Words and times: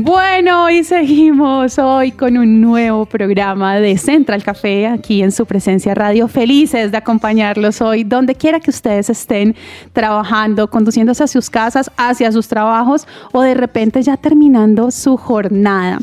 Bueno, 0.00 0.70
y 0.70 0.84
seguimos 0.84 1.76
hoy 1.76 2.12
con 2.12 2.38
un 2.38 2.60
nuevo 2.60 3.04
programa 3.04 3.80
de 3.80 3.98
Central 3.98 4.44
Café 4.44 4.86
aquí 4.86 5.24
en 5.24 5.32
su 5.32 5.44
presencia 5.44 5.92
radio. 5.92 6.28
Felices 6.28 6.92
de 6.92 6.98
acompañarlos 6.98 7.82
hoy, 7.82 8.04
donde 8.04 8.36
quiera 8.36 8.60
que 8.60 8.70
ustedes 8.70 9.10
estén 9.10 9.56
trabajando, 9.92 10.70
conduciéndose 10.70 11.24
a 11.24 11.26
sus 11.26 11.50
casas, 11.50 11.90
hacia 11.96 12.30
sus 12.30 12.46
trabajos 12.46 13.08
o 13.32 13.42
de 13.42 13.54
repente 13.54 14.00
ya 14.00 14.16
terminando 14.16 14.92
su 14.92 15.16
jornada. 15.16 15.98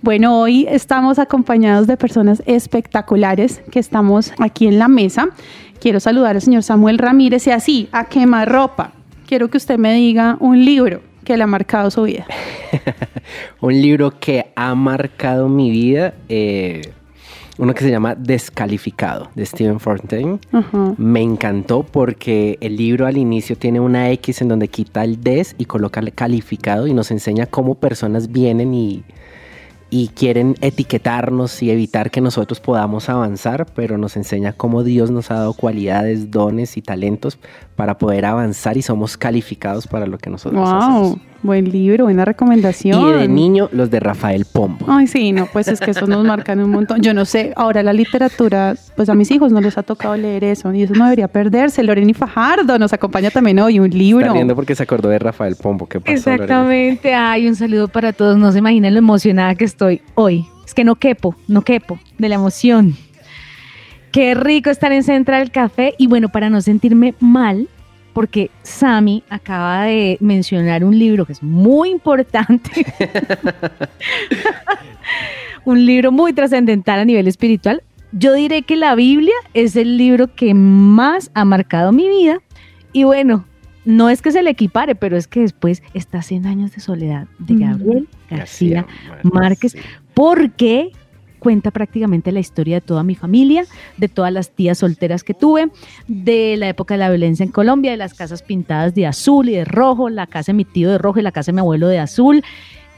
Bueno, 0.00 0.38
hoy 0.38 0.68
estamos 0.70 1.18
acompañados 1.18 1.88
de 1.88 1.96
personas 1.96 2.44
espectaculares 2.46 3.62
que 3.72 3.80
estamos 3.80 4.32
aquí 4.38 4.68
en 4.68 4.78
la 4.78 4.86
mesa. 4.86 5.26
Quiero 5.80 5.98
saludar 5.98 6.36
al 6.36 6.42
señor 6.42 6.62
Samuel 6.62 6.98
Ramírez 6.98 7.48
y 7.48 7.50
así, 7.50 7.88
a 7.90 8.04
quemarropa. 8.04 8.92
Quiero 9.26 9.50
que 9.50 9.56
usted 9.56 9.76
me 9.76 9.92
diga 9.92 10.36
un 10.38 10.64
libro 10.64 11.09
que 11.30 11.36
le 11.36 11.44
ha 11.44 11.46
marcado 11.46 11.92
su 11.92 12.02
vida. 12.02 12.26
Un 13.60 13.80
libro 13.80 14.18
que 14.18 14.50
ha 14.56 14.74
marcado 14.74 15.48
mi 15.48 15.70
vida, 15.70 16.12
eh, 16.28 16.92
uno 17.56 17.72
que 17.72 17.84
se 17.84 17.90
llama 17.92 18.16
Descalificado, 18.16 19.30
de 19.36 19.46
Stephen 19.46 19.78
Fontaine. 19.78 20.40
Me 20.96 21.22
encantó 21.22 21.84
porque 21.84 22.58
el 22.60 22.76
libro 22.76 23.06
al 23.06 23.16
inicio 23.16 23.56
tiene 23.56 23.78
una 23.78 24.10
X 24.10 24.42
en 24.42 24.48
donde 24.48 24.66
quita 24.66 25.04
el 25.04 25.22
des 25.22 25.54
y 25.56 25.66
coloca 25.66 26.00
el 26.00 26.12
calificado 26.12 26.88
y 26.88 26.94
nos 26.94 27.12
enseña 27.12 27.46
cómo 27.46 27.76
personas 27.76 28.32
vienen 28.32 28.74
y, 28.74 29.04
y 29.90 30.08
quieren 30.08 30.54
etiquetarnos 30.60 31.62
y 31.62 31.70
evitar 31.70 32.10
que 32.10 32.20
nosotros 32.20 32.60
podamos 32.60 33.08
avanzar, 33.08 33.66
pero 33.74 33.98
nos 33.98 34.16
enseña 34.16 34.52
cómo 34.52 34.84
Dios 34.84 35.10
nos 35.10 35.30
ha 35.30 35.34
dado 35.34 35.52
cualidades, 35.52 36.30
dones 36.30 36.76
y 36.76 36.82
talentos 36.82 37.38
para 37.74 37.98
poder 37.98 38.24
avanzar 38.24 38.76
y 38.76 38.82
somos 38.82 39.16
calificados 39.16 39.86
para 39.86 40.06
lo 40.06 40.18
que 40.18 40.30
nosotros 40.30 40.60
Wow, 40.60 40.78
hacemos. 40.78 41.18
Buen 41.42 41.70
libro, 41.70 42.04
buena 42.04 42.24
recomendación. 42.24 43.00
Y 43.00 43.20
de 43.20 43.28
niño, 43.28 43.68
los 43.72 43.90
de 43.90 44.00
Rafael 44.00 44.44
Pombo. 44.50 44.86
Ay, 44.88 45.06
sí, 45.06 45.32
no, 45.32 45.46
pues 45.46 45.68
es 45.68 45.80
que 45.80 45.90
esos 45.90 46.08
nos 46.08 46.24
marcan 46.24 46.60
un 46.60 46.70
montón. 46.70 47.00
Yo 47.00 47.14
no 47.14 47.24
sé, 47.24 47.52
ahora 47.56 47.82
la 47.82 47.92
literatura, 47.92 48.74
pues 48.96 49.08
a 49.08 49.14
mis 49.14 49.30
hijos 49.30 49.52
no 49.52 49.60
les 49.60 49.78
ha 49.78 49.82
tocado 49.82 50.16
leer 50.16 50.44
eso 50.44 50.72
y 50.72 50.82
eso 50.82 50.94
no 50.94 51.04
debería 51.04 51.28
perderse. 51.28 51.82
Loreni 51.82 52.14
Fajardo 52.14 52.78
nos 52.78 52.92
acompaña 52.92 53.30
también 53.30 53.58
hoy, 53.58 53.80
un 53.80 53.90
libro. 53.90 54.34
Está 54.34 54.54
porque 54.54 54.74
se 54.74 54.82
acordó 54.82 55.08
de 55.08 55.18
Rafael 55.18 55.56
Pombo. 55.56 55.86
¿Qué 55.86 56.00
pasó, 56.00 56.12
Lorena? 56.12 56.34
Exactamente. 56.34 57.14
Ay, 57.14 57.48
un 57.48 57.56
saludo 57.56 57.88
para 57.88 58.12
todos. 58.12 58.36
No 58.36 58.52
se 58.52 58.58
imaginan 58.58 58.94
lo 58.94 58.98
emocionada 58.98 59.54
que 59.54 59.64
estoy 59.64 60.02
hoy. 60.14 60.46
Es 60.64 60.74
que 60.74 60.84
no 60.84 60.94
quepo, 60.94 61.34
no 61.48 61.62
quepo 61.62 61.98
de 62.18 62.28
la 62.28 62.36
emoción. 62.36 62.94
Qué 64.12 64.34
rico 64.34 64.70
estar 64.70 64.92
en 64.92 65.02
Central 65.02 65.50
Café. 65.50 65.94
Y 65.98 66.06
bueno, 66.06 66.28
para 66.28 66.50
no 66.50 66.60
sentirme 66.60 67.14
mal, 67.20 67.68
porque 68.20 68.50
Sami 68.62 69.24
acaba 69.30 69.84
de 69.84 70.18
mencionar 70.20 70.84
un 70.84 70.98
libro 70.98 71.24
que 71.24 71.32
es 71.32 71.42
muy 71.42 71.88
importante. 71.88 72.70
un 75.64 75.86
libro 75.86 76.12
muy 76.12 76.34
trascendental 76.34 77.00
a 77.00 77.06
nivel 77.06 77.26
espiritual. 77.28 77.82
Yo 78.12 78.34
diré 78.34 78.60
que 78.60 78.76
la 78.76 78.94
Biblia 78.94 79.32
es 79.54 79.74
el 79.74 79.96
libro 79.96 80.34
que 80.34 80.52
más 80.52 81.30
ha 81.32 81.46
marcado 81.46 81.92
mi 81.92 82.10
vida. 82.10 82.42
Y 82.92 83.04
bueno, 83.04 83.46
no 83.86 84.10
es 84.10 84.20
que 84.20 84.32
se 84.32 84.42
le 84.42 84.50
equipare, 84.50 84.94
pero 84.94 85.16
es 85.16 85.26
que 85.26 85.40
después 85.40 85.82
está 85.94 86.20
100 86.20 86.44
años 86.44 86.72
de 86.72 86.82
soledad 86.82 87.26
de. 87.38 87.54
Gabriel 87.54 88.06
García 88.28 88.82
García 88.82 89.22
Márquez, 89.22 89.72
sí. 89.72 89.78
porque 90.12 90.92
cuenta 91.40 91.72
prácticamente 91.72 92.30
la 92.30 92.38
historia 92.38 92.76
de 92.76 92.80
toda 92.80 93.02
mi 93.02 93.16
familia, 93.16 93.64
de 93.96 94.06
todas 94.08 94.32
las 94.32 94.50
tías 94.50 94.78
solteras 94.78 95.24
que 95.24 95.34
tuve, 95.34 95.70
de 96.06 96.56
la 96.56 96.68
época 96.68 96.94
de 96.94 96.98
la 96.98 97.08
violencia 97.08 97.42
en 97.42 97.50
Colombia, 97.50 97.90
de 97.90 97.96
las 97.96 98.14
casas 98.14 98.42
pintadas 98.42 98.94
de 98.94 99.06
azul 99.06 99.48
y 99.48 99.54
de 99.54 99.64
rojo, 99.64 100.08
la 100.08 100.28
casa 100.28 100.52
de 100.52 100.56
mi 100.56 100.64
tío 100.64 100.88
de 100.90 100.98
rojo 100.98 101.18
y 101.18 101.22
la 101.22 101.32
casa 101.32 101.50
de 101.50 101.56
mi 101.56 101.60
abuelo 101.60 101.88
de 101.88 101.98
azul. 101.98 102.44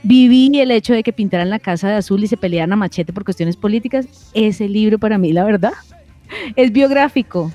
Viví 0.03 0.50
el 0.60 0.70
hecho 0.72 0.92
de 0.92 1.03
que 1.03 1.12
pintaran 1.12 1.48
la 1.48 1.60
casa 1.60 1.88
de 1.88 1.94
azul 1.94 2.22
y 2.22 2.26
se 2.26 2.36
pelearan 2.36 2.72
a 2.72 2.76
machete 2.76 3.12
por 3.12 3.25
cuestiones 3.25 3.56
políticas. 3.56 4.06
Ese 4.34 4.69
libro 4.69 4.98
para 4.98 5.16
mí, 5.16 5.32
la 5.32 5.44
verdad, 5.44 5.72
es 6.56 6.72
biográfico. 6.72 7.53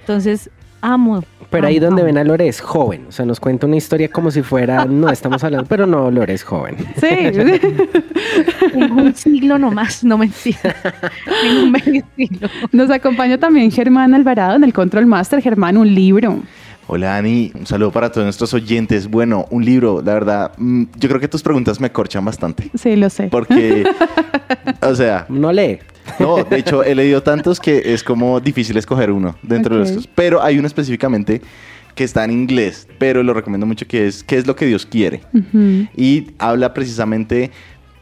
Entonces, 0.00 0.50
amo. 0.80 1.24
Pero 1.50 1.66
ahí 1.66 1.78
amo, 1.78 1.86
donde 1.86 2.02
amo. 2.02 2.10
en 2.10 2.18
a 2.18 2.24
Lore 2.24 2.46
es 2.48 2.60
joven. 2.60 3.06
O 3.08 3.12
sea, 3.12 3.24
nos 3.24 3.40
cuenta 3.40 3.66
una 3.66 3.76
historia 3.76 4.08
como 4.08 4.30
si 4.30 4.42
fuera. 4.42 4.84
No 4.90 5.08
estamos 5.10 5.42
hablando, 5.42 5.66
pero 5.68 5.86
no, 5.86 6.10
Lore 6.10 6.34
es 6.34 6.44
joven. 6.44 6.76
Sí. 7.00 7.08
Tengo 8.72 8.94
un 9.02 9.14
siglo 9.14 9.58
nomás, 9.58 10.04
no 10.04 10.18
mentira. 10.18 10.74
Tengo 11.42 11.62
un 11.64 11.72
medio 11.72 12.02
siglo. 12.16 12.48
Nos 12.72 12.90
acompaña 12.90 13.38
también 13.38 13.70
Germán 13.70 14.14
Alvarado 14.14 14.56
en 14.56 14.64
el 14.64 14.72
Control 14.72 15.06
Master. 15.06 15.40
Germán, 15.42 15.76
un 15.76 15.94
libro. 15.94 16.40
Hola 16.92 17.16
Ani, 17.16 17.52
un 17.54 17.66
saludo 17.66 17.92
para 17.92 18.10
todos 18.10 18.24
nuestros 18.24 18.52
oyentes. 18.52 19.08
Bueno, 19.08 19.46
un 19.50 19.64
libro, 19.64 20.02
la 20.04 20.14
verdad, 20.14 20.52
mm, 20.58 20.84
yo 20.98 21.08
creo 21.08 21.20
que 21.20 21.28
tus 21.28 21.40
preguntas 21.40 21.80
me 21.80 21.92
corchan 21.92 22.24
bastante. 22.24 22.68
Sí, 22.74 22.96
lo 22.96 23.08
sé. 23.08 23.28
Porque, 23.28 23.84
o 24.82 24.94
sea, 24.96 25.24
No 25.28 25.52
lee. 25.52 25.78
No, 26.18 26.42
de 26.44 26.56
hecho 26.58 26.82
he 26.82 26.94
leído 26.94 27.22
tantos 27.22 27.60
que 27.60 27.82
es 27.94 28.02
como 28.02 28.40
difícil 28.40 28.76
escoger 28.76 29.10
uno 29.10 29.36
dentro 29.42 29.76
Ok. 29.76 29.82
de 29.82 29.88
estos. 29.90 30.06
Pero 30.06 30.42
hay 30.42 30.58
uno 30.58 30.66
específicamente 30.66 31.40
que 31.94 32.04
está 32.04 32.24
en 32.24 32.30
inglés, 32.30 32.86
pero 32.98 33.22
lo 33.22 33.34
recomiendo 33.34 33.66
mucho 33.66 33.86
que 33.86 34.06
es 34.06 34.22
¿Qué 34.24 34.36
es 34.38 34.46
lo 34.46 34.54
que 34.56 34.66
Dios 34.66 34.86
quiere? 34.86 35.22
Ujú. 35.34 35.86
Y 35.96 36.30
habla 36.38 36.72
precisamente 36.72 37.50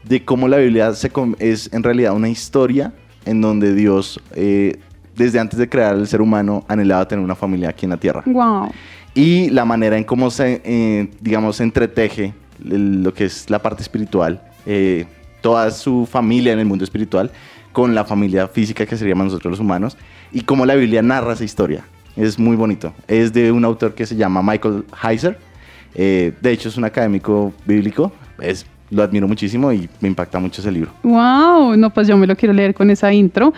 de 0.03 0.23
cómo 0.23 0.47
la 0.47 0.57
Biblia 0.57 0.93
se 0.93 1.11
es 1.39 1.69
en 1.73 1.83
realidad 1.83 2.13
una 2.15 2.29
historia 2.29 2.93
en 3.25 3.41
donde 3.41 3.73
Dios, 3.75 4.19
eh, 4.35 4.77
desde 5.15 5.39
antes 5.39 5.59
de 5.59 5.67
crear 5.67 5.93
al 5.95 6.07
ser 6.07 6.21
humano, 6.21 6.63
anhelaba 6.67 7.07
tener 7.07 7.23
una 7.23 7.35
familia 7.35 7.69
aquí 7.69 7.85
en 7.85 7.89
la 7.91 7.97
tierra 7.97 8.23
Wow. 8.25 8.71
y 9.13 9.49
la 9.49 9.65
manera 9.65 9.97
en 9.97 10.03
cómo 10.05 10.31
se, 10.31 10.61
eh, 10.63 11.09
digamos, 11.19 11.57
se 11.57 11.63
entreteje 11.63 12.33
el- 12.63 13.03
lo 13.03 13.13
que 13.13 13.25
es 13.25 13.49
la 13.49 13.59
parte 13.61 13.81
espiritual, 13.83 14.41
eh, 14.65 15.05
toda 15.41 15.69
su 15.71 16.07
familia 16.09 16.53
en 16.53 16.59
el 16.59 16.65
mundo 16.65 16.83
espiritual, 16.85 17.31
con 17.71 17.95
la 17.95 18.05
familia 18.05 18.47
física 18.47 18.85
que 18.85 18.97
seríamos 18.97 19.25
nosotros 19.25 19.51
los 19.51 19.59
humanos, 19.59 19.97
y 20.31 20.41
cómo 20.41 20.65
la 20.65 20.75
Biblia 20.75 21.01
narra 21.01 21.33
esa 21.33 21.43
historia. 21.43 21.85
Es 22.15 22.37
muy 22.37 22.55
bonito. 22.55 22.93
Es 23.07 23.31
de 23.33 23.51
un 23.51 23.63
autor 23.65 23.93
que 23.93 24.05
se 24.05 24.15
llama 24.15 24.41
Michael 24.43 24.83
Heiser. 25.03 25.37
Eh, 25.95 26.33
de 26.41 26.51
hecho, 26.51 26.69
es 26.69 26.77
un 26.77 26.83
académico 26.83 27.53
bíblico. 27.65 28.11
Es, 28.41 28.65
lo 28.89 29.03
admiro 29.03 29.27
muchísimo 29.27 29.71
y 29.71 29.89
me 30.01 30.07
impacta 30.07 30.39
mucho 30.39 30.61
ese 30.61 30.71
libro. 30.71 30.91
Wow, 31.03 31.75
no, 31.77 31.89
pues 31.89 32.07
yo 32.07 32.17
me 32.17 32.27
lo 32.27 32.35
quiero 32.35 32.53
leer 32.53 32.73
con 32.73 32.89
esa 32.89 33.13
intro. 33.13 33.53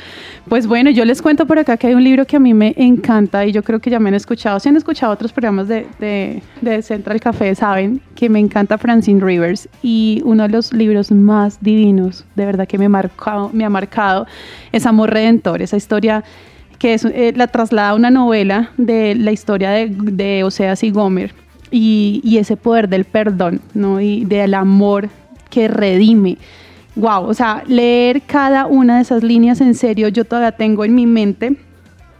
Pues 0.48 0.68
bueno, 0.68 0.90
yo 0.90 1.06
les 1.06 1.22
cuento 1.22 1.46
por 1.46 1.60
acá 1.60 1.78
que 1.78 1.88
hay 1.88 1.94
un 1.94 2.04
libro 2.04 2.26
que 2.26 2.36
a 2.36 2.40
mí 2.40 2.54
me 2.54 2.74
encanta 2.78 3.46
y 3.46 3.52
yo 3.52 3.64
creo 3.64 3.80
que 3.80 3.90
ya 3.90 4.00
me 4.00 4.10
han 4.10 4.16
escuchado. 4.16 4.60
Si 4.60 4.70
han 4.70 4.76
escuchado 4.76 5.14
otros 5.14 5.32
programas 5.32 5.68
de, 5.68 5.88
de, 6.00 6.42
de 6.62 6.82
Central 6.82 7.20
Café, 7.20 7.56
saben 7.56 8.02
que 8.16 8.30
me 8.30 8.40
encanta 8.40 8.78
Francine 8.78 9.24
Rivers 9.24 9.70
y 9.82 10.22
uno 10.26 10.44
de 10.44 10.50
los 10.50 10.74
libros 10.74 11.12
más 11.12 11.62
divinos, 11.62 12.26
de 12.36 12.46
verdad 12.46 12.68
que 12.68 12.78
me, 12.78 12.90
marcado, 12.90 13.50
me 13.54 13.64
ha 13.64 13.70
marcado, 13.70 14.28
es 14.72 14.86
Amor 14.86 15.12
Redentor, 15.12 15.62
esa 15.62 15.78
historia 15.78 16.24
que 16.78 16.96
es, 16.96 17.06
eh, 17.06 17.32
la 17.36 17.48
traslada 17.48 17.90
a 17.92 17.96
una 17.96 18.10
novela 18.10 18.72
de 18.78 19.14
la 19.16 19.32
historia 19.32 19.70
de, 19.70 19.88
de 19.90 20.44
Oseas 20.44 20.84
y 20.84 20.90
Gomer 20.90 21.34
y, 21.70 22.22
y 22.24 22.38
ese 22.38 22.58
poder 22.58 22.90
del 22.90 23.06
perdón, 23.06 23.62
¿no? 23.74 24.02
Y 24.02 24.26
del 24.26 24.54
amor 24.54 25.10
que 25.52 25.68
redime. 25.68 26.40
Wow, 26.96 27.26
o 27.28 27.34
sea, 27.36 27.64
leer 27.68 28.24
cada 28.24 28.66
una 28.66 28.96
de 28.96 29.04
esas 29.04 29.22
líneas 29.24 29.62
en 29.62 29.76
serio, 29.76 30.08
yo 30.08 30.26
todavía 30.26 30.54
tengo 30.54 30.84
en 30.84 30.96
mi 30.96 31.06
mente 31.06 31.56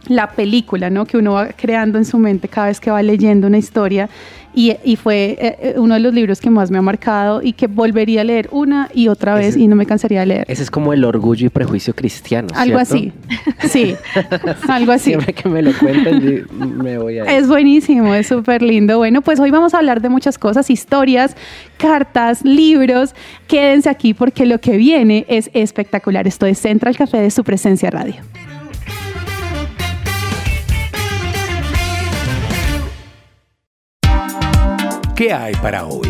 la 0.08 0.32
película, 0.32 0.90
¿no? 0.90 1.06
Que 1.06 1.18
uno 1.18 1.34
va 1.34 1.50
creando 1.50 1.98
en 1.98 2.06
su 2.06 2.18
mente 2.18 2.48
cada 2.48 2.68
vez 2.68 2.80
que 2.80 2.90
va 2.92 3.02
leyendo 3.04 3.48
una 3.48 3.58
historia. 3.58 4.10
Y, 4.54 4.76
y 4.84 4.98
fue 4.98 5.38
eh, 5.40 5.58
eh, 5.62 5.74
uno 5.78 5.94
de 5.94 6.02
los 6.02 6.14
libros 6.14 6.42
que 6.42 6.50
más 6.50 6.72
me 6.72 6.78
ha 6.78 6.82
marcado 6.82 7.42
y 7.42 7.54
que 7.54 7.68
volvería 7.68 8.20
a 8.20 8.24
leer 8.26 8.50
una 8.52 8.90
y 8.94 9.08
otra 9.08 9.34
vez 9.34 9.50
Ese- 9.56 9.62
y 9.62 9.68
no 9.70 9.78
me 9.78 9.86
cansaría 9.86 10.20
de 10.22 10.26
leer. 10.26 10.46
Ese 10.50 10.64
es 10.64 10.70
como 10.70 10.92
el 10.92 11.06
orgullo 11.06 11.46
y 11.46 11.50
prejuicio 11.50 11.96
cristiano. 11.96 12.50
Algo 12.56 12.84
¿cierto? 12.84 13.14
así. 13.62 13.70
Sí, 13.70 13.96
algo 14.68 14.92
así. 14.92 15.12
Siempre 15.12 15.32
que 15.32 15.48
me 15.48 15.62
lo 15.62 15.72
cuentan, 15.80 16.20
yo 16.20 16.32
me 16.52 16.98
voy 16.98 17.20
a. 17.20 17.24
Es 17.38 17.48
buenísimo, 17.48 18.14
es 18.14 18.28
súper 18.28 18.62
lindo. 18.62 18.98
Bueno, 18.98 19.22
pues 19.22 19.40
hoy 19.40 19.52
vamos 19.52 19.74
a 19.74 19.78
hablar 19.78 20.02
de 20.02 20.10
muchas 20.10 20.38
cosas, 20.38 20.70
historias, 20.70 21.38
cartas, 21.78 22.44
libros. 22.44 23.16
Quédense 23.48 23.88
aquí 23.90 24.14
porque 24.14 24.46
lo 24.46 24.60
que 24.60 24.76
viene 24.76 25.26
es 25.30 25.50
espectacular. 25.54 26.28
Esto 26.28 26.46
es 26.46 26.58
Central 26.60 26.98
Café 26.98 27.20
de 27.22 27.32
su 27.32 27.46
presencia 27.46 27.90
radio. 27.90 28.16
¿Qué 35.16 35.34
hay 35.34 35.54
para 35.56 35.86
hoy? 35.86 36.10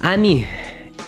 Ani, 0.00 0.44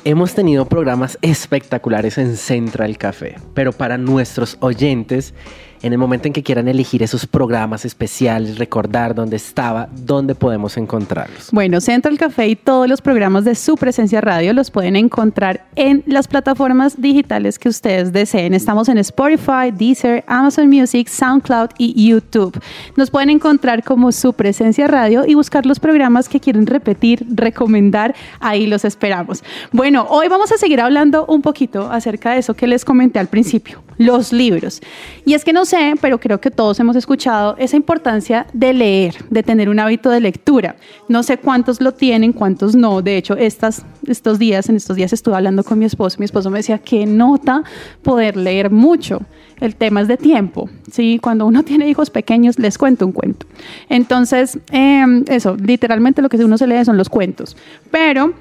hemos 0.04 0.34
tenido 0.34 0.66
programas 0.66 1.18
espectaculares 1.22 2.18
en 2.18 2.36
Central 2.36 2.98
Café, 2.98 3.36
pero 3.54 3.72
para 3.72 3.98
nuestros 3.98 4.56
oyentes, 4.60 5.34
en 5.82 5.92
el 5.92 5.98
momento 5.98 6.28
en 6.28 6.32
que 6.32 6.42
quieran 6.42 6.68
elegir 6.68 7.02
esos 7.02 7.26
programas 7.26 7.84
especiales, 7.84 8.58
recordar 8.58 9.14
dónde 9.14 9.36
estaba, 9.36 9.88
dónde 9.92 10.34
podemos 10.34 10.76
encontrarlos. 10.76 11.48
Bueno, 11.50 11.80
Central 11.80 12.18
Café 12.18 12.48
y 12.48 12.56
todos 12.56 12.88
los 12.88 13.00
programas 13.00 13.44
de 13.44 13.56
su 13.56 13.76
presencia 13.76 14.20
radio 14.20 14.52
los 14.52 14.70
pueden 14.70 14.94
encontrar 14.94 15.66
en 15.74 16.04
las 16.06 16.28
plataformas 16.28 17.00
digitales 17.00 17.58
que 17.58 17.68
ustedes 17.68 18.12
deseen. 18.12 18.54
Estamos 18.54 18.88
en 18.88 18.98
Spotify, 18.98 19.72
Deezer, 19.72 20.24
Amazon 20.28 20.68
Music, 20.68 21.08
SoundCloud 21.08 21.70
y 21.78 22.08
YouTube. 22.08 22.60
Nos 22.96 23.10
pueden 23.10 23.30
encontrar 23.30 23.82
como 23.82 24.12
su 24.12 24.32
presencia 24.32 24.86
radio 24.86 25.24
y 25.26 25.34
buscar 25.34 25.66
los 25.66 25.80
programas 25.80 26.28
que 26.28 26.38
quieren 26.38 26.66
repetir, 26.66 27.26
recomendar. 27.28 28.14
Ahí 28.38 28.66
los 28.68 28.84
esperamos. 28.84 29.42
Bueno, 29.72 30.06
hoy 30.08 30.28
vamos 30.28 30.52
a 30.52 30.58
seguir 30.58 30.80
hablando 30.80 31.26
un 31.26 31.42
poquito 31.42 31.90
acerca 31.90 32.32
de 32.32 32.38
eso 32.38 32.54
que 32.54 32.68
les 32.68 32.84
comenté 32.84 33.18
al 33.18 33.26
principio, 33.26 33.82
los 33.98 34.32
libros. 34.32 34.80
Y 35.24 35.34
es 35.34 35.44
que 35.44 35.52
nos 35.52 35.71
sé, 35.72 35.94
pero 36.02 36.20
creo 36.20 36.38
que 36.38 36.50
todos 36.50 36.78
hemos 36.80 36.96
escuchado 36.96 37.56
esa 37.58 37.76
importancia 37.76 38.46
de 38.52 38.74
leer, 38.74 39.14
de 39.30 39.42
tener 39.42 39.70
un 39.70 39.78
hábito 39.78 40.10
de 40.10 40.20
lectura. 40.20 40.76
No 41.08 41.22
sé 41.22 41.38
cuántos 41.38 41.80
lo 41.80 41.92
tienen, 41.92 42.34
cuántos 42.34 42.76
no. 42.76 43.00
De 43.00 43.16
hecho, 43.16 43.38
estas, 43.38 43.82
estos 44.06 44.38
días, 44.38 44.68
en 44.68 44.76
estos 44.76 44.96
días 44.96 45.14
estuve 45.14 45.34
hablando 45.34 45.64
con 45.64 45.78
mi 45.78 45.86
esposo. 45.86 46.18
Mi 46.18 46.26
esposo 46.26 46.50
me 46.50 46.58
decía 46.58 46.76
que 46.76 47.06
nota 47.06 47.64
poder 48.02 48.36
leer 48.36 48.70
mucho. 48.70 49.22
El 49.60 49.74
tema 49.74 50.02
es 50.02 50.08
de 50.08 50.18
tiempo. 50.18 50.68
¿sí? 50.90 51.18
Cuando 51.22 51.46
uno 51.46 51.62
tiene 51.70 51.88
hijos 51.88 52.10
pequeños, 52.10 52.58
les 52.58 52.76
cuento 52.76 53.06
un 53.06 53.12
cuento. 53.12 53.46
Entonces, 53.88 54.58
em, 54.72 55.24
eso, 55.28 55.56
literalmente 55.56 56.20
lo 56.20 56.28
que 56.28 56.36
uno 56.44 56.58
se 56.58 56.66
lee 56.66 56.84
son 56.84 56.98
los 56.98 57.08
cuentos. 57.08 57.56
Pero 57.90 58.34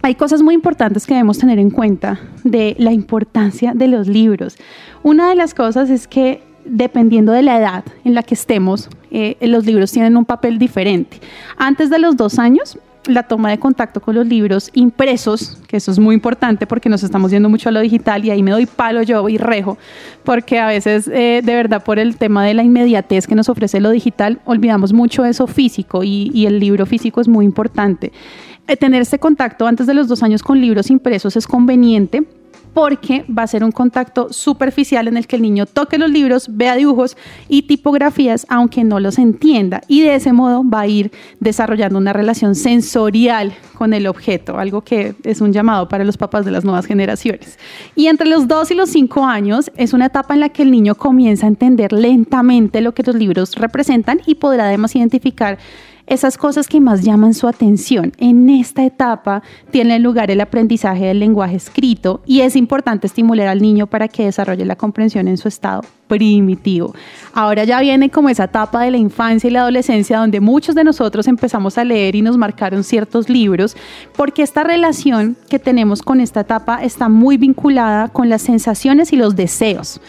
hay 0.00 0.14
cosas 0.14 0.40
muy 0.40 0.54
importantes 0.54 1.06
que 1.06 1.12
debemos 1.12 1.36
tener 1.36 1.58
en 1.58 1.68
cuenta 1.68 2.18
de 2.42 2.74
la 2.78 2.92
importancia 2.92 3.74
de 3.74 3.86
los 3.86 4.08
libros. 4.08 4.56
Una 5.02 5.28
de 5.28 5.34
las 5.34 5.52
cosas 5.52 5.90
es 5.90 6.08
que 6.08 6.48
dependiendo 6.64 7.32
de 7.32 7.42
la 7.42 7.58
edad 7.58 7.84
en 8.04 8.14
la 8.14 8.22
que 8.22 8.34
estemos, 8.34 8.88
eh, 9.10 9.36
los 9.40 9.66
libros 9.66 9.92
tienen 9.92 10.16
un 10.16 10.24
papel 10.24 10.58
diferente. 10.58 11.20
Antes 11.56 11.90
de 11.90 11.98
los 11.98 12.16
dos 12.16 12.38
años, 12.38 12.78
la 13.06 13.22
toma 13.22 13.50
de 13.50 13.58
contacto 13.58 14.00
con 14.00 14.14
los 14.14 14.26
libros 14.26 14.70
impresos, 14.74 15.58
que 15.66 15.78
eso 15.78 15.90
es 15.90 15.98
muy 15.98 16.14
importante 16.14 16.66
porque 16.66 16.88
nos 16.88 17.02
estamos 17.02 17.30
yendo 17.30 17.48
mucho 17.48 17.68
a 17.68 17.72
lo 17.72 17.80
digital 17.80 18.24
y 18.24 18.30
ahí 18.30 18.42
me 18.42 18.50
doy 18.50 18.66
palo 18.66 19.02
yo 19.02 19.28
y 19.28 19.38
rejo, 19.38 19.78
porque 20.24 20.58
a 20.58 20.66
veces 20.66 21.08
eh, 21.08 21.40
de 21.42 21.54
verdad 21.54 21.82
por 21.82 21.98
el 21.98 22.16
tema 22.16 22.44
de 22.44 22.54
la 22.54 22.62
inmediatez 22.62 23.26
que 23.26 23.34
nos 23.34 23.48
ofrece 23.48 23.80
lo 23.80 23.90
digital, 23.90 24.40
olvidamos 24.44 24.92
mucho 24.92 25.24
eso 25.24 25.46
físico 25.46 26.02
y, 26.04 26.46
el 26.46 26.58
libro 26.58 26.86
físico 26.86 27.20
es 27.20 27.28
muy 27.28 27.44
importante. 27.44 28.12
Eh, 28.66 28.76
tener 28.76 29.02
este 29.02 29.18
contacto 29.18 29.66
antes 29.66 29.86
de 29.86 29.94
los 29.94 30.08
dos 30.08 30.22
años 30.22 30.42
con 30.42 30.60
libros 30.60 30.90
impresos 30.90 31.36
es 31.36 31.46
conveniente 31.46 32.24
porque 32.72 33.24
va 33.26 33.42
a 33.42 33.46
ser 33.46 33.64
un 33.64 33.72
contacto 33.72 34.32
superficial 34.32 35.08
en 35.08 35.16
el 35.16 35.26
que 35.26 35.36
el 35.36 35.42
niño 35.42 35.66
toque 35.66 35.98
los 35.98 36.10
libros, 36.10 36.46
vea 36.50 36.76
dibujos 36.76 37.16
y 37.48 37.62
tipografías, 37.62 38.46
aunque 38.48 38.84
no 38.84 39.00
los 39.00 39.18
entienda. 39.18 39.80
Y 39.88 40.02
de 40.02 40.14
ese 40.14 40.32
modo 40.32 40.62
va 40.68 40.80
a 40.80 40.86
ir 40.86 41.10
desarrollando 41.40 41.98
una 41.98 42.12
relación 42.12 42.54
sensorial 42.54 43.52
con 43.76 43.94
el 43.94 44.06
objeto, 44.06 44.58
algo 44.58 44.82
que 44.82 45.14
es 45.24 45.40
un 45.40 45.52
llamado 45.52 45.88
para 45.88 46.04
los 46.04 46.16
papás 46.16 46.44
de 46.44 46.50
las 46.50 46.64
nuevas 46.64 46.86
generaciones. 46.86 47.58
Y 47.94 48.06
entre 48.06 48.28
los 48.28 48.46
2 48.46 48.70
y 48.72 48.74
los 48.74 48.90
5 48.90 49.24
años 49.24 49.70
es 49.76 49.92
una 49.92 50.06
etapa 50.06 50.34
en 50.34 50.40
la 50.40 50.50
que 50.50 50.62
el 50.62 50.70
niño 50.70 50.94
comienza 50.94 51.46
a 51.46 51.48
entender 51.48 51.92
lentamente 51.92 52.80
lo 52.80 52.92
que 52.92 53.02
los 53.02 53.14
libros 53.14 53.54
representan 53.54 54.20
y 54.26 54.34
podrá 54.34 54.64
además 54.66 54.94
identificar 54.94 55.58
esas 56.10 56.36
cosas 56.36 56.66
que 56.66 56.80
más 56.80 57.02
llaman 57.02 57.34
su 57.34 57.46
atención. 57.46 58.12
En 58.18 58.50
esta 58.50 58.84
etapa 58.84 59.44
tiene 59.70 60.00
lugar 60.00 60.32
el 60.32 60.40
aprendizaje 60.40 61.06
del 61.06 61.20
lenguaje 61.20 61.54
escrito 61.54 62.20
y 62.26 62.40
es 62.40 62.56
importante 62.56 63.06
estimular 63.06 63.46
al 63.46 63.62
niño 63.62 63.86
para 63.86 64.08
que 64.08 64.24
desarrolle 64.24 64.64
la 64.64 64.74
comprensión 64.74 65.28
en 65.28 65.38
su 65.38 65.46
estado 65.46 65.82
primitivo. 66.08 66.92
Ahora 67.32 67.62
ya 67.62 67.78
viene 67.78 68.10
como 68.10 68.28
esa 68.28 68.44
etapa 68.44 68.82
de 68.82 68.90
la 68.90 68.96
infancia 68.96 69.46
y 69.46 69.52
la 69.52 69.60
adolescencia 69.60 70.18
donde 70.18 70.40
muchos 70.40 70.74
de 70.74 70.82
nosotros 70.82 71.28
empezamos 71.28 71.78
a 71.78 71.84
leer 71.84 72.16
y 72.16 72.22
nos 72.22 72.36
marcaron 72.36 72.82
ciertos 72.82 73.28
libros, 73.28 73.76
porque 74.16 74.42
esta 74.42 74.64
relación 74.64 75.36
que 75.48 75.60
tenemos 75.60 76.02
con 76.02 76.20
esta 76.20 76.40
etapa 76.40 76.82
está 76.82 77.08
muy 77.08 77.36
vinculada 77.36 78.08
con 78.08 78.28
las 78.28 78.42
sensaciones 78.42 79.12
y 79.12 79.16
los 79.16 79.36
deseos. 79.36 80.00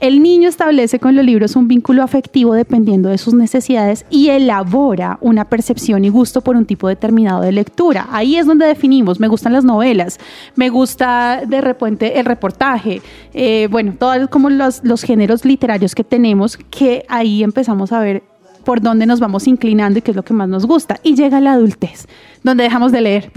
El 0.00 0.22
niño 0.22 0.48
establece 0.48 0.98
con 0.98 1.14
los 1.14 1.26
libros 1.26 1.56
un 1.56 1.68
vínculo 1.68 2.02
afectivo 2.02 2.54
dependiendo 2.54 3.10
de 3.10 3.18
sus 3.18 3.34
necesidades 3.34 4.06
y 4.08 4.30
elabora 4.30 5.18
una 5.20 5.44
percepción 5.44 6.06
y 6.06 6.08
gusto 6.08 6.40
por 6.40 6.56
un 6.56 6.64
tipo 6.64 6.88
determinado 6.88 7.42
de 7.42 7.52
lectura. 7.52 8.08
Ahí 8.10 8.36
es 8.36 8.46
donde 8.46 8.64
definimos, 8.64 9.20
me 9.20 9.28
gustan 9.28 9.52
las 9.52 9.62
novelas, 9.62 10.18
me 10.56 10.70
gusta 10.70 11.42
de 11.46 11.60
repente 11.60 12.18
el 12.18 12.24
reportaje, 12.24 13.02
eh, 13.34 13.68
bueno, 13.70 13.92
todos 13.98 14.30
como 14.30 14.48
los, 14.48 14.82
los 14.84 15.02
géneros 15.02 15.44
literarios 15.44 15.94
que 15.94 16.02
tenemos, 16.02 16.56
que 16.56 17.04
ahí 17.10 17.42
empezamos 17.42 17.92
a 17.92 18.00
ver 18.00 18.22
por 18.64 18.80
dónde 18.80 19.04
nos 19.04 19.20
vamos 19.20 19.46
inclinando 19.48 19.98
y 19.98 20.02
qué 20.02 20.12
es 20.12 20.16
lo 20.16 20.22
que 20.22 20.34
más 20.34 20.48
nos 20.48 20.64
gusta. 20.64 20.98
Y 21.02 21.14
llega 21.14 21.40
la 21.40 21.52
adultez, 21.52 22.06
donde 22.42 22.64
dejamos 22.64 22.92
de 22.92 23.00
leer. 23.00 23.30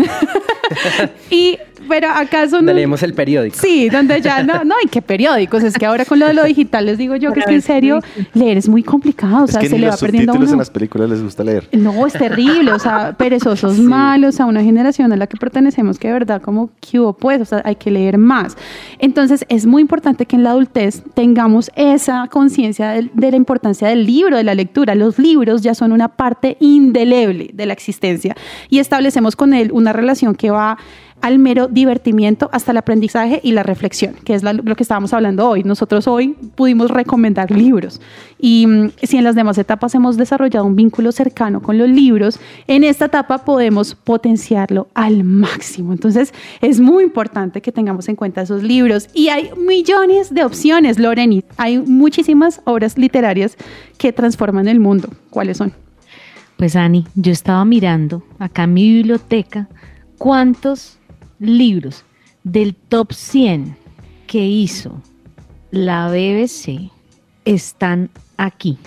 y 1.29 1.57
pero 1.87 2.09
acaso 2.09 2.53
no. 2.53 2.57
Donde 2.57 2.73
leemos 2.75 3.03
el 3.03 3.13
periódico. 3.13 3.57
Sí, 3.59 3.89
donde 3.89 4.21
ya 4.21 4.43
no, 4.43 4.63
no, 4.63 4.75
y 4.83 4.87
qué 4.87 5.01
periódicos. 5.01 5.63
Es 5.63 5.77
que 5.77 5.85
ahora 5.85 6.05
con 6.05 6.19
lo 6.19 6.27
de 6.27 6.33
lo 6.33 6.43
digital 6.43 6.85
les 6.85 6.97
digo 6.97 7.15
yo 7.15 7.33
que 7.33 7.41
es 7.41 7.45
que 7.45 7.53
en 7.53 7.61
serio 7.61 7.99
leer 8.33 8.57
es 8.57 8.69
muy 8.69 8.83
complicado. 8.83 9.45
O 9.45 9.47
sea, 9.47 9.61
es 9.61 9.65
que 9.65 9.69
se 9.69 9.75
ni 9.75 9.81
le 9.81 9.87
los 9.87 9.95
va 9.95 9.99
perdiendo 9.99 10.33
uno. 10.33 10.49
en 10.49 10.57
las 10.57 10.69
películas 10.69 11.09
les 11.09 11.21
gusta 11.21 11.43
leer. 11.43 11.67
No, 11.73 12.05
es 12.05 12.13
terrible, 12.13 12.71
o 12.71 12.79
sea, 12.79 13.13
perezosos 13.17 13.79
malos, 13.79 14.39
a 14.39 14.45
una 14.45 14.63
generación 14.63 15.11
a 15.13 15.17
la 15.17 15.27
que 15.27 15.37
pertenecemos 15.37 15.99
que 15.99 16.07
de 16.07 16.13
verdad 16.13 16.41
como 16.41 16.71
que 16.79 16.99
hubo 16.99 17.13
pues, 17.13 17.41
o 17.41 17.45
sea, 17.45 17.61
hay 17.65 17.75
que 17.75 17.91
leer 17.91 18.17
más. 18.17 18.55
Entonces 18.99 19.45
es 19.49 19.65
muy 19.65 19.81
importante 19.81 20.25
que 20.25 20.35
en 20.35 20.43
la 20.43 20.51
adultez 20.51 21.03
tengamos 21.13 21.71
esa 21.75 22.27
conciencia 22.29 22.91
de, 22.91 23.09
de 23.13 23.31
la 23.31 23.37
importancia 23.37 23.87
del 23.87 24.05
libro, 24.05 24.37
de 24.37 24.43
la 24.43 24.55
lectura. 24.55 24.95
Los 24.95 25.19
libros 25.19 25.61
ya 25.61 25.75
son 25.75 25.91
una 25.91 26.09
parte 26.09 26.57
indeleble 26.59 27.49
de 27.53 27.65
la 27.65 27.73
existencia 27.73 28.35
y 28.69 28.79
establecemos 28.93 29.35
con 29.35 29.55
él 29.55 29.71
una 29.71 29.91
relación 29.91 30.35
que 30.35 30.51
va 30.51 30.77
al 31.19 31.39
mero 31.39 31.67
divertimiento 31.67 32.49
hasta 32.51 32.71
el 32.71 32.77
aprendizaje 32.77 33.39
y 33.43 33.53
la 33.53 33.63
reflexión, 33.63 34.13
que 34.25 34.35
es 34.35 34.43
la- 34.43 34.53
lo 34.53 34.75
que 34.75 34.83
estábamos 34.83 35.13
hablando 35.13 35.49
hoy. 35.49 35.63
Nosotros 35.63 36.05
hoy 36.07 36.35
pudimos 36.55 36.91
recomendar 36.91 37.49
libros 37.49 38.01
y 38.39 38.67
mm, 38.67 38.91
si 39.01 39.17
en 39.17 39.23
las 39.23 39.33
demás 39.33 39.57
etapas 39.57 39.95
hemos 39.95 40.15
desarrollado 40.17 40.65
un 40.65 40.75
vínculo 40.75 41.11
cercano 41.11 41.59
con 41.61 41.77
los 41.79 41.89
libros, 41.89 42.39
en 42.67 42.83
esta 42.83 43.05
etapa 43.05 43.39
podemos 43.45 43.95
potenciarlo 43.95 44.89
al 44.93 45.23
máximo. 45.23 45.91
Entonces 45.93 46.31
es 46.61 46.79
muy 46.79 47.03
importante 47.03 47.61
que 47.61 47.71
tengamos 47.71 48.07
en 48.09 48.15
cuenta 48.15 48.41
esos 48.43 48.61
libros 48.61 49.07
y 49.15 49.29
hay 49.29 49.49
millones 49.57 50.31
de 50.35 50.43
opciones, 50.43 50.99
Loreni. 50.99 51.43
Hay 51.57 51.79
muchísimas 51.79 52.61
obras 52.65 52.95
literarias 52.97 53.57
que 53.97 54.13
transforman 54.13 54.67
el 54.67 54.79
mundo. 54.79 55.07
¿Cuáles 55.31 55.57
son? 55.57 55.71
Pues 56.63 56.77
Ani, 56.77 57.05
yo 57.15 57.33
estaba 57.33 57.65
mirando 57.65 58.23
acá 58.39 58.63
en 58.63 58.73
mi 58.73 58.89
biblioteca 58.89 59.67
cuántos 60.17 60.97
libros 61.37 62.05
del 62.45 62.73
top 62.73 63.11
100 63.11 63.75
que 64.27 64.47
hizo 64.47 65.01
la 65.71 66.07
BBC 66.07 66.89
están 67.43 68.09
aquí 68.37 68.77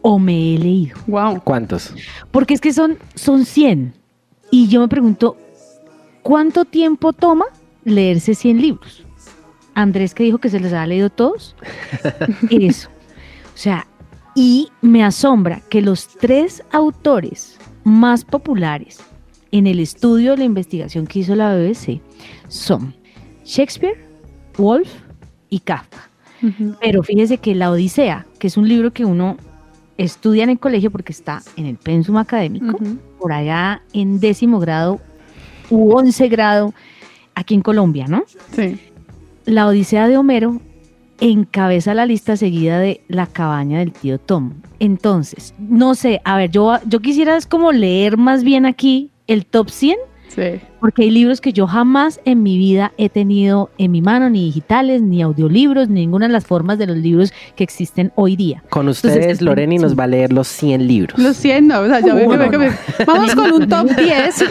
o 0.00 0.20
me 0.20 0.54
he 0.54 0.58
leído. 0.60 0.96
Wow. 1.08 1.42
¿Cuántos? 1.42 1.92
Porque 2.30 2.54
es 2.54 2.60
que 2.60 2.72
son, 2.72 2.98
son 3.16 3.44
100. 3.44 3.94
Y 4.52 4.68
yo 4.68 4.78
me 4.78 4.86
pregunto, 4.86 5.36
¿cuánto 6.22 6.64
tiempo 6.64 7.12
toma 7.12 7.46
leerse 7.84 8.36
100 8.36 8.62
libros? 8.62 9.04
Andrés 9.74 10.14
que 10.14 10.22
dijo 10.22 10.38
que 10.38 10.50
se 10.50 10.60
les 10.60 10.72
ha 10.72 10.86
leído 10.86 11.10
todos. 11.10 11.56
Eso. 12.48 12.90
O 12.90 13.58
sea, 13.58 13.88
y 14.34 14.68
me 14.82 15.04
asombra 15.04 15.62
que 15.68 15.80
los 15.80 16.08
tres 16.08 16.62
autores 16.72 17.58
más 17.84 18.24
populares 18.24 18.98
en 19.52 19.66
el 19.66 19.78
estudio 19.78 20.32
de 20.32 20.38
la 20.38 20.44
investigación 20.44 21.06
que 21.06 21.20
hizo 21.20 21.34
la 21.36 21.54
BBC 21.54 22.00
son 22.48 22.94
Shakespeare, 23.44 24.04
Wolf 24.58 24.90
y 25.50 25.60
Kafka. 25.60 26.10
Pero 26.80 27.02
fíjese 27.02 27.38
que 27.38 27.54
La 27.54 27.70
Odisea, 27.70 28.26
que 28.38 28.48
es 28.48 28.58
un 28.58 28.68
libro 28.68 28.92
que 28.92 29.06
uno 29.06 29.38
estudia 29.96 30.44
en 30.44 30.50
el 30.50 30.58
colegio 30.58 30.90
porque 30.90 31.12
está 31.12 31.40
en 31.56 31.64
el 31.64 31.76
pensum 31.76 32.18
académico, 32.18 32.78
por 33.18 33.32
allá 33.32 33.80
en 33.94 34.20
décimo 34.20 34.58
grado 34.58 35.00
u 35.70 35.96
once 35.96 36.28
grado, 36.28 36.74
aquí 37.34 37.54
en 37.54 37.62
Colombia, 37.62 38.06
¿no? 38.08 38.24
Sí. 38.54 38.78
La 39.46 39.66
Odisea 39.66 40.06
de 40.06 40.18
Homero 40.18 40.60
encabeza 41.20 41.94
la 41.94 42.06
lista 42.06 42.36
seguida 42.36 42.78
de 42.78 43.02
La 43.08 43.26
cabaña 43.26 43.78
del 43.78 43.92
tío 43.92 44.18
Tom. 44.18 44.54
Entonces, 44.80 45.54
no 45.58 45.94
sé, 45.94 46.20
a 46.24 46.36
ver, 46.36 46.50
yo, 46.50 46.78
yo 46.86 47.00
quisiera 47.00 47.36
es 47.36 47.46
como 47.46 47.72
leer 47.72 48.16
más 48.16 48.44
bien 48.44 48.66
aquí 48.66 49.10
el 49.26 49.46
top 49.46 49.70
100 49.70 49.96
Sí. 50.26 50.60
Porque 50.80 51.02
hay 51.02 51.10
libros 51.10 51.40
que 51.40 51.52
yo 51.52 51.68
jamás 51.68 52.18
en 52.24 52.42
mi 52.42 52.58
vida 52.58 52.92
he 52.98 53.08
tenido 53.08 53.70
en 53.78 53.92
mi 53.92 54.02
mano, 54.02 54.28
ni 54.30 54.44
digitales, 54.46 55.00
ni 55.00 55.22
audiolibros, 55.22 55.88
ni 55.88 56.00
ninguna 56.00 56.26
de 56.26 56.32
las 56.32 56.44
formas 56.44 56.76
de 56.76 56.88
los 56.88 56.96
libros 56.96 57.32
que 57.54 57.62
existen 57.62 58.10
hoy 58.16 58.34
día. 58.34 58.64
Con 58.68 58.80
Entonces, 58.88 59.04
ustedes, 59.12 59.26
este- 59.34 59.44
Loreni 59.44 59.78
nos 59.78 59.96
va 59.96 60.04
a 60.04 60.06
leer 60.08 60.32
los 60.32 60.48
100 60.48 60.88
libros. 60.88 61.20
Los 61.20 61.36
100, 61.36 61.68
no, 61.68 61.78
o 61.82 61.86
sea, 61.86 62.00
ya 62.00 62.14
me- 62.14 62.26
Uh, 62.26 62.30
me- 62.30 62.48
no, 62.48 62.58
me- 62.58 62.66
no. 62.70 62.74
Vamos 63.06 63.32
con 63.36 63.52
un 63.52 63.68
top 63.68 63.86
10. 63.96 64.44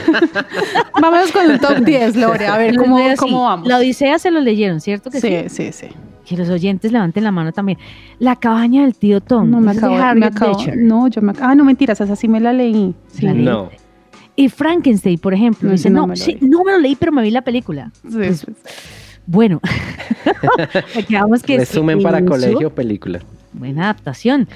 Vamos 1.01 1.31
con 1.33 1.51
un 1.51 1.59
top 1.59 1.77
10, 1.79 2.15
Lore, 2.15 2.47
a 2.47 2.57
ver 2.57 2.77
cómo, 2.77 2.97
cómo 3.17 3.43
vamos. 3.43 3.67
La 3.67 3.77
Odisea 3.79 4.19
se 4.19 4.31
lo 4.31 4.39
leyeron, 4.39 4.79
¿cierto 4.79 5.09
que 5.09 5.19
sí? 5.19 5.27
Sí, 5.49 5.49
sí, 5.49 5.71
sí. 5.73 5.87
Que 6.25 6.37
los 6.37 6.49
oyentes 6.49 6.91
levanten 6.91 7.23
la 7.23 7.31
mano 7.31 7.51
también. 7.51 7.77
La 8.19 8.35
cabaña 8.37 8.83
del 8.83 8.95
tío 8.95 9.19
Tom. 9.19 9.49
No, 9.49 9.59
me 9.59 9.71
es 9.73 9.77
acabo, 9.77 9.95
me 9.95 10.01
Harriet 10.01 10.25
acabo. 10.25 10.57
Beecher. 10.57 10.77
No, 10.77 11.07
yo 11.09 11.21
me 11.21 11.33
ac- 11.33 11.39
Ah, 11.41 11.53
no, 11.55 11.65
mentiras, 11.65 11.99
esa 11.99 12.15
sí 12.15 12.27
me 12.29 12.39
la 12.39 12.53
leí. 12.53 12.95
Sí, 13.07 13.25
La 13.25 13.33
leí. 13.33 13.43
No. 13.43 13.69
Y 14.35 14.49
Frankenstein, 14.49 15.19
por 15.19 15.33
ejemplo, 15.33 15.67
No, 15.67 15.73
dice, 15.73 15.89
no 15.89 16.01
no, 16.01 16.07
me 16.07 16.15
lo 16.15 16.23
sí, 16.23 16.37
no 16.41 16.63
me 16.63 16.71
lo 16.71 16.79
leí, 16.79 16.95
pero 16.95 17.11
me 17.11 17.21
vi 17.21 17.29
la 17.31 17.41
película. 17.43 17.91
sí, 18.03 18.09
Pues, 18.15 18.39
sí. 18.39 18.47
Bueno, 19.25 19.61
quedamos 21.07 21.43
que 21.43 21.57
Resumen 21.57 22.01
para 22.01 22.17
eso, 22.19 22.27
colegio, 22.27 22.69
película. 22.73 23.19
Buena 23.53 23.83
adaptación. 23.83 24.47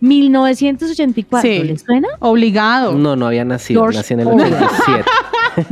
1984, 0.00 1.40
Sí. 1.50 1.62
¿les 1.62 1.82
suena? 1.82 2.08
Obligado. 2.20 2.92
No, 2.94 3.16
no 3.16 3.26
había 3.26 3.44
nacido. 3.44 3.80
George 3.82 3.98
Nací 3.98 4.14
en 4.14 4.20
el 4.20 4.26
Orwell. 4.28 4.52
87. 4.52 5.04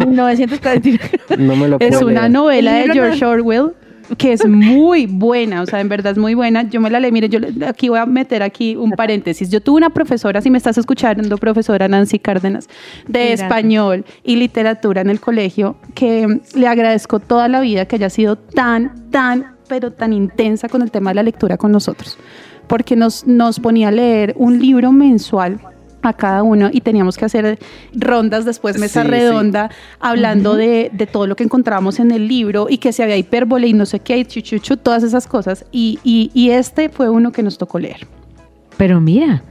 1949. 0.06 1.10
No 1.38 1.56
me 1.56 1.68
lo 1.68 1.76
Es 1.80 1.90
puedo 1.90 2.06
una 2.06 2.20
leer. 2.22 2.30
novela 2.32 2.80
El 2.80 2.88
de 2.88 2.94
George 2.94 3.24
Orwell 3.24 3.72
que 4.18 4.32
es 4.32 4.46
muy 4.46 5.06
buena, 5.06 5.62
o 5.62 5.66
sea, 5.66 5.80
en 5.80 5.88
verdad 5.88 6.12
es 6.12 6.18
muy 6.18 6.34
buena. 6.34 6.62
Yo 6.64 6.80
me 6.80 6.90
la 6.90 7.00
leí, 7.00 7.12
mire, 7.12 7.28
yo 7.28 7.38
aquí 7.66 7.88
voy 7.88 7.98
a 7.98 8.06
meter 8.06 8.42
aquí 8.42 8.76
un 8.76 8.92
paréntesis. 8.92 9.50
Yo 9.50 9.60
tuve 9.60 9.78
una 9.78 9.90
profesora, 9.90 10.40
si 10.40 10.50
me 10.50 10.58
estás 10.58 10.78
escuchando, 10.78 11.36
profesora 11.38 11.88
Nancy 11.88 12.18
Cárdenas, 12.18 12.68
de 13.06 13.18
Gracias. 13.20 13.40
español 13.42 14.04
y 14.22 14.36
literatura 14.36 15.00
en 15.00 15.10
el 15.10 15.20
colegio, 15.20 15.76
que 15.94 16.40
le 16.54 16.66
agradezco 16.66 17.20
toda 17.20 17.48
la 17.48 17.60
vida 17.60 17.86
que 17.86 17.96
haya 17.96 18.10
sido 18.10 18.36
tan, 18.36 19.10
tan, 19.10 19.56
pero 19.68 19.90
tan 19.90 20.12
intensa 20.12 20.68
con 20.68 20.82
el 20.82 20.90
tema 20.90 21.10
de 21.10 21.14
la 21.16 21.22
lectura 21.22 21.56
con 21.56 21.72
nosotros. 21.72 22.18
Porque 22.66 22.96
nos, 22.96 23.26
nos 23.26 23.60
ponía 23.60 23.88
a 23.88 23.90
leer 23.92 24.34
un 24.36 24.58
libro 24.58 24.90
mensual 24.92 25.60
a 26.10 26.12
cada 26.14 26.42
uno 26.42 26.70
y 26.72 26.80
teníamos 26.80 27.16
que 27.16 27.24
hacer 27.24 27.58
rondas 27.94 28.44
después, 28.44 28.78
mesa 28.78 29.02
Sí, 29.02 29.06
sí. 29.06 29.10
redonda, 29.10 29.70
hablando 30.00 30.54
de, 30.56 30.90
de 30.92 31.06
todo 31.06 31.26
lo 31.26 31.36
que 31.36 31.44
encontrábamos 31.44 31.98
en 32.00 32.10
el 32.10 32.28
libro 32.28 32.66
y 32.68 32.78
que 32.78 32.92
si 32.92 33.02
había 33.02 33.16
hipérbole 33.16 33.68
y 33.68 33.72
no 33.72 33.86
sé 33.86 34.00
qué, 34.00 34.18
y 34.18 34.24
chuchuchu, 34.24 34.76
todas 34.76 35.02
esas 35.02 35.26
cosas. 35.26 35.64
Y, 35.72 35.98
y, 36.04 36.30
y 36.34 36.50
este 36.50 36.88
fue 36.88 37.08
uno 37.10 37.32
que 37.32 37.42
nos 37.42 37.58
tocó 37.58 37.78
leer. 37.78 38.06
Pero 38.76 39.00
mira, 39.00 39.42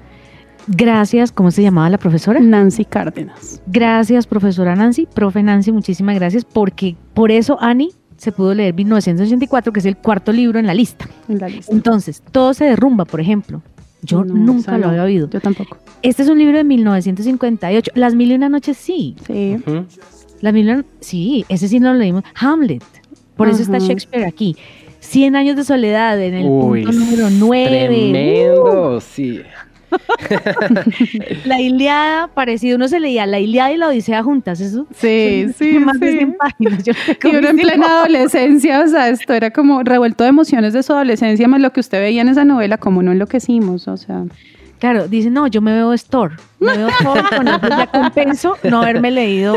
gracias, 0.68 1.32
¿cómo 1.32 1.52
se 1.52 1.62
llamaba 1.62 1.90
la 1.90 1.98
profesora? 1.98 2.40
Nancy 2.40 2.86
Cárdenas. 2.86 3.62
Gracias, 3.68 4.28
profesora 4.28 4.76
Nancy. 4.76 5.08
Profe 5.14 5.44
Nancy, 5.44 5.72
muchísimas 5.72 6.16
gracias, 6.16 6.46
porque 6.46 6.96
por 7.14 7.32
eso 7.32 7.58
Annie 7.62 7.92
se 8.18 8.32
pudo 8.32 8.54
leer 8.54 8.74
1984, 8.74 9.74
que 9.74 9.80
es 9.80 9.86
el 9.86 9.98
cuarto 9.98 10.32
libro 10.32 10.58
en 10.60 10.66
la 10.68 10.74
lista. 10.74 11.08
En 11.28 11.40
la 11.40 11.50
lista. 11.50 11.72
Entonces, 11.74 12.22
todo 12.32 12.54
se 12.54 12.64
derrumba, 12.66 13.04
por 13.06 13.20
ejemplo. 13.20 13.62
Yo 14.04 14.24
No, 14.24 14.34
nunca 14.34 14.74
lo 14.78 14.86
no. 14.86 14.90
había 14.90 15.04
oído. 15.04 15.30
Yo 15.30 15.40
tampoco. 15.40 15.78
Este 16.02 16.24
es 16.24 16.30
un 16.30 16.38
libro 16.40 16.58
de 16.58 16.64
1958. 16.64 17.92
Las 17.96 18.16
mil 18.16 18.32
y 18.32 18.36
una 18.36 18.50
noches, 18.50 18.78
sí. 18.78 19.16
Sí. 19.26 19.58
Las 20.42 20.54
mil 20.54 20.68
y 20.68 20.72
una- 20.72 20.86
sí, 21.00 21.46
ese 21.50 21.68
sí 21.68 21.80
no 21.80 21.94
lo 21.94 22.00
leímos. 22.00 22.24
Hamlet. 22.36 22.84
Por 23.36 23.48
eso 23.50 23.62
está. 23.64 23.80
Shakespeare 23.80 24.26
aquí. 24.26 24.56
Cien 25.00 25.36
años 25.36 25.56
de 25.56 25.64
soledad 25.64 26.22
en 26.22 26.34
el 26.34 26.46
Uy, 26.48 26.84
punto 26.84 26.98
número 27.00 27.30
nueve. 27.30 27.88
Tremendo, 27.88 29.02
sí. 29.02 29.42
La 31.46 31.62
Iliada, 31.62 32.28
parecido. 32.28 32.78
Uno 32.78 32.88
se 32.88 33.00
leía 33.00 33.26
la 33.26 33.40
Iliada 33.40 33.72
y 33.72 33.78
la 33.78 33.88
Odisea 33.88 34.24
juntas. 34.24 34.60
Eso. 34.60 34.88
Sí, 34.96 35.48
sí, 35.58 35.80
Más 35.80 36.00
de 36.00 36.12
sí. 36.12 36.18
100 36.18 36.38
páginas. 36.38 36.84
Yo 36.84 36.94
no 36.98 37.00
sé 37.06 37.12
Y 37.12 37.16
cómo 37.16 37.38
uno 37.40 37.50
en 37.50 37.58
plena 37.58 38.00
adolescencia, 38.00 38.82
o 38.82 38.88
sea, 38.88 39.10
esto 39.10 39.34
era 39.34 39.52
como 39.52 39.84
revuelto 39.84 40.24
de 40.24 40.30
emociones 40.30 40.74
de 40.74 40.84
su 40.84 40.94
adolescencia, 40.94 41.48
más 41.48 41.62
lo 41.62 41.72
que 41.72 41.80
usted 41.80 42.00
veía 42.00 42.22
en 42.22 42.30
esa 42.30 42.46
novela, 42.46 42.78
como 42.78 43.04
no 43.04 43.12
enloquecimos, 43.12 43.88
o 43.88 43.98
sea. 43.98 44.24
Claro, 44.80 45.08
dice, 45.08 45.30
no, 45.30 45.48
yo 45.48 45.62
me 45.62 45.72
veo 45.72 45.94
Store. 45.94 46.36
Me 46.60 46.76
veo 46.76 46.90
Thor, 47.02 47.24
con 47.38 47.48
eso 47.48 47.70
ya 47.70 47.88
compenso 47.88 48.58
no 48.64 48.82
haberme 48.82 49.12
leído 49.12 49.56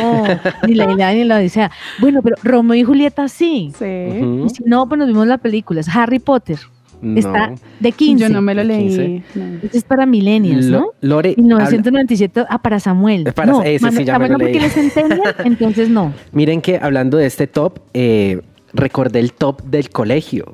ni 0.68 0.74
la 0.74 0.84
Iliada 0.92 1.14
ni 1.14 1.24
la 1.24 1.38
Odisea. 1.38 1.70
Bueno, 1.98 2.22
pero 2.22 2.36
Romeo 2.44 2.76
y 2.76 2.84
Julieta 2.84 3.26
sí. 3.26 3.72
Sí. 3.76 3.84
Ujú. 4.20 4.46
Y 4.46 4.50
si 4.50 4.62
no, 4.64 4.88
pues 4.88 5.00
nos 5.00 5.08
vimos 5.08 5.26
la 5.26 5.38
película. 5.38 5.80
Es 5.80 5.88
Harry 5.88 6.20
Potter. 6.20 6.58
No. 7.02 7.18
Está 7.18 7.52
de 7.80 7.92
15. 7.92 8.22
Yo 8.22 8.28
no 8.30 8.40
me 8.40 8.54
lo 8.54 8.64
leí. 8.64 8.88
15. 8.88 9.22
no. 9.38 9.58
Este 9.62 9.78
es 9.78 9.84
para 9.84 10.06
millennials, 10.06 10.66
Lo- 10.66 10.80
¿no? 10.80 10.86
Lore, 11.02 11.34
1997, 11.36 12.44
ah, 12.48 12.58
para 12.62 12.80
Samuel. 12.80 13.32
Para- 13.34 13.52
no, 13.52 13.62
ese 13.62 13.90
sí, 13.90 14.04
ya 14.04 14.18
me 14.18 14.26
Samuel 14.28 14.32
lo 14.32 14.38
no 14.38 14.44
porque 14.44 14.60
leí. 14.60 14.62
les 14.62 15.36
entonces 15.46 15.88
no. 15.90 16.12
miren 16.32 16.60
que 16.62 16.78
hablando 16.80 17.16
de 17.18 17.26
este 17.26 17.46
top, 17.46 17.78
eh, 17.94 18.40
recordé 18.72 19.20
el 19.20 19.32
top 19.32 19.62
del 19.64 19.90
colegio. 19.90 20.52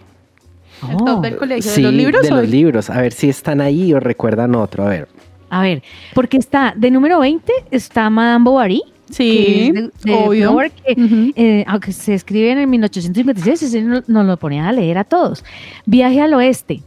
¿El 0.89 0.97
Oh. 0.97 1.05
top 1.05 1.23
del 1.23 1.37
colegio 1.37 1.71
Sí, 1.71 1.81
de 1.83 1.89
los 1.89 1.95
libros? 1.95 2.23
de 2.23 2.31
los 2.31 2.49
libros. 2.49 2.91
A 2.91 3.01
ver 3.01 3.13
si 3.13 3.29
están 3.29 3.61
ahí 3.61 3.95
o 3.95 4.01
recuerdan 4.01 4.55
otro. 4.57 4.85
A 4.85 4.89
ver. 4.89 5.09
A 5.49 5.63
ver, 5.63 5.83
porque 6.15 6.39
está 6.39 6.73
de 6.77 6.91
número 6.91 7.21
20 7.21 7.53
está 7.71 8.09
Madame 8.11 8.45
Bovary. 8.45 8.83
Que 9.17 9.25
Sí, 9.25 9.69
es 9.69 9.75
de- 9.75 9.91
de 10.05 10.15
obvio. 10.15 10.57
Que, 10.85 11.33
eh, 11.37 11.65
aunque 11.67 11.93
se 11.93 12.15
escribe 12.15 12.53
en 12.53 12.59
el 12.59 12.67
1856, 12.67 13.63
ese 13.63 13.83
no- 13.83 14.03
nos 14.07 14.27
lo 14.27 14.37
ponían 14.37 14.65
a 14.67 14.73
leer 14.73 14.99
a 14.99 15.05
todos. 15.05 15.45
Viaje 15.87 16.21
al 16.21 16.35
oeste. 16.35 16.81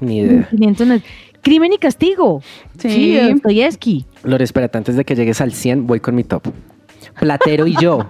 Ni 0.00 0.18
idea. 0.18 0.48
500 0.50 0.86
no- 0.86 1.00
Crimen 1.42 1.72
y 1.74 1.78
castigo. 1.78 2.42
Sí. 2.78 3.18
Dostoyevsky. 3.18 4.06
Lore, 4.22 4.44
espérate, 4.44 4.78
antes 4.78 4.96
de 4.96 5.04
que 5.04 5.14
llegues 5.14 5.40
al 5.42 5.52
100, 5.52 5.86
voy 5.86 6.00
con 6.00 6.14
mi 6.14 6.24
top. 6.24 6.42
Platero 7.20 7.66
y 7.66 7.76
yo. 7.80 8.06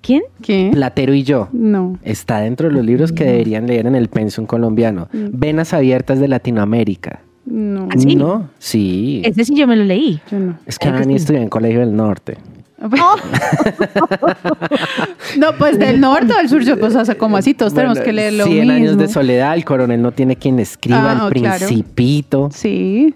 ¿Quién? 0.00 0.22
¿Qué? 0.42 0.70
Platero 0.72 1.14
y 1.14 1.24
yo. 1.24 1.48
No. 1.52 1.98
Está 2.02 2.40
dentro 2.40 2.68
de 2.68 2.74
los 2.74 2.84
libros 2.84 3.10
que 3.10 3.24
deberían 3.24 3.66
leer 3.66 3.86
en 3.86 3.94
el 3.96 4.08
pensum 4.08 4.46
colombiano. 4.46 5.08
Mm. 5.12 5.26
Venas 5.32 5.72
abiertas 5.72 6.20
de 6.20 6.28
Latinoamérica. 6.28 7.20
No. 7.46 7.88
¿Ah, 7.90 7.98
sí? 7.98 8.14
¿No? 8.14 8.48
Sí. 8.58 9.22
Ese 9.24 9.44
sí 9.44 9.54
yo 9.56 9.66
me 9.66 9.76
lo 9.76 9.84
leí. 9.84 10.20
Yo 10.30 10.38
no. 10.38 10.58
Es 10.66 10.78
que 10.78 10.90
Dani 10.90 11.14
sí. 11.14 11.22
estudió 11.22 11.40
en 11.40 11.48
Colegio 11.48 11.80
del 11.80 11.96
Norte. 11.96 12.36
No, 15.38 15.48
pues 15.58 15.78
del 15.78 16.00
norte 16.00 16.32
o 16.32 16.36
del 16.36 16.48
sur, 16.48 16.62
yo 16.62 16.78
pues, 16.78 16.92
sea, 16.92 17.14
como 17.16 17.36
así, 17.36 17.54
todos 17.54 17.74
tenemos 17.74 17.98
que 18.00 18.12
leer 18.12 18.34
lo 18.34 18.44
100 18.44 18.58
mismo. 18.60 18.72
años 18.72 18.98
de 18.98 19.08
soledad, 19.08 19.54
el 19.54 19.64
coronel 19.64 20.00
no 20.02 20.12
tiene 20.12 20.36
quien 20.36 20.58
escriba, 20.60 21.12
Ah, 21.24 21.28
el 21.28 21.32
claro. 21.40 21.66
principito. 21.66 22.48
Sí, 22.52 23.14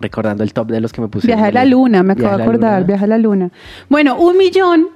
Recordando 0.00 0.44
el 0.44 0.52
top 0.52 0.68
de 0.68 0.80
los 0.80 0.92
que 0.92 1.00
me 1.00 1.08
puse. 1.08 1.26
Viaje 1.26 1.46
a 1.46 1.50
la 1.50 1.64
luna, 1.64 2.04
me 2.04 2.12
acabo 2.12 2.36
de 2.36 2.42
acordar, 2.44 2.84
Viaje 2.86 3.04
a 3.04 3.08
la 3.08 3.18
luna. 3.18 3.50
Bueno, 3.88 4.16
un 4.16 4.38
millón 4.38 4.86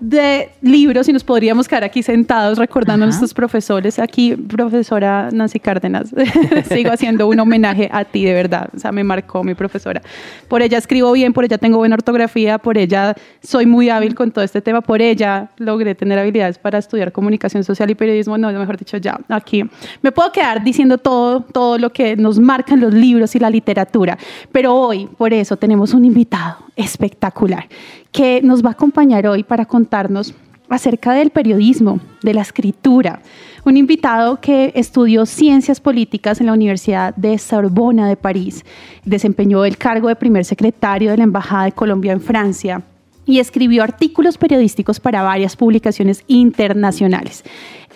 de 0.00 0.50
libros 0.60 1.08
y 1.08 1.12
nos 1.12 1.24
podríamos 1.24 1.66
quedar 1.66 1.84
aquí 1.84 2.02
sentados 2.02 2.58
recordando 2.58 3.04
a 3.04 3.06
nuestros 3.06 3.32
profesores. 3.32 3.98
Aquí, 3.98 4.36
profesora 4.36 5.30
Nancy 5.32 5.58
Cárdenas, 5.58 6.14
sigo 6.68 6.90
haciendo 6.90 7.26
un 7.28 7.40
homenaje 7.40 7.88
a 7.90 8.04
ti, 8.04 8.24
de 8.24 8.34
verdad. 8.34 8.68
O 8.74 8.78
sea, 8.78 8.92
me 8.92 9.04
marcó 9.04 9.42
mi 9.42 9.54
profesora. 9.54 10.02
Por 10.48 10.62
ella 10.62 10.78
escribo 10.78 11.12
bien, 11.12 11.32
por 11.32 11.44
ella 11.44 11.58
tengo 11.58 11.78
buena 11.78 11.94
ortografía, 11.94 12.58
por 12.58 12.76
ella 12.76 13.14
soy 13.42 13.66
muy 13.66 13.88
hábil 13.88 14.14
con 14.14 14.30
todo 14.30 14.44
este 14.44 14.60
tema, 14.60 14.80
por 14.82 15.00
ella 15.00 15.50
logré 15.56 15.94
tener 15.94 16.18
habilidades 16.18 16.58
para 16.58 16.78
estudiar 16.78 17.12
comunicación 17.12 17.64
social 17.64 17.90
y 17.90 17.94
periodismo. 17.94 18.36
No, 18.36 18.52
mejor 18.52 18.76
dicho, 18.76 18.98
ya, 18.98 19.18
aquí. 19.28 19.64
Me 20.02 20.12
puedo 20.12 20.30
quedar 20.30 20.62
diciendo 20.62 20.98
todo, 20.98 21.40
todo 21.40 21.78
lo 21.78 21.92
que 21.92 22.16
nos 22.16 22.38
marcan 22.38 22.80
los 22.80 22.92
libros 22.92 23.34
y 23.34 23.38
la 23.38 23.48
literatura, 23.48 24.18
pero 24.52 24.74
hoy, 24.74 25.06
por 25.16 25.32
eso, 25.32 25.56
tenemos 25.56 25.94
un 25.94 26.04
invitado 26.04 26.65
espectacular 26.76 27.66
que 28.12 28.40
nos 28.42 28.64
va 28.64 28.68
a 28.68 28.72
acompañar 28.72 29.26
hoy 29.26 29.42
para 29.42 29.64
contarnos 29.64 30.34
acerca 30.68 31.12
del 31.12 31.30
periodismo, 31.30 32.00
de 32.22 32.34
la 32.34 32.42
escritura. 32.42 33.20
Un 33.64 33.76
invitado 33.76 34.40
que 34.40 34.72
estudió 34.74 35.26
ciencias 35.26 35.80
políticas 35.80 36.40
en 36.40 36.46
la 36.46 36.52
Universidad 36.52 37.14
de 37.14 37.38
Sorbona 37.38 38.08
de 38.08 38.16
París, 38.16 38.64
desempeñó 39.04 39.64
el 39.64 39.76
cargo 39.76 40.08
de 40.08 40.16
primer 40.16 40.44
secretario 40.44 41.10
de 41.10 41.18
la 41.18 41.24
Embajada 41.24 41.64
de 41.64 41.72
Colombia 41.72 42.12
en 42.12 42.20
Francia 42.20 42.82
y 43.24 43.40
escribió 43.40 43.82
artículos 43.82 44.38
periodísticos 44.38 45.00
para 45.00 45.22
varias 45.22 45.56
publicaciones 45.56 46.22
internacionales. 46.28 47.42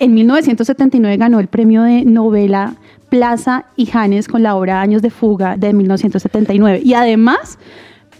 En 0.00 0.14
1979 0.14 1.16
ganó 1.16 1.38
el 1.38 1.46
premio 1.46 1.82
de 1.82 2.04
novela 2.04 2.74
Plaza 3.10 3.66
y 3.76 3.86
Janes 3.86 4.28
con 4.28 4.42
la 4.42 4.56
obra 4.56 4.80
Años 4.80 5.02
de 5.02 5.10
Fuga 5.10 5.56
de 5.56 5.72
1979 5.72 6.82
y 6.84 6.94
además 6.94 7.58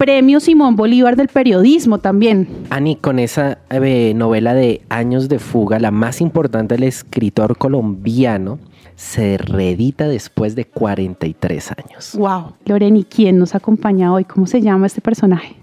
premio 0.00 0.40
Simón 0.40 0.76
Bolívar 0.76 1.14
del 1.14 1.28
periodismo 1.28 1.98
también. 1.98 2.48
Ani, 2.70 2.96
con 2.96 3.18
esa 3.18 3.58
eh, 3.68 4.14
novela 4.16 4.54
de 4.54 4.80
Años 4.88 5.28
de 5.28 5.38
Fuga, 5.38 5.78
la 5.78 5.90
más 5.90 6.22
importante 6.22 6.74
del 6.74 6.84
escritor 6.84 7.58
colombiano, 7.58 8.58
se 8.96 9.36
reedita 9.36 10.08
después 10.08 10.56
de 10.56 10.64
43 10.64 11.72
años. 11.72 12.14
Wow. 12.16 12.54
Loreni, 12.64 13.04
¿quién 13.04 13.38
nos 13.38 13.54
acompaña 13.54 14.10
hoy? 14.10 14.24
¿Cómo 14.24 14.46
se 14.46 14.62
llama 14.62 14.86
este 14.86 15.02
personaje? 15.02 15.56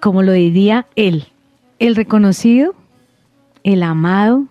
Como 0.00 0.22
lo 0.22 0.32
diría 0.32 0.86
él, 0.94 1.24
el 1.78 1.96
reconocido, 1.96 2.74
el 3.64 3.82
amado, 3.82 4.44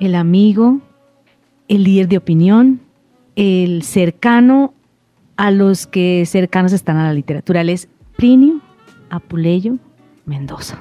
el 0.00 0.14
amigo, 0.14 0.80
el 1.68 1.84
líder 1.84 2.08
de 2.08 2.16
opinión, 2.16 2.80
el 3.36 3.82
cercano 3.82 4.72
a 5.36 5.50
los 5.50 5.86
que 5.86 6.24
cercanos 6.24 6.72
están 6.72 6.96
a 6.96 7.04
la 7.04 7.12
literatura. 7.12 7.60
Él 7.60 7.68
es 7.68 7.88
Plinio 8.22 8.60
Apuleyo 9.10 9.78
Mendoza. 10.26 10.78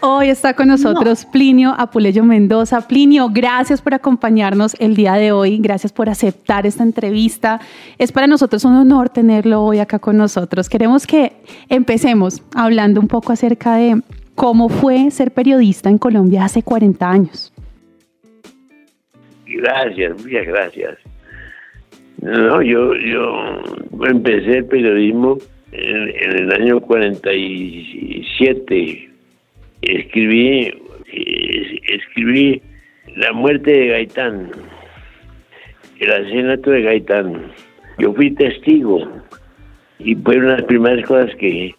Hoy 0.00 0.28
está 0.28 0.52
con 0.52 0.68
nosotros 0.68 1.24
Plinio 1.24 1.74
Apuleyo 1.78 2.22
Mendoza. 2.22 2.86
Plinio, 2.86 3.30
gracias 3.30 3.80
por 3.80 3.94
acompañarnos 3.94 4.78
el 4.78 4.94
día 4.94 5.14
de 5.14 5.32
hoy, 5.32 5.56
gracias 5.56 5.90
por 5.90 6.10
aceptar 6.10 6.66
esta 6.66 6.82
entrevista. 6.82 7.62
Es 7.96 8.12
para 8.12 8.26
nosotros 8.26 8.66
un 8.66 8.74
honor 8.74 9.08
tenerlo 9.08 9.62
hoy 9.62 9.78
acá 9.78 10.00
con 10.00 10.18
nosotros. 10.18 10.68
Queremos 10.68 11.06
que 11.06 11.32
empecemos 11.70 12.42
hablando 12.54 13.00
un 13.00 13.08
poco 13.08 13.32
acerca 13.32 13.76
de 13.76 14.02
cómo 14.34 14.68
fue 14.68 15.10
ser 15.10 15.30
periodista 15.30 15.88
en 15.88 15.96
Colombia 15.96 16.44
hace 16.44 16.62
40 16.62 17.10
años. 17.10 17.54
Gracias, 19.46 20.22
muchas 20.22 20.46
gracias. 20.46 20.98
No, 22.20 22.60
yo, 22.60 22.94
yo 22.96 24.04
empecé 24.04 24.58
el 24.58 24.66
periodismo 24.66 25.38
en, 25.72 26.38
el 26.38 26.52
año 26.52 26.80
47 26.80 29.10
escribí, 29.82 30.72
escribí 31.88 32.62
La 33.16 33.32
muerte 33.32 33.72
de 33.72 33.88
Gaitán, 33.88 34.52
el 35.98 36.12
asesinato 36.12 36.70
de 36.70 36.82
Gaitán. 36.82 37.50
Yo 37.98 38.14
fui 38.14 38.30
testigo 38.32 39.00
y 39.98 40.14
fue 40.16 40.36
una 40.36 40.52
de 40.52 40.58
las 40.58 40.66
primeras 40.66 41.04
cosas 41.06 41.34
que, 41.36 41.74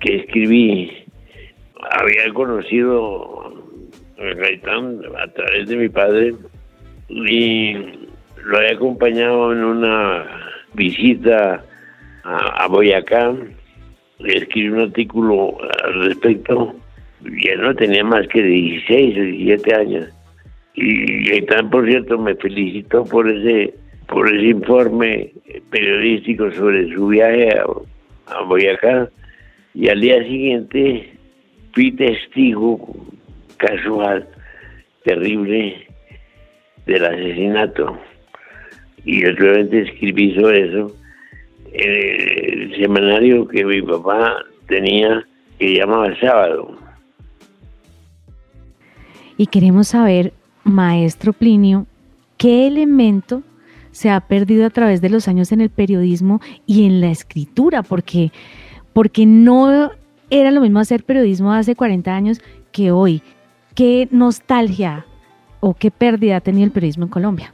que 0.00 0.16
escribí. 0.16 0.90
Había 1.90 2.32
conocido 2.34 3.54
a 4.18 4.34
Gaitán 4.34 5.00
a 5.16 5.28
través 5.28 5.68
de 5.68 5.76
mi 5.76 5.88
padre 5.88 6.34
y 7.08 7.72
lo 8.44 8.58
había 8.58 8.72
acompañado 8.72 9.52
en 9.52 9.64
una 9.64 10.26
visita 10.74 11.64
a, 12.28 12.64
a 12.64 12.68
Boyacá. 12.68 13.34
Escribí 14.20 14.68
un 14.68 14.80
artículo 14.80 15.58
al 15.84 16.04
respecto 16.04 16.74
ya 17.20 17.56
no 17.56 17.74
tenía 17.74 18.04
más 18.04 18.26
que 18.28 18.42
16 18.42 19.18
o 19.18 19.22
17 19.22 19.74
años. 19.74 20.08
Y 20.74 21.28
Gaitán, 21.28 21.70
por 21.70 21.86
cierto, 21.88 22.18
me 22.18 22.36
felicitó 22.36 23.04
por 23.04 23.28
ese, 23.28 23.74
por 24.06 24.32
ese 24.32 24.46
informe 24.46 25.32
periodístico 25.70 26.50
sobre 26.52 26.92
su 26.94 27.08
viaje 27.08 27.50
a, 27.58 27.64
a 28.34 28.42
Boyacá. 28.42 29.10
Y 29.74 29.88
al 29.88 30.00
día 30.00 30.22
siguiente 30.22 31.12
fui 31.72 31.92
testigo 31.92 32.78
casual, 33.56 34.28
terrible, 35.04 35.86
del 36.86 37.04
asesinato. 37.04 37.98
Y 39.04 39.22
yo 39.22 39.30
escribí 39.30 40.34
sobre 40.34 40.68
eso 40.68 40.94
el 41.72 42.76
semanario 42.76 43.46
que 43.48 43.64
mi 43.64 43.82
papá 43.82 44.36
tenía 44.66 45.26
que 45.58 45.74
llamaba 45.74 46.08
Sábado. 46.20 46.76
Y 49.36 49.46
queremos 49.46 49.88
saber, 49.88 50.32
maestro 50.64 51.32
Plinio, 51.32 51.86
qué 52.36 52.66
elemento 52.66 53.42
se 53.90 54.10
ha 54.10 54.20
perdido 54.20 54.66
a 54.66 54.70
través 54.70 55.00
de 55.00 55.10
los 55.10 55.28
años 55.28 55.52
en 55.52 55.60
el 55.60 55.70
periodismo 55.70 56.40
y 56.66 56.86
en 56.86 57.00
la 57.00 57.10
escritura, 57.10 57.82
porque, 57.82 58.32
porque 58.92 59.26
no 59.26 59.90
era 60.30 60.50
lo 60.50 60.60
mismo 60.60 60.78
hacer 60.78 61.04
periodismo 61.04 61.52
hace 61.52 61.74
40 61.74 62.14
años 62.14 62.40
que 62.72 62.92
hoy. 62.92 63.22
¿Qué 63.74 64.08
nostalgia 64.10 65.06
o 65.60 65.74
qué 65.74 65.90
pérdida 65.90 66.36
ha 66.36 66.40
tenido 66.40 66.64
el 66.64 66.72
periodismo 66.72 67.04
en 67.04 67.10
Colombia? 67.10 67.52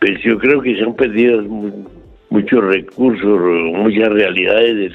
Pues 0.00 0.22
yo 0.22 0.38
creo 0.38 0.60
que 0.60 0.76
se 0.76 0.82
han 0.82 0.94
perdido 0.94 1.42
mu- 1.42 1.88
muchos 2.30 2.64
recursos, 2.64 3.40
muchas 3.72 4.08
realidades 4.10 4.76
del, 4.76 4.94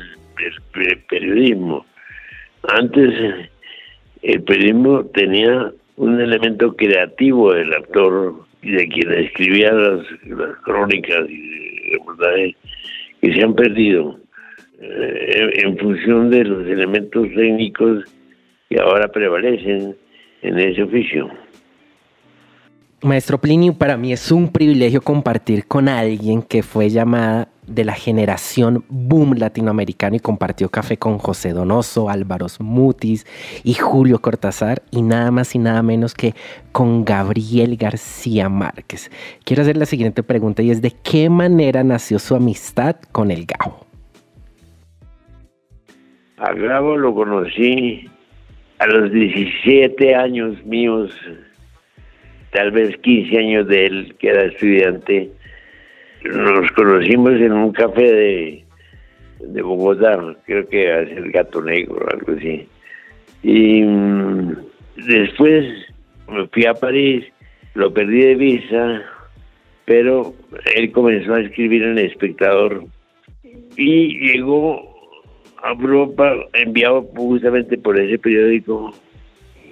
periodismo. 1.09 1.85
Antes 2.67 3.13
el 4.21 4.43
periodismo 4.43 5.05
tenía 5.05 5.71
un 5.97 6.19
elemento 6.19 6.75
creativo 6.75 7.53
del 7.53 7.73
actor 7.73 8.35
y 8.61 8.71
de 8.71 8.87
quien 8.87 9.11
escribía 9.13 9.71
las, 9.71 10.05
crónicas 10.63 11.29
y 11.29 11.91
reportajes 11.93 12.55
que 13.21 13.33
se 13.33 13.43
han 13.43 13.55
perdido 13.55 14.19
eh, 14.81 15.51
en 15.63 15.77
función 15.77 16.29
de 16.29 16.43
los 16.43 16.67
elementos 16.67 17.27
técnicos 17.35 18.03
que 18.69 18.79
ahora 18.79 19.07
prevalecen 19.07 19.95
en 20.41 20.59
ese 20.59 20.83
oficio. 20.83 21.29
Maestro 23.05 23.39
Plinio, 23.39 23.74
para 23.74 23.98
mí 23.98 24.11
es 24.11 24.31
un 24.31 24.51
privilegio 24.51 25.00
compartir 25.00 25.68
con 25.68 25.87
alguien 25.87 26.41
que 26.41 26.63
fue 26.63 26.89
llamada 26.89 27.50
de 27.68 27.85
la 27.85 27.94
generación 27.94 28.83
boom 28.89 29.35
latinoamericano 29.37 30.15
y 30.15 30.20
compartió 30.20 30.70
café 30.70 30.98
con 30.98 31.20
José 31.20 31.53
Donoso, 31.53 32.09
Álvaro 32.09 32.48
Mutis 32.59 33.27
y 33.63 33.75
Julio 33.75 34.20
Cortázar 34.20 34.81
y 34.89 35.03
nada 35.03 35.29
más 35.29 35.53
y 35.53 35.59
nada 35.59 35.83
menos 35.83 36.15
que 36.15 36.33
con 36.72 37.05
Gabriel 37.05 37.77
García 37.77 38.50
Márquez. 38.50 39.11
Quiero 39.44 39.61
hacer 39.61 39.77
la 39.77 39.85
siguiente 39.85 40.24
pregunta 40.24 40.63
y 40.63 40.72
es 40.72 40.81
de 40.81 40.91
qué 41.03 41.29
manera 41.29 41.83
nació 41.83 42.18
su 42.18 42.35
amistad 42.35 42.96
con 43.11 43.29
el 43.29 43.46
Gabo. 43.46 43.85
A 46.37 46.53
Gabo 46.53 46.98
lo 46.98 47.13
conocí 47.13 48.09
a 48.79 48.87
los 48.87 49.11
17 49.11 50.15
años 50.15 50.65
míos, 50.65 51.11
tal 52.55 52.72
vez 52.72 52.96
15 52.98 53.37
años 53.37 53.68
de 53.68 53.85
él, 53.85 54.15
que 54.18 54.29
era 54.29 54.46
estudiante. 54.46 55.29
Nos 56.24 56.72
conocimos 56.72 57.33
en 57.33 57.51
un 57.51 57.72
café 57.74 58.01
de, 58.11 58.63
de 59.41 59.61
Bogotá, 59.61 60.18
creo 60.46 60.68
que 60.68 61.01
es 61.03 61.11
el 61.11 61.31
Gato 61.31 61.61
Negro 61.61 61.98
o 62.05 62.09
algo 62.09 62.31
así. 62.37 62.65
Y 63.44 63.81
mm, 63.83 64.55
después 65.05 65.65
me 66.31 66.48
fui 66.48 66.65
a 66.65 66.74
París, 66.74 67.25
lo 67.75 67.94
perdí 67.94 68.22
de 68.22 68.35
vista, 68.35 69.03
pero 69.83 70.33
él 70.75 70.91
comenzó 70.91 71.33
a 71.35 71.41
escribir 71.41 71.83
en 71.83 71.98
El 72.00 72.05
Espectador 72.05 72.85
y 73.77 74.18
llegó 74.31 74.96
a 75.61 75.74
Europa 75.74 76.33
enviado 76.53 77.03
justamente 77.15 77.77
por 77.77 78.00
ese 78.00 78.18
periódico 78.18 78.91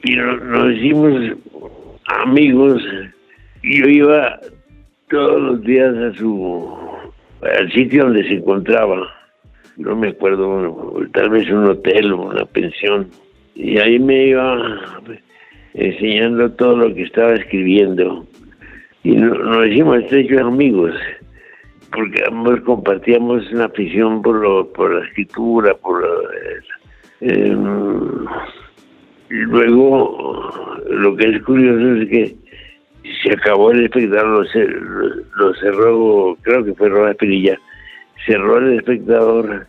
y 0.04 0.16
no- 0.16 0.38
nos 0.38 0.76
hicimos 0.76 1.38
amigos 2.24 2.82
y 3.62 3.80
yo 3.82 3.88
iba 3.88 4.40
todos 5.10 5.42
los 5.42 5.62
días 5.64 5.96
a 5.96 6.14
su 6.18 6.70
al 7.42 7.72
sitio 7.72 8.06
donde 8.06 8.24
se 8.24 8.36
encontraba. 8.36 9.08
No 9.78 9.96
me 9.96 10.10
acuerdo 10.10 11.02
tal 11.14 11.30
vez 11.30 11.50
un 11.50 11.66
hotel 11.66 12.12
o 12.14 12.22
una 12.30 12.46
pensión. 12.46 13.10
Y 13.56 13.78
ahí 13.80 14.00
me 14.00 14.28
iba 14.28 14.80
enseñando 15.74 16.52
todo 16.52 16.78
lo 16.78 16.94
que 16.96 17.04
estaba 17.04 17.34
escribiendo. 17.34 18.26
Y 19.04 19.12
no- 19.12 19.34
nos 19.36 19.68
hicimos 19.68 19.98
estrechos 19.98 20.42
amigos 20.42 20.94
porque 21.92 22.24
ambos 22.28 22.60
compartíamos 22.62 23.52
una 23.52 23.66
afición 23.66 24.22
por, 24.22 24.38
lo, 24.38 24.72
por 24.74 24.94
la 24.96 25.06
escritura, 25.06 25.74
por 25.76 26.02
lo- 26.02 26.32
eh, 27.22 27.52
y 27.52 27.52
luego 29.30 30.82
lo 30.90 31.16
que 31.16 31.30
es 31.30 31.42
curioso 31.44 32.02
es 32.02 32.10
que 32.10 32.36
se 33.24 33.34
acabó 33.34 33.72
el 33.72 33.84
espectador, 33.86 34.28
lo, 34.28 34.44
cer- 34.46 35.24
lo 35.36 35.54
cerró, 35.56 36.38
creo 36.42 36.64
que 36.64 36.74
fue 36.74 36.90
Roda 36.90 37.14
Pirilla, 37.14 37.60
cerró 38.26 38.58
el 38.60 38.74
espectador 38.80 39.68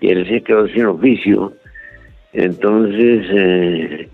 y 0.00 0.10
él 0.10 0.26
se 0.28 0.42
quedó 0.42 0.66
sin 0.68 0.86
oficio. 0.86 1.52
Entonces, 2.32 3.26
eh, 3.30 4.08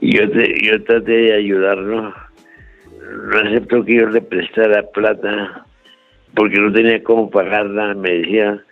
yo, 0.00 0.30
te- 0.30 0.54
yo 0.62 0.82
traté 0.84 1.12
de 1.12 1.34
ayudarlo. 1.34 2.14
No 3.32 3.38
aceptó 3.38 3.84
que 3.84 3.94
yo 3.96 4.08
le 4.08 4.20
prestara 4.20 4.82
plata 4.90 5.64
porque 6.34 6.58
no 6.60 6.70
tenía 6.72 7.02
cómo 7.02 7.28
pagarla, 7.30 7.94
me 7.94 8.10
decía, 8.18 8.62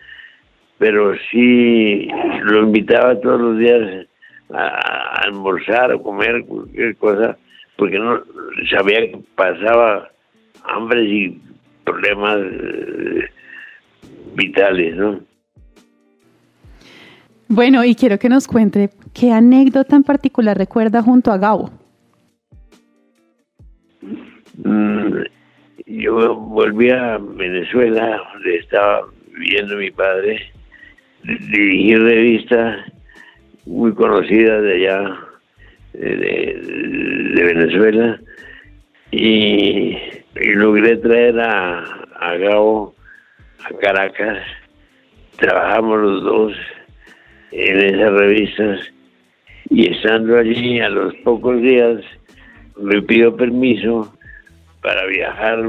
pero 0.78 1.14
sí 1.30 2.08
lo 2.44 2.62
invitaba 2.64 3.18
todos 3.20 3.40
los 3.40 3.58
días 3.58 4.06
a, 4.52 4.62
a 4.62 5.22
almorzar 5.24 5.92
o 5.92 6.02
comer 6.02 6.44
cualquier 6.44 6.96
cosa, 6.96 7.36
porque 7.76 7.98
no 7.98 8.22
sabía 8.70 9.00
que 9.00 9.18
pasaba 9.34 10.08
hambre 10.64 11.04
y 11.04 11.40
problemas 11.84 12.38
eh, 12.40 13.24
vitales, 14.34 14.96
¿no? 14.96 15.20
Bueno, 17.48 17.82
y 17.84 17.94
quiero 17.94 18.18
que 18.18 18.28
nos 18.28 18.46
cuente 18.46 18.90
qué 19.14 19.32
anécdota 19.32 19.96
en 19.96 20.02
particular 20.02 20.56
recuerda 20.58 21.02
junto 21.02 21.32
a 21.32 21.38
Gabo. 21.38 21.70
Mm, 24.62 25.22
Yo 25.86 26.34
volví 26.36 26.90
a 26.90 27.18
Venezuela, 27.18 28.20
donde 28.34 28.56
estaba 28.56 29.06
viviendo 29.32 29.76
mi 29.76 29.90
padre, 29.90 30.52
dirigí 31.22 31.96
revistas 31.96 32.84
muy 33.68 33.92
conocidas 33.94 34.62
de 34.62 34.72
allá, 34.74 35.18
de, 35.92 36.16
de- 36.16 37.44
Venezuela, 37.44 38.20
y, 39.10 39.96
y 40.40 40.50
logré 40.54 40.96
traer 40.96 41.38
a, 41.40 41.80
a 42.18 42.36
Gabo 42.36 42.94
a 43.64 43.78
Caracas. 43.78 44.38
Trabajamos 45.36 46.00
los 46.00 46.22
dos 46.24 46.52
en 47.52 47.78
esas 47.78 48.12
revistas 48.12 48.80
y 49.70 49.90
estando 49.92 50.36
allí 50.38 50.80
a 50.80 50.88
los 50.88 51.14
pocos 51.16 51.60
días 51.62 52.00
me 52.80 53.00
pido 53.02 53.36
permiso 53.36 54.12
para 54.82 55.06
viajar 55.06 55.62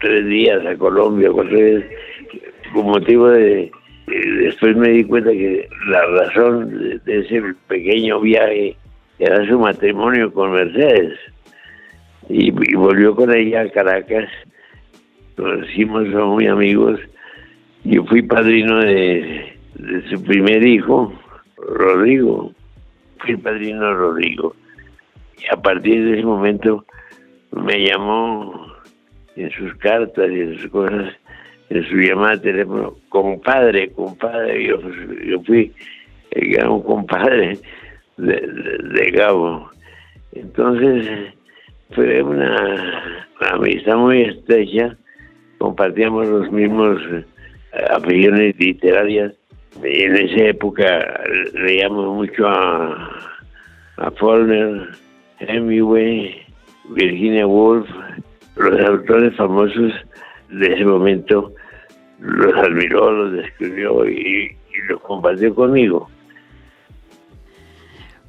tres 0.00 0.26
días 0.26 0.64
a 0.66 0.76
Colombia, 0.76 1.30
cuatro 1.32 1.56
días, 1.56 1.84
con 2.72 2.86
motivo 2.86 3.28
de... 3.28 3.70
eh, 4.10 4.30
Después 4.44 4.76
me 4.76 4.88
di 4.88 5.04
cuenta 5.04 5.30
que 5.30 5.68
la 5.86 6.06
razón 6.06 7.00
de, 7.04 7.18
ese 7.18 7.42
pequeño 7.68 8.20
viaje 8.20 8.76
era 9.18 9.46
su 9.46 9.58
matrimonio 9.58 10.32
con 10.32 10.52
Mercedes. 10.52 11.18
Y, 12.28 12.50
volvió 12.50 13.14
con 13.14 13.34
ella 13.34 13.62
a 13.62 13.70
Caracas. 13.70 14.28
Nos 15.36 15.68
hicimos 15.68 16.08
muy 16.08 16.46
amigos. 16.46 17.00
Yo 17.84 18.04
fui 18.04 18.22
padrino 18.22 18.78
de, 18.80 19.56
su 20.10 20.22
primer 20.24 20.66
hijo, 20.66 21.12
Rodrigo. 21.56 22.52
Fui 23.18 23.36
padrino 23.36 23.86
de 23.86 23.94
Rodrigo. 23.94 24.54
Y 25.38 25.52
a 25.52 25.56
partir 25.56 26.04
de 26.04 26.12
ese 26.14 26.24
momento 26.24 26.84
me 27.52 27.84
llamó 27.84 28.70
en 29.36 29.50
sus 29.52 29.74
cartas 29.76 30.30
y 30.30 30.40
en 30.40 30.58
sus 30.58 30.70
cosas, 30.70 31.14
su 31.88 31.96
llamada 31.96 32.36
de 32.36 32.52
teléfono, 32.52 32.96
compadre, 33.08 33.90
compadre. 33.92 34.66
Yo, 34.66 34.80
yo 35.24 35.40
fui 35.42 35.72
el 36.32 36.52
gran 36.52 36.80
compadre 36.82 37.58
de, 38.16 38.34
de- 38.94 39.10
Gabo. 39.12 39.70
Entonces, 40.32 41.32
fue 41.92 42.22
una 42.22 43.02
amistad 43.52 43.96
muy 43.96 44.22
estrecha. 44.22 44.96
Compartíamos 45.58 46.26
los 46.28 46.50
mismos 46.50 47.00
eh, 47.12 47.24
aficiones 47.90 48.56
literarias. 48.58 49.32
En 49.82 50.16
esa 50.16 50.44
época 50.46 51.20
leíamos 51.54 52.14
mucho 52.16 52.48
a, 52.48 53.08
a 53.98 54.10
Faulkner, 54.12 54.88
Hemingway, 55.38 56.34
Virginia 56.90 57.46
Woolf, 57.46 57.88
los 58.56 58.80
autores 58.80 59.36
famosos 59.36 59.92
de 60.48 60.66
ese 60.74 60.84
momento 60.84 61.52
los 62.20 62.54
admiró, 62.54 63.10
los 63.10 63.32
describió 63.32 64.08
y, 64.08 64.56
y 64.74 64.88
los 64.88 65.00
compartió 65.00 65.54
conmigo. 65.54 66.08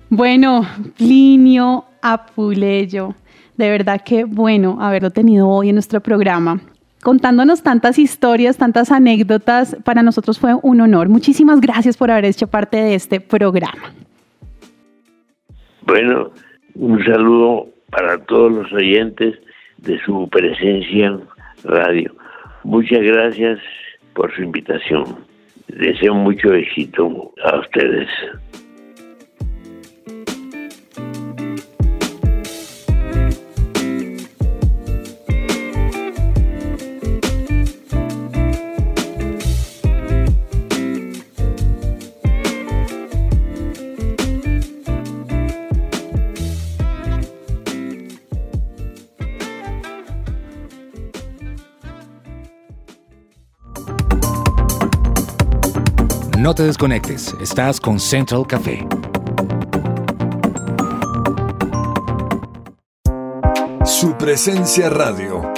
Bueno, 0.10 0.66
Plinio 0.98 1.86
Apuleyo, 2.02 3.16
de 3.56 3.70
verdad 3.70 4.02
que 4.04 4.26
bueno 4.26 4.78
haberlo 4.82 5.10
tenido 5.12 5.48
hoy 5.48 5.70
en 5.70 5.76
nuestro 5.76 6.02
programa. 6.02 6.60
Contándonos 7.02 7.64
tantas 7.64 7.98
historias, 7.98 8.58
tantas 8.58 8.92
anécdotas, 8.92 9.76
para 9.84 10.04
nosotros 10.04 10.38
fue 10.38 10.54
un 10.62 10.82
honor. 10.82 11.10
Muchísimas 11.10 11.60
gracias 11.60 11.98
por 11.98 12.12
haber 12.12 12.26
hecho 12.26 12.48
parte 12.48 12.78
de 12.78 12.94
este 12.94 13.20
programa. 13.20 13.94
Bueno, 15.84 16.32
un 16.76 17.04
saludo 17.04 17.68
para 17.90 18.18
todos 18.26 18.52
los 18.52 18.74
oyentes 18.74 19.36
de 19.78 20.00
su 20.06 20.30
presencia 20.30 21.20
radio. 21.64 22.14
Muchas 22.64 23.02
gracias 23.02 23.60
por 24.14 24.34
su 24.36 24.44
invitación. 24.44 25.04
Deseo 25.68 26.14
mucho 26.14 26.54
éxito 26.54 27.34
a 27.44 27.60
ustedes. 27.60 28.08
No 56.52 56.56
te 56.56 56.64
desconectes, 56.64 57.34
estás 57.40 57.80
con 57.80 57.98
Central 57.98 58.46
Café. 58.46 58.86
Su 63.86 64.18
presencia 64.18 64.90
radio. 64.90 65.50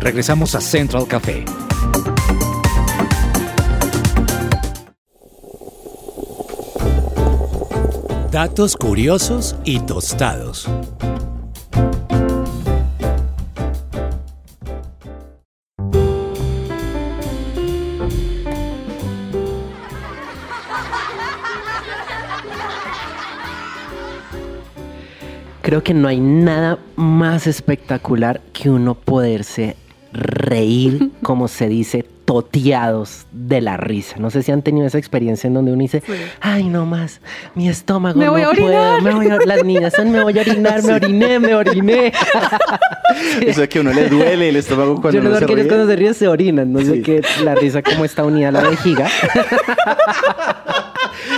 Regresamos 0.00 0.54
a 0.54 0.60
Central 0.60 1.06
Café. 1.08 1.46
Datos 8.30 8.76
curiosos 8.76 9.56
y 9.64 9.80
tostados. 9.80 10.68
Creo 25.72 25.82
que 25.82 25.94
no 25.94 26.06
hay 26.06 26.20
nada 26.20 26.78
más 26.96 27.46
espectacular 27.46 28.42
que 28.52 28.68
uno 28.68 28.94
poderse 28.94 29.74
reír, 30.12 31.08
como 31.22 31.48
se 31.48 31.66
dice, 31.66 32.04
toteados 32.26 33.24
de 33.32 33.62
la 33.62 33.78
risa. 33.78 34.16
No 34.18 34.28
sé 34.28 34.42
si 34.42 34.52
han 34.52 34.60
tenido 34.60 34.86
esa 34.86 34.98
experiencia 34.98 35.48
en 35.48 35.54
donde 35.54 35.72
uno 35.72 35.80
dice, 35.80 36.02
ay, 36.42 36.64
no 36.64 36.84
más, 36.84 37.22
mi 37.54 37.70
estómago 37.70 38.18
Me 38.18 38.26
no 38.26 38.32
a 38.32 38.34
puede, 38.34 38.46
orinar". 38.48 39.00
me 39.02 39.14
voy 39.14 39.28
a- 39.30 39.38
las 39.46 39.64
niñas 39.64 39.94
son, 39.96 40.10
me 40.12 40.22
voy 40.22 40.38
a 40.38 40.42
orinar, 40.42 40.82
me 40.82 40.92
oriné, 40.92 41.38
me 41.38 41.54
oriné. 41.54 42.12
Eso 43.40 43.62
es 43.62 43.68
que 43.70 43.78
a 43.78 43.80
uno 43.80 43.94
le 43.94 44.10
duele 44.10 44.50
el 44.50 44.56
estómago 44.56 45.00
cuando 45.00 45.22
Yo 45.22 45.26
no 45.26 45.38
se 45.38 45.46
ríe. 45.46 45.66
cuando 45.68 45.86
se 45.86 45.96
ríen 45.96 46.12
se 46.14 46.28
orinan, 46.28 46.70
no 46.70 46.80
sé 46.80 46.96
Sí. 46.96 47.02
qué, 47.02 47.22
la 47.44 47.54
risa 47.54 47.80
como 47.82 48.04
está 48.04 48.24
unida 48.24 48.48
a 48.48 48.52
la 48.52 48.60
vejiga. 48.68 49.08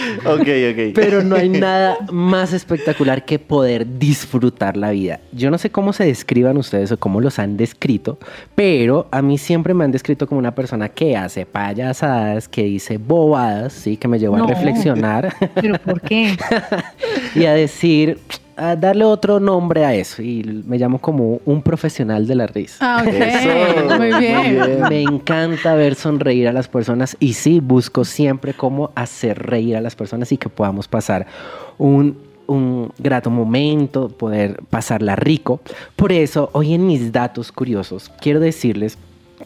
Ok, 0.26 0.40
ok. 0.40 0.92
Pero 0.94 1.22
no 1.22 1.36
hay 1.36 1.48
nada 1.48 1.96
más 2.12 2.52
espectacular 2.52 3.24
que 3.24 3.38
poder 3.38 3.98
disfrutar 3.98 4.76
la 4.76 4.90
vida. 4.90 5.20
Yo 5.32 5.50
no 5.50 5.58
sé 5.58 5.70
cómo 5.70 5.92
se 5.92 6.04
describan 6.04 6.56
ustedes 6.56 6.92
o 6.92 6.98
cómo 6.98 7.20
los 7.20 7.38
han 7.38 7.56
descrito, 7.56 8.18
pero 8.54 9.08
a 9.10 9.22
mí 9.22 9.38
siempre 9.38 9.74
me 9.74 9.84
han 9.84 9.92
descrito 9.92 10.26
como 10.26 10.38
una 10.38 10.54
persona 10.54 10.88
que 10.88 11.16
hace 11.16 11.46
payasadas, 11.46 12.48
que 12.48 12.64
dice 12.64 12.98
bobadas, 12.98 13.72
sí, 13.72 13.96
que 13.96 14.08
me 14.08 14.18
llevó 14.18 14.36
No. 14.38 14.44
a 14.44 14.48
reflexionar 14.48 15.34
¿Pero 15.54 15.78
por 15.78 16.00
qué? 16.00 16.36
y 17.34 17.44
a 17.46 17.54
decir, 17.54 18.18
a 18.56 18.76
darle 18.76 19.04
otro 19.04 19.40
nombre 19.40 19.84
a 19.84 19.94
eso. 19.94 20.22
Y 20.22 20.62
me 20.66 20.78
llamo 20.78 20.98
como 20.98 21.40
un 21.44 21.62
profesional 21.62 22.26
de 22.26 22.34
la 22.34 22.46
risa. 22.46 22.76
Ah, 22.80 23.02
ok. 23.02 23.12
Eso, 23.12 23.96
Muy 23.98 24.12
bien. 24.20 24.36
muy 24.38 24.66
bien. 24.66 24.82
Me 24.88 25.02
encanta 25.02 25.74
ver 25.74 25.94
sonreír 25.94 26.48
a 26.48 26.52
las 26.52 26.68
personas 26.68 27.16
y 27.20 27.34
sí, 27.34 27.60
busco 27.60 28.04
siempre 28.04 28.54
cómo 28.54 28.90
hacer 28.94 29.38
reír 29.38 29.76
a 29.76 29.80
las 29.80 29.94
personas 29.96 30.30
y 30.32 30.36
que 30.36 30.48
podamos 30.48 30.88
pasar 30.88 31.26
un, 31.78 32.16
un 32.46 32.92
grato 32.98 33.30
momento, 33.30 34.08
poder 34.08 34.62
pasarla 34.70 35.16
rico. 35.16 35.60
Por 35.96 36.12
eso, 36.12 36.50
hoy 36.52 36.74
en 36.74 36.86
mis 36.86 37.12
datos 37.12 37.50
curiosos, 37.52 38.10
quiero 38.20 38.40
decirles 38.40 38.98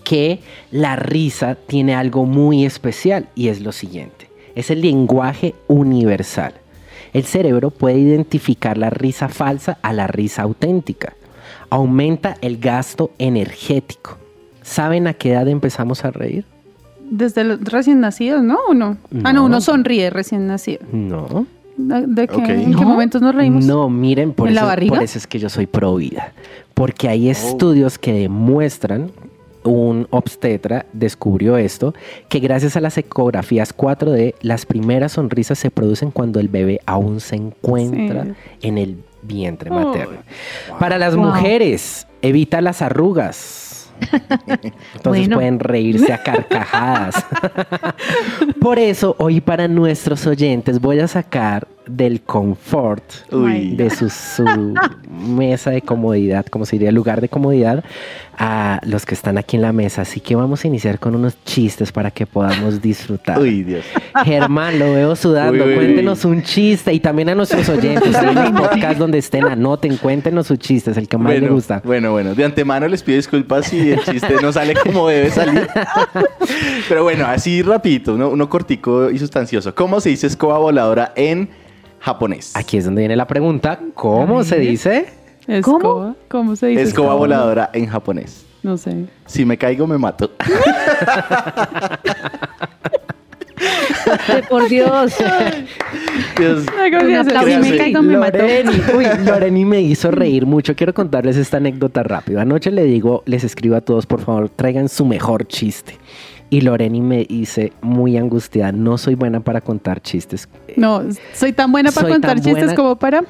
que 0.05 0.41
la 0.71 0.97
risa 0.97 1.55
tiene 1.55 1.95
algo 1.95 2.25
muy 2.25 2.65
especial 2.65 3.29
y 3.35 3.49
es 3.49 3.61
lo 3.61 3.73
siguiente. 3.73 4.29
Es 4.55 4.71
el 4.71 4.81
lenguaje 4.81 5.55
universal. 5.69 6.55
El 7.13 7.25
cerebro 7.25 7.71
puede 7.71 7.99
identificar 7.99 8.77
la 8.79 8.91
risa 8.91 9.29
falsa 9.29 9.79
a 9.83 9.93
la 9.93 10.07
risa 10.07 10.43
auténtica. 10.43 11.15
Aumenta 11.71 12.37
el 12.41 12.59
gasto 12.59 13.11
energético. 13.19 14.19
¿Saben 14.63 15.07
a 15.07 15.15
qué 15.15 15.33
edad 15.33 15.49
empezamos 15.49 16.05
a 16.05 16.11
reír? 16.11 16.45
Desde 17.11 17.45
los 17.45 17.61
recién 17.61 18.01
nacidos, 18.01 18.43
¿no? 18.43 18.59
¿O 18.69 18.75
no? 18.75 18.99
Ah, 19.25 19.33
no, 19.33 19.41
No. 19.41 19.45
uno 19.47 19.61
sonríe 19.61 20.11
recién 20.11 20.47
nacido. 20.47 20.81
No. 20.93 21.47
¿De 21.77 22.27
qué, 22.27 22.35
Ok. 22.35 22.49
¿En 22.49 22.75
qué 22.75 22.83
No. 22.83 22.89
momentos 22.89 23.23
nos 23.23 23.35
reímos? 23.35 23.65
No, 23.65 23.89
miren, 23.89 24.33
por, 24.33 24.49
¿En 24.49 24.55
la 24.55 24.63
eso, 24.63 24.67
barriga? 24.69 24.95
por 24.95 25.03
eso 25.05 25.17
es 25.17 25.27
que 25.27 25.39
yo 25.39 25.49
soy 25.49 25.67
pro 25.67 25.95
vida. 25.95 26.33
Porque 26.75 27.09
hay 27.09 27.29
Oh. 27.29 27.33
estudios 27.33 27.99
que 27.99 28.13
demuestran, 28.13 29.11
un 29.69 30.07
obstetra 30.11 30.87
descubrió 30.93 31.57
esto, 31.57 31.95
que 32.29 32.41
gracias 32.41 32.77
a 32.77 32.81
las 32.81 32.97
ecografías 32.99 33.73
4D, 33.77 34.35
las 34.41 34.67
primeras 34.67 35.13
sonrisas 35.13 35.59
se 35.59 35.71
producen 35.71 36.11
cuando 36.11 36.41
el 36.41 36.49
bebé 36.49 36.81
aún 36.87 37.21
se 37.21 37.37
encuentra 37.37 38.25
Sí. 38.25 38.33
en 38.69 38.79
el 38.79 39.05
vientre 39.23 39.71
materno. 39.71 40.19
Para 40.79 40.99
las 40.99 41.15
Wow. 41.17 41.27
mujeres, 41.27 42.07
evita 42.23 42.61
las 42.61 42.83
arrugas. 42.83 43.91
Entonces 44.95 45.03
Bueno. 45.03 45.37
pueden 45.37 45.59
reírse 45.59 46.13
a 46.13 46.23
carcajadas. 46.23 47.25
Por 48.61 48.79
eso, 48.79 49.17
hoy 49.19 49.41
para 49.41 49.67
nuestros 49.69 50.27
oyentes 50.27 50.81
voy 50.81 51.01
a 51.01 51.09
sacar 51.09 51.67
del 51.89 52.21
confort, 52.21 53.03
Uy. 53.33 53.75
de 53.77 53.91
su, 53.91 54.11
su 54.11 54.45
mesa 55.11 55.71
de 55.71 55.83
comodidad, 55.83 56.47
como 56.47 56.67
se 56.67 56.77
diría, 56.77 56.93
lugar 56.93 57.21
de 57.21 57.29
comodidad, 57.29 57.85
a 58.39 58.81
los 58.85 59.05
que 59.05 59.15
están 59.15 59.37
aquí 59.37 59.57
en 59.57 59.63
la 59.63 59.73
mesa. 59.73 60.03
Así 60.03 60.21
que 60.21 60.37
vamos 60.37 60.65
a 60.65 60.69
iniciar 60.69 60.99
con 61.01 61.17
unos 61.17 61.43
chistes 61.45 61.91
para 61.91 62.11
que 62.11 62.25
podamos 62.25 62.81
disfrutar. 62.81 63.39
Uy, 63.39 63.65
Dios. 63.65 63.85
Germán, 64.25 64.79
lo 64.79 64.93
veo 64.93 65.17
sudando. 65.17 65.65
Uy, 65.65 65.71
uy, 65.71 65.77
cuéntenos 65.77 66.25
un 66.25 66.43
chiste 66.43 66.93
y 66.93 67.01
también 67.01 67.29
a 67.31 67.35
nuestros 67.35 67.69
oyentes 67.69 68.15
en 68.15 68.39
el 68.39 68.53
podcast 68.53 68.99
donde 68.99 69.19
estén, 69.19 69.45
anoten, 69.45 69.97
cuéntenos 69.97 70.47
sus 70.47 70.59
chistes, 70.59 70.97
el 70.97 71.09
que 71.09 71.19
más 71.19 71.39
les 71.39 71.51
gusta. 71.51 71.83
bueno, 71.85 72.13
bueno, 72.13 72.35
de 72.35 72.45
antemano 72.45 72.87
les 72.87 73.03
pido 73.03 73.17
disculpas 73.17 73.67
si 73.67 73.91
el 73.91 74.01
chiste 74.05 74.37
no 74.41 74.53
sale 74.53 74.75
como 74.75 75.09
debe 75.09 75.31
salir. 75.31 75.67
Pero 76.89 77.03
bueno, 77.03 77.27
así 77.27 77.63
rapidito, 77.63 78.15
uno, 78.15 78.29
uno 78.29 78.49
cortico 78.49 79.11
y 79.11 79.19
sustancioso. 79.19 79.75
¿Cómo 79.75 80.01
se 80.01 80.11
dice 80.11 80.29
escoba 80.29 80.59
voladora 80.59 81.13
en 81.17 81.49
japonés? 82.01 82.55
Aquí 82.55 82.77
es 82.77 82.85
donde 82.85 83.03
viene 83.03 83.17
la 83.17 83.27
pregunta. 83.27 83.81
¿Cómo 83.95 84.45
se 84.45 84.59
dice? 84.59 85.07
Escoba. 85.47 86.15
¿Cómo 86.29 86.57
se 86.57 86.69
dice? 86.69 86.83
Escoba 86.83 87.15
voladora 87.15 87.71
en 87.73 87.87
japonés. 87.87 88.45
No 88.63 88.77
sé. 88.77 89.07
Si 89.27 89.45
me 89.45 89.57
caigo, 89.57 89.87
me 89.87 89.97
mato. 89.99 90.31
Por 94.49 94.69
Dios. 94.69 95.15
Dios. 96.39 96.67
Loreni 99.25 99.65
me 99.65 99.81
hizo 99.81 100.11
reír 100.11 100.47
mucho. 100.47 100.75
Quiero 100.75 100.95
contarles 100.95 101.37
esta 101.37 101.59
anécdota 101.59 102.03
rápido. 102.03 102.41
Anoche 102.41 102.71
le 102.71 102.85
digo, 102.85 103.23
les 103.27 103.45
escribo 103.45 103.77
a 103.77 103.81
todos, 103.81 104.07
por 104.07 104.21
favor, 104.21 104.49
traigan 104.49 104.89
su 104.89 105.05
mejor 105.05 105.47
chiste. 105.47 105.99
Y 106.51 106.63
Loreni 106.63 107.01
me 107.03 107.25
dice, 107.25 107.73
muy 107.83 108.17
angustiada, 108.17 108.73
no 108.73 108.97
soy 108.97 109.15
buena 109.15 109.41
para 109.41 109.61
contar 109.61 110.01
chistes. 110.01 110.49
No, 110.77 111.03
soy 111.35 111.53
tan 111.53 111.71
buena 111.73 111.91
para 111.93 112.03
Soy 112.07 112.13
contar 112.13 112.37
chistes 112.37 112.53
buena- 112.55 112.75
como 112.75 112.97
para. 112.97 113.23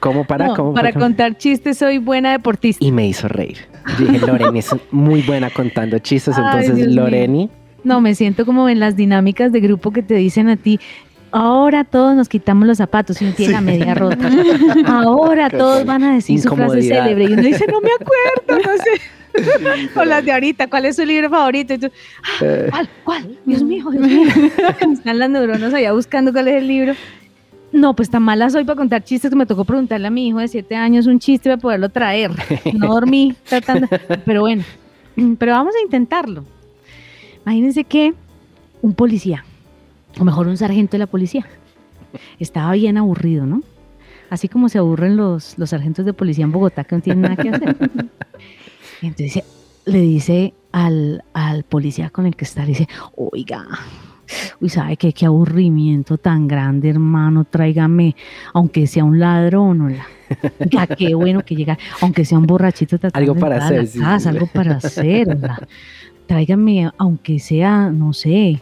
¿Cómo 0.00 0.24
para? 0.26 0.48
No, 0.48 0.54
cómo 0.56 0.74
para 0.74 0.92
contar 0.92 1.36
chistes 1.38 1.78
soy 1.78 1.98
buena 1.98 2.32
deportista. 2.32 2.84
Y 2.84 2.92
me 2.92 3.06
hizo 3.06 3.26
reír. 3.28 3.58
Yo 3.98 4.06
dije, 4.06 4.26
Loreni 4.26 4.58
es 4.58 4.70
muy 4.90 5.22
buena 5.22 5.50
contando 5.50 5.98
chistes. 6.00 6.34
Ay, 6.36 6.66
Entonces. 6.66 6.92
Loreni, 6.94 7.48
No, 7.84 8.00
me 8.00 8.14
siento 8.14 8.44
como 8.44 8.68
en 8.68 8.80
las 8.80 8.96
dinámicas 8.96 9.52
de 9.52 9.60
grupo 9.60 9.92
que 9.92 10.02
te 10.02 10.14
dicen 10.14 10.48
a 10.48 10.56
ti, 10.56 10.78
ahora 11.30 11.84
todos 11.84 12.14
nos 12.16 12.28
quitamos 12.28 12.66
los 12.66 12.78
zapatos 12.78 13.22
y 13.22 13.24
uno 13.26 13.34
tiene 13.34 13.52
la 13.54 13.60
media 13.60 13.94
rota. 13.94 14.28
Ahora 14.86 15.48
todos 15.48 15.84
van 15.86 16.02
a 16.04 16.14
decir 16.14 16.40
su 16.40 16.54
frase 16.54 16.82
célebre 16.82 17.24
y 17.24 17.32
uno 17.32 17.42
dice, 17.42 17.64
no 17.70 17.80
me 17.80 17.90
acuerdo, 17.98 18.68
no 18.68 18.76
sé. 18.82 19.00
O 19.96 20.04
las 20.04 20.24
de 20.24 20.32
ahorita, 20.32 20.68
¿cuál 20.68 20.86
es 20.86 20.96
su 20.96 21.04
libro 21.04 21.28
favorito? 21.30 21.74
Y 21.74 21.78
tú, 21.78 21.90
"Ah, 22.22 22.44
Eh. 22.44 22.66
¿cuál? 22.70 22.88
¿Cuál? 23.04 23.38
Dios 23.44 23.62
mío, 23.62 23.86
Dios 23.90 24.06
mío. 24.06 24.28
Están 24.92 25.18
las 25.18 25.30
neuronas 25.30 25.72
allá 25.74 25.92
buscando 25.92 26.32
cuál 26.32 26.48
es 26.48 26.54
el 26.56 26.68
libro. 26.68 26.94
No, 27.72 27.94
pues 27.96 28.08
tan 28.08 28.22
mala 28.22 28.48
soy 28.50 28.62
para 28.64 28.76
contar 28.76 29.02
chistes 29.02 29.30
que 29.30 29.36
me 29.36 29.46
tocó 29.46 29.64
preguntarle 29.64 30.06
a 30.06 30.10
mi 30.10 30.28
hijo 30.28 30.38
de 30.38 30.46
siete 30.46 30.76
años 30.76 31.06
un 31.06 31.18
chiste 31.18 31.48
para 31.50 31.60
poderlo 31.60 31.88
traer. 31.88 32.30
No 32.72 32.88
dormí 32.94 33.34
tratando, 33.48 33.88
pero 34.24 34.42
bueno, 34.42 34.62
pero 35.38 35.52
vamos 35.52 35.74
a 35.74 35.82
intentarlo. 35.82 36.44
Imagínense 37.44 37.82
que 37.84 38.14
un 38.80 38.94
policía, 38.94 39.44
o 40.20 40.24
mejor 40.24 40.46
un 40.46 40.56
sargento 40.56 40.92
de 40.92 40.98
la 41.00 41.06
policía, 41.06 41.46
estaba 42.38 42.72
bien 42.74 42.96
aburrido, 42.96 43.44
¿no? 43.44 43.62
Así 44.30 44.48
como 44.48 44.68
se 44.68 44.78
aburren 44.78 45.16
los, 45.16 45.58
los 45.58 45.70
sargentos 45.70 46.04
de 46.06 46.12
policía 46.12 46.44
en 46.44 46.52
Bogotá 46.52 46.84
que 46.84 46.94
no 46.94 47.02
tienen 47.02 47.22
nada 47.22 47.36
que 47.36 47.48
hacer. 47.50 47.76
Y 49.02 49.06
entonces 49.06 49.42
le 49.86 50.00
dice 50.00 50.54
al, 50.72 51.24
al 51.32 51.64
policía 51.64 52.10
con 52.10 52.26
el 52.26 52.36
que 52.36 52.44
está, 52.44 52.62
le 52.62 52.68
dice, 52.68 52.88
oiga, 53.16 53.66
uy, 54.60 54.68
¿sabe 54.68 54.96
qué? 54.96 55.12
Qué 55.12 55.26
aburrimiento 55.26 56.18
tan 56.18 56.48
grande, 56.48 56.88
hermano, 56.90 57.44
tráigame, 57.44 58.16
aunque 58.52 58.86
sea 58.86 59.04
un 59.04 59.18
ladrón, 59.18 59.80
hola. 59.80 60.06
Ya, 60.70 60.86
qué 60.86 61.14
bueno 61.14 61.44
que 61.44 61.54
llega, 61.54 61.78
aunque 62.00 62.24
sea 62.24 62.38
un 62.38 62.46
borrachito 62.46 62.98
Algo 63.12 63.34
para 63.34 63.58
la 63.58 63.66
hacer, 63.66 64.00
casa, 64.00 64.18
sí. 64.18 64.28
algo 64.28 64.46
para 64.46 64.76
hacer. 64.76 65.38
Tráigame, 66.26 66.90
aunque 66.96 67.38
sea, 67.38 67.90
no 67.90 68.12
sé, 68.14 68.60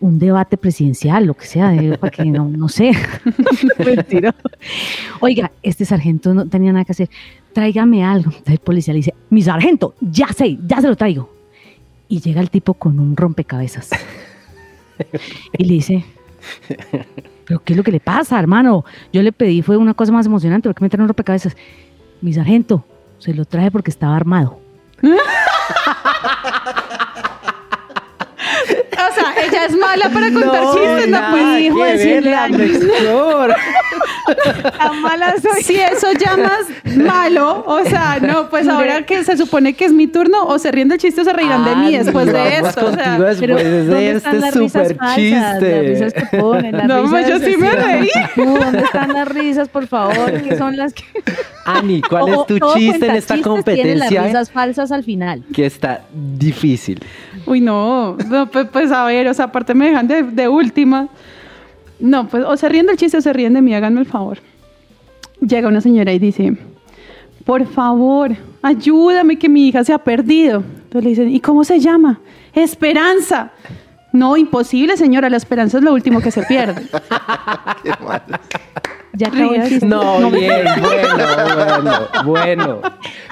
un 0.00 0.18
debate 0.18 0.56
presidencial, 0.56 1.26
lo 1.26 1.34
que 1.34 1.46
sea, 1.46 1.68
de- 1.70 1.98
para 1.98 2.10
que 2.10 2.24
no, 2.24 2.48
no 2.48 2.68
sé. 2.68 2.92
Mentira. 3.84 4.34
Oiga, 5.20 5.50
este 5.62 5.84
sargento 5.84 6.32
no 6.34 6.46
tenía 6.48 6.72
nada 6.72 6.84
que 6.84 6.92
hacer. 6.92 7.10
Tráigame 7.52 8.02
algo. 8.04 8.30
Entonces 8.30 8.54
el 8.54 8.58
policía 8.60 8.94
le 8.94 8.98
dice, 8.98 9.14
mi 9.28 9.42
sargento, 9.42 9.94
ya 10.00 10.28
sé, 10.28 10.58
ya 10.66 10.80
se 10.80 10.88
lo 10.88 10.96
traigo. 10.96 11.30
Y 12.08 12.20
llega 12.20 12.40
el 12.40 12.50
tipo 12.50 12.74
con 12.74 12.98
un 12.98 13.16
rompecabezas. 13.16 13.90
Y 15.58 15.64
le 15.64 15.74
dice, 15.74 16.04
¿pero 17.46 17.60
qué 17.62 17.72
es 17.74 17.76
lo 17.76 17.82
que 17.82 17.92
le 17.92 18.00
pasa, 18.00 18.38
hermano? 18.38 18.84
Yo 19.12 19.22
le 19.22 19.32
pedí, 19.32 19.62
fue 19.62 19.76
una 19.76 19.94
cosa 19.94 20.12
más 20.12 20.26
emocionante, 20.26 20.68
¿por 20.68 20.74
qué 20.74 20.84
me 20.84 20.88
traen 20.90 21.02
un 21.02 21.08
rompecabezas? 21.08 21.56
Mi 22.20 22.32
sargento, 22.32 22.84
se 23.18 23.32
lo 23.34 23.44
traje 23.44 23.70
porque 23.70 23.90
estaba 23.90 24.16
armado. 24.16 24.58
O 29.10 29.14
sea, 29.14 29.34
ella 29.44 29.64
es 29.64 29.76
mala 29.76 30.08
para 30.10 30.32
contar 30.32 30.62
chistes, 30.72 31.08
no 31.08 31.20
nada 31.20 31.30
pues 31.32 31.60
hijo 31.60 31.78
mejor. 32.50 33.54
Tan 34.78 35.00
mala 35.02 35.34
soy. 35.40 35.62
Si 35.62 35.76
eso 35.76 36.12
llamas 36.12 36.66
malo, 36.96 37.64
o 37.66 37.84
sea, 37.84 38.18
no, 38.20 38.48
pues 38.48 38.68
ahora 38.68 39.04
que 39.04 39.24
se 39.24 39.36
supone 39.36 39.74
que 39.74 39.86
es 39.86 39.92
mi 39.92 40.06
turno, 40.06 40.44
o 40.46 40.58
se 40.58 40.70
ríen 40.70 40.88
del 40.88 40.98
chiste 40.98 41.20
o 41.22 41.24
se 41.24 41.32
reirán 41.32 41.64
de 41.64 41.76
mí 41.76 41.94
Ani, 41.94 41.98
después 42.04 42.32
de 42.32 42.56
esto. 42.58 42.86
O 42.86 42.92
sea, 42.92 43.10
después 43.18 43.38
Pero, 43.40 43.56
de 43.56 43.84
¿dónde 43.84 44.10
están 44.12 44.34
este 44.36 44.46
las 44.46 44.54
risas 44.54 44.82
super 44.88 44.96
falsas? 44.96 45.16
chiste. 45.16 45.42
Las 45.76 45.86
risas 45.86 46.12
que 46.12 46.38
ponen, 46.38 46.76
las 46.76 46.86
No, 46.86 47.02
pues 47.10 47.26
risas 47.26 47.40
yo 47.40 47.46
sí 47.50 47.56
me 47.56 47.70
reí. 47.70 48.10
¿Dónde 48.36 48.78
están 48.80 49.12
las 49.12 49.28
risas, 49.28 49.68
por 49.68 49.86
favor? 49.86 50.32
¿Qué 50.42 50.56
son 50.56 50.76
las 50.76 50.92
que...? 50.94 51.04
Ani, 51.64 52.00
¿cuál 52.02 52.22
O- 52.22 52.40
es 52.40 52.46
tu 52.46 52.58
chiste 52.74 53.06
en 53.06 53.16
esta 53.16 53.34
cuentachistes 53.34 53.74
tiene 53.74 53.94
las 53.96 54.08
competencia 54.08 54.22
risas 54.26 54.50
falsas 54.50 54.92
al 54.92 55.04
final. 55.04 55.42
que 55.52 55.66
está 55.66 56.02
difícil? 56.12 57.00
Uy, 57.46 57.60
no, 57.60 58.16
no, 58.28 58.50
pues, 58.50 58.66
pues, 58.72 58.90
a 58.92 59.04
ver, 59.04 59.28
o 59.28 59.34
sea, 59.34 59.46
aparte 59.46 59.74
me 59.74 59.88
dejan 59.88 60.08
de, 60.08 60.22
de 60.22 60.48
última. 60.48 61.08
No, 61.98 62.26
pues 62.28 62.44
o 62.46 62.56
se 62.56 62.68
ríen 62.68 62.86
del 62.86 62.96
chiste 62.96 63.18
o 63.18 63.20
se 63.20 63.32
ríen 63.32 63.52
de 63.54 63.60
mí, 63.62 63.74
háganme 63.74 64.00
el 64.00 64.06
favor. 64.06 64.38
Llega 65.40 65.68
una 65.68 65.80
señora 65.80 66.12
y 66.12 66.18
dice, 66.18 66.56
por 67.44 67.66
favor, 67.66 68.30
ayúdame 68.62 69.38
que 69.38 69.48
mi 69.48 69.68
hija 69.68 69.84
se 69.84 69.92
ha 69.92 69.98
perdido. 69.98 70.62
Entonces 70.84 71.04
le 71.04 71.10
dicen, 71.10 71.28
¿y 71.28 71.40
cómo 71.40 71.62
se 71.64 71.78
llama? 71.78 72.20
Esperanza. 72.54 73.52
No, 74.12 74.36
imposible, 74.36 74.96
señora, 74.96 75.30
la 75.30 75.36
esperanza 75.36 75.78
es 75.78 75.84
lo 75.84 75.92
último 75.92 76.20
que 76.20 76.30
se 76.30 76.42
pierde. 76.42 76.82
Qué 77.82 77.90
malo. 78.04 78.22
Ya 79.12 79.26
acabó 79.28 79.54
el 79.54 79.68
chiste. 79.68 79.86
No, 79.86 80.30
bien, 80.30 80.64
bueno, 80.80 81.08
bueno, 81.84 82.08
bueno. 82.24 82.80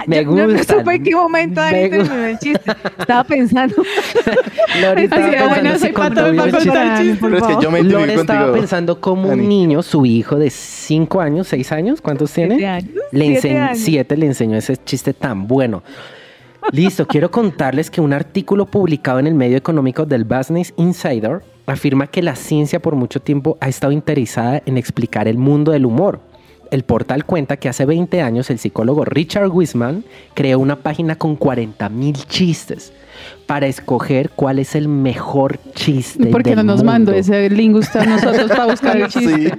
Me 0.07 0.25
Yo 0.25 0.33
No 0.33 0.49
gusta. 0.49 0.79
supe 0.79 0.95
en 0.97 1.03
qué 1.05 1.14
momento 1.14 1.61
Me 1.71 1.88
terminó 1.88 2.25
el 2.25 2.38
chiste. 2.38 2.73
Estaba 2.99 3.25
pensando. 3.25 3.75
Lore 4.83 5.05
estaba 5.05 5.23
Así 5.27 5.31
pensando 5.37 5.49
buena 5.55 5.75
si 5.75 5.79
soy 5.81 5.93
contó 5.93 6.14
todo, 6.21 6.33
bien 6.33 6.37
para 6.51 6.59
el 6.59 6.99
chiste. 6.99 7.19
contar. 7.21 7.31
Pero 7.31 7.37
es 7.37 7.57
que 7.57 7.62
yo 7.62 7.71
me 7.71 7.83
Lore 7.85 8.14
estaba 8.14 8.38
contigo. 8.41 8.59
pensando 8.59 9.01
como 9.01 9.29
Dani. 9.29 9.43
un 9.43 9.49
niño, 9.49 9.83
su 9.83 10.05
hijo 10.07 10.37
de 10.37 10.51
5 10.51 11.21
años, 11.21 11.49
6 11.49 11.73
años, 11.73 12.01
¿cuántos 12.01 12.33
tiene? 12.33 12.57
Siete 12.57 12.67
años. 12.69 12.91
Le 13.12 13.41
Siete 13.41 14.14
enseñó, 14.14 14.21
le 14.21 14.27
enseñó 14.27 14.57
ese 14.59 14.77
chiste 14.79 15.12
tan 15.14 15.47
bueno. 15.47 15.83
Listo, 16.73 17.07
quiero 17.07 17.31
contarles 17.31 17.91
que 17.91 18.01
un 18.01 18.12
artículo 18.12 18.67
publicado 18.67 19.21
en 19.21 19.27
el 19.27 19.35
medio 19.35 19.57
económico 19.57 20.05
del 20.05 20.25
Business 20.25 20.75
Insider 20.77 21.41
afirma 21.73 22.07
que 22.07 22.23
la 22.23 22.37
ciencia 22.37 22.81
por 22.81 22.95
mucho 22.95 23.21
tiempo 23.21 23.59
ha 23.61 23.69
estado 23.69 23.93
interesada 23.93 24.63
en 24.67 24.79
explicar 24.79 25.29
el 25.29 25.39
mundo 25.39 25.73
del 25.73 25.87
humor. 25.87 26.21
El 26.71 26.83
portal 26.83 27.25
cuenta 27.25 27.57
que 27.57 27.69
hace 27.69 27.87
20 27.87 28.21
años 28.21 28.51
el 28.51 28.59
psicólogo 28.59 29.05
Richard 29.05 29.49
Wiseman 29.49 30.05
creó 30.35 30.59
una 30.59 30.77
página 30.77 31.17
con 31.17 31.37
40 31.37 31.89
mil 31.89 32.15
chistes 32.27 32.93
para 33.47 33.67
escoger 33.67 34.31
cuál 34.31 34.59
es 34.59 34.75
el 34.75 34.87
mejor 34.87 35.59
chiste. 35.75 36.27
¿Por 36.27 36.43
qué 36.43 36.55
no 36.55 36.63
nos 36.63 36.85
mandó 36.85 37.13
ese 37.13 37.49
link 37.49 37.77
usted 37.77 38.01
a 38.01 38.05
nosotros 38.05 38.51
para 38.51 38.67
buscar 38.67 38.97
el 38.97 39.09
chiste? 39.09 39.59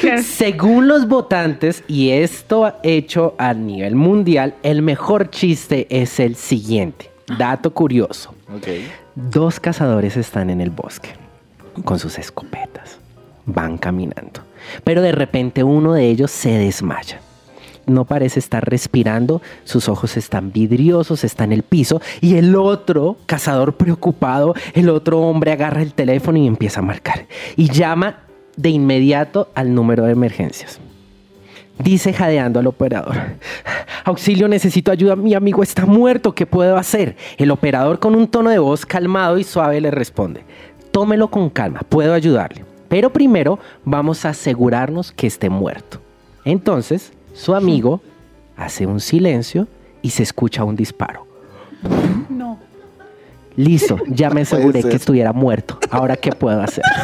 Sí. 0.00 0.22
Según 0.22 0.88
los 0.88 1.08
votantes, 1.08 1.82
y 1.88 2.10
esto 2.10 2.74
hecho 2.82 3.34
a 3.38 3.54
nivel 3.54 3.94
mundial, 3.94 4.54
el 4.62 4.82
mejor 4.82 5.30
chiste 5.30 5.86
es 5.90 6.20
el 6.20 6.36
siguiente. 6.36 7.10
Dato 7.38 7.72
curioso. 7.72 8.34
Ok. 8.54 8.68
Dos 9.14 9.58
cazadores 9.58 10.16
están 10.16 10.50
en 10.50 10.60
el 10.60 10.70
bosque 10.70 11.21
con 11.84 11.98
sus 11.98 12.18
escopetas. 12.18 12.98
Van 13.46 13.78
caminando. 13.78 14.42
Pero 14.84 15.02
de 15.02 15.12
repente 15.12 15.64
uno 15.64 15.94
de 15.94 16.08
ellos 16.08 16.30
se 16.30 16.50
desmaya. 16.50 17.20
No 17.86 18.04
parece 18.04 18.38
estar 18.38 18.64
respirando, 18.68 19.42
sus 19.64 19.88
ojos 19.88 20.16
están 20.16 20.52
vidriosos, 20.52 21.24
está 21.24 21.44
en 21.44 21.52
el 21.52 21.64
piso 21.64 22.00
y 22.20 22.36
el 22.36 22.54
otro 22.54 23.16
cazador 23.26 23.74
preocupado, 23.74 24.54
el 24.74 24.88
otro 24.88 25.20
hombre 25.20 25.50
agarra 25.50 25.82
el 25.82 25.92
teléfono 25.92 26.38
y 26.38 26.46
empieza 26.46 26.78
a 26.78 26.84
marcar 26.84 27.26
y 27.56 27.68
llama 27.70 28.20
de 28.56 28.70
inmediato 28.70 29.50
al 29.54 29.74
número 29.74 30.04
de 30.04 30.12
emergencias. 30.12 30.78
Dice 31.78 32.12
jadeando 32.12 32.60
al 32.60 32.68
operador, 32.68 33.16
auxilio, 34.04 34.46
necesito 34.46 34.92
ayuda, 34.92 35.16
mi 35.16 35.34
amigo 35.34 35.64
está 35.64 35.84
muerto, 35.84 36.34
¿qué 36.34 36.46
puedo 36.46 36.76
hacer? 36.76 37.16
El 37.38 37.50
operador 37.50 37.98
con 37.98 38.14
un 38.14 38.28
tono 38.28 38.50
de 38.50 38.58
voz 38.58 38.86
calmado 38.86 39.38
y 39.38 39.44
suave 39.44 39.80
le 39.80 39.90
responde, 39.90 40.44
tómelo 40.92 41.28
con 41.28 41.50
calma, 41.50 41.80
puedo 41.88 42.14
ayudarle. 42.14 42.64
Pero 42.88 43.10
primero 43.10 43.58
vamos 43.84 44.24
a 44.24 44.28
asegurarnos 44.28 45.10
que 45.10 45.26
esté 45.26 45.50
muerto. 45.50 46.00
Entonces, 46.44 47.12
su 47.34 47.54
amigo 47.54 48.00
hace 48.56 48.86
un 48.86 49.00
silencio 49.00 49.66
y 50.02 50.10
se 50.10 50.22
escucha 50.22 50.62
un 50.62 50.76
disparo. 50.76 51.26
No. 52.28 52.58
Listo, 53.56 53.98
ya 54.06 54.30
me 54.30 54.40
aseguré 54.42 54.82
que 54.82 54.96
estuviera 54.96 55.32
muerto. 55.32 55.78
Ahora, 55.90 56.16
¿qué 56.16 56.32
puedo 56.32 56.60
hacer? 56.60 56.84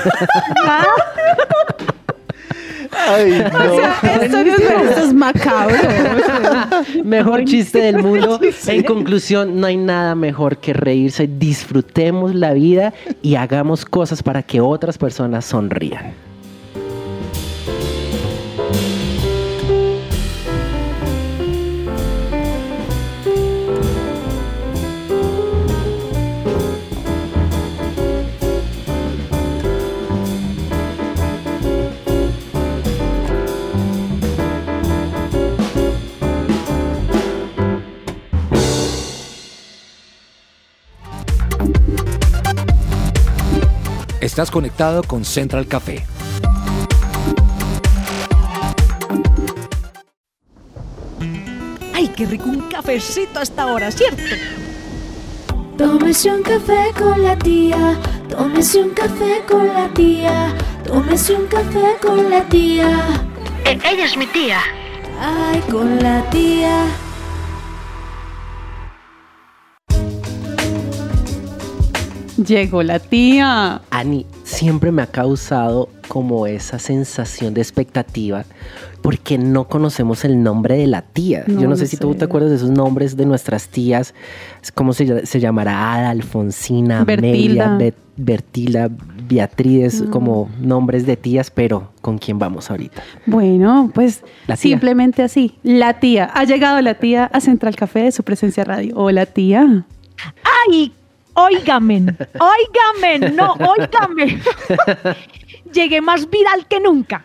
Ay, 3.09 3.45
no. 3.53 4.21
Esto, 4.23 4.45
no 4.45 4.53
es, 4.53 4.91
esto 4.91 5.01
es 5.05 5.15
macabro. 5.15 5.77
Mejor 7.05 7.45
chiste 7.45 7.81
del 7.81 8.03
mundo. 8.03 8.41
En 8.67 8.83
conclusión, 8.83 9.61
no 9.61 9.67
hay 9.67 9.77
nada 9.77 10.15
mejor 10.15 10.59
que 10.59 10.73
reírse. 10.73 11.27
Disfrutemos 11.27 12.35
la 12.35 12.53
vida 12.53 12.93
y 13.23 13.37
hagamos 13.37 13.85
cosas 13.85 14.23
para 14.23 14.43
que 14.43 14.61
otras 14.61 14.99
personas 14.99 15.45
sonrían. 15.45 16.28
Estás 44.39 44.53
conectado 44.53 45.03
con 45.03 45.25
Central 45.25 45.67
Café. 45.67 46.07
Ay, 51.93 52.07
qué 52.17 52.25
rico 52.25 52.45
un 52.45 52.61
cafecito 52.69 53.41
a 53.41 53.43
esta 53.43 53.67
hora, 53.67 53.91
¿cierto? 53.91 54.23
Tómese 55.77 56.31
un 56.31 56.45
café 56.45 56.93
con 56.97 57.21
la 57.21 57.37
tía, 57.37 57.99
tómese 58.29 58.81
un 58.81 58.91
café 58.91 59.43
con 59.49 59.67
la 59.67 59.89
tía, 59.89 60.55
tómese 60.87 61.35
un 61.35 61.47
café 61.49 61.97
con 62.01 62.31
la 62.31 62.45
tía. 62.45 62.97
ella 63.65 64.05
es 64.05 64.17
mi 64.17 64.29
tía. 64.29 64.61
Ay, 65.21 65.61
con 65.69 65.99
la 65.99 66.23
tía. 66.31 66.87
Llegó 72.47 72.83
la 72.83 72.99
tía. 73.01 73.83
Ani, 73.91 74.25
siempre 74.45 74.93
me 74.93 75.03
ha 75.03 75.07
causado 75.07 75.89
como 76.07 76.47
esa 76.47 76.79
sensación 76.79 77.53
de 77.55 77.61
expectativa 77.61 78.45
porque 79.03 79.39
no 79.39 79.69
conocemos 79.69 80.25
el 80.25 80.43
nombre 80.43 80.77
de 80.77 80.87
la 80.87 81.03
tía. 81.03 81.45
No, 81.47 81.61
Yo 81.61 81.69
no 81.69 81.77
sé 81.77 81.83
no 81.85 81.89
si 81.89 81.97
tú 81.97 82.15
te 82.15 82.25
acuerdas 82.25 82.51
de 82.51 82.57
esos 82.57 82.71
nombres 82.71 83.17
de 83.17 83.27
nuestras 83.27 83.69
tías. 83.69 84.15
¿Cómo 84.75 84.93
se, 84.93 85.07
ll- 85.07 85.25
se 85.25 85.41
llamará? 85.41 85.95
Ada, 85.95 86.11
Alfonsina, 86.11 87.05
Bertilda. 87.05 87.75
Amelia, 87.75 87.95
Bertila, 88.17 88.91
Beatriz, 89.29 90.03
Mm. 90.03 90.11
como 90.11 90.49
nombres 90.61 91.07
de 91.07 91.17
tías, 91.17 91.51
pero 91.51 91.93
¿con 92.01 92.19
quién 92.19 92.39
vamos 92.39 92.71
ahorita? 92.71 93.03
Bueno, 93.27 93.91
pues 93.95 94.23
simplemente 94.57 95.23
así. 95.23 95.57
La 95.63 96.01
tía. 96.01 96.25
Ha 96.35 96.45
llegado 96.45 96.81
la 96.81 96.95
tía 96.95 97.25
a 97.27 97.41
Central 97.41 97.77
Café 97.77 98.05
de 98.05 98.13
su 98.13 98.23
presencia 98.25 98.65
radio. 98.65 98.95
Hola, 98.97 99.27
tía. 99.27 99.85
¡Ay! 100.69 100.93
Óigame, 101.39 102.05
óigame, 102.41 103.31
no, 103.33 103.53
óigame. 103.55 104.41
Llegué 105.73 106.01
más 106.01 106.29
viral 106.31 106.67
que 106.67 106.81
nunca. 106.81 107.25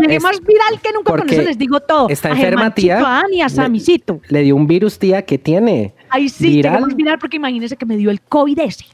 Llegué 0.00 0.16
Es- 0.16 0.22
más 0.22 0.40
viral 0.40 0.80
que 0.82 0.92
nunca, 0.92 1.10
con 1.10 1.18
porque 1.20 1.34
eso 1.34 1.44
les 1.44 1.58
digo 1.58 1.80
todo. 1.80 2.08
está 2.08 2.28
A 2.28 2.32
enferma, 2.32 2.62
Germanchito, 2.62 2.80
tía. 2.80 2.98
A 3.00 3.20
Ani, 3.20 3.42
a 3.42 3.44
Le- 3.44 3.50
Samicito. 3.50 4.20
Le 4.28 4.42
dio 4.42 4.56
un 4.56 4.66
virus, 4.66 4.98
tía, 4.98 5.22
que 5.22 5.36
tiene. 5.38 5.94
Ay, 6.08 6.28
sí, 6.30 6.44
llegué 6.44 6.56
Viral. 6.56 6.80
más 6.80 6.96
viral 6.96 7.18
porque 7.18 7.36
imagínense 7.36 7.76
que 7.76 7.84
me 7.84 7.96
dio 7.98 8.10
el 8.10 8.22
COVID 8.22 8.58
ese. 8.60 8.86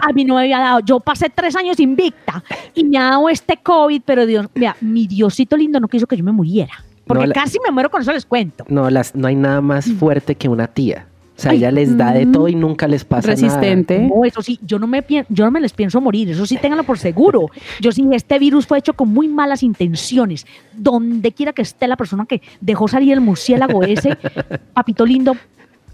A 0.00 0.12
mí 0.12 0.24
no 0.24 0.34
me 0.34 0.40
había 0.42 0.58
dado. 0.58 0.80
Yo 0.80 0.98
pasé 0.98 1.30
tres 1.30 1.54
años 1.54 1.78
invicta 1.78 2.42
y 2.74 2.82
me 2.84 2.98
ha 2.98 3.04
dado 3.10 3.28
este 3.28 3.56
COVID, 3.56 4.02
pero 4.04 4.26
Dios, 4.26 4.46
mira, 4.54 4.76
mi 4.80 5.06
Diosito 5.06 5.56
lindo 5.56 5.78
no 5.78 5.86
quiso 5.86 6.06
que 6.08 6.16
yo 6.16 6.24
me 6.24 6.32
muriera. 6.32 6.72
Porque 7.06 7.26
No, 7.28 7.32
casi 7.32 7.58
me 7.64 7.70
muero 7.70 7.90
con 7.90 8.02
eso 8.02 8.12
les 8.12 8.26
cuento. 8.26 8.64
No, 8.68 8.90
las, 8.90 9.14
no 9.14 9.28
hay 9.28 9.36
nada 9.36 9.60
más 9.60 9.86
fuerte 9.98 10.34
que 10.34 10.48
una 10.48 10.66
tía. 10.66 11.06
O 11.36 11.40
sea, 11.40 11.52
Ay, 11.52 11.58
ella 11.58 11.70
les 11.70 11.96
da 11.96 12.12
de 12.12 12.26
mm, 12.26 12.32
todo 12.32 12.48
y 12.48 12.54
nunca 12.54 12.86
les 12.86 13.04
pasa 13.04 13.28
Resistente. 13.28 13.98
No, 13.98 14.24
eso 14.24 14.42
sí, 14.42 14.58
yo 14.62 14.78
no 14.78 14.86
me 14.86 15.02
yo 15.08 15.44
no 15.44 15.50
me 15.50 15.60
les 15.60 15.72
pienso 15.72 16.00
morir, 16.00 16.30
eso 16.30 16.46
sí 16.46 16.58
ténganlo 16.58 16.84
por 16.84 16.98
seguro. 16.98 17.50
Yo 17.80 17.90
sí, 17.90 18.06
este 18.12 18.38
virus 18.38 18.66
fue 18.66 18.78
hecho 18.78 18.92
con 18.92 19.08
muy 19.08 19.28
malas 19.28 19.62
intenciones. 19.62 20.46
Donde 20.76 21.32
quiera 21.32 21.52
que 21.52 21.62
esté 21.62 21.88
la 21.88 21.96
persona 21.96 22.26
que 22.26 22.42
dejó 22.60 22.86
salir 22.86 23.12
el 23.12 23.20
murciélago 23.20 23.82
ese, 23.82 24.16
papito 24.74 25.06
lindo, 25.06 25.34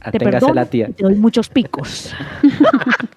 nada. 0.01 0.11
te 0.11 0.19
perdono, 0.19 0.55
la 0.55 0.67
tía. 0.67 0.89
te 0.89 1.05
doy 1.05 1.15
muchos 1.15 1.49
picos. 1.49 2.13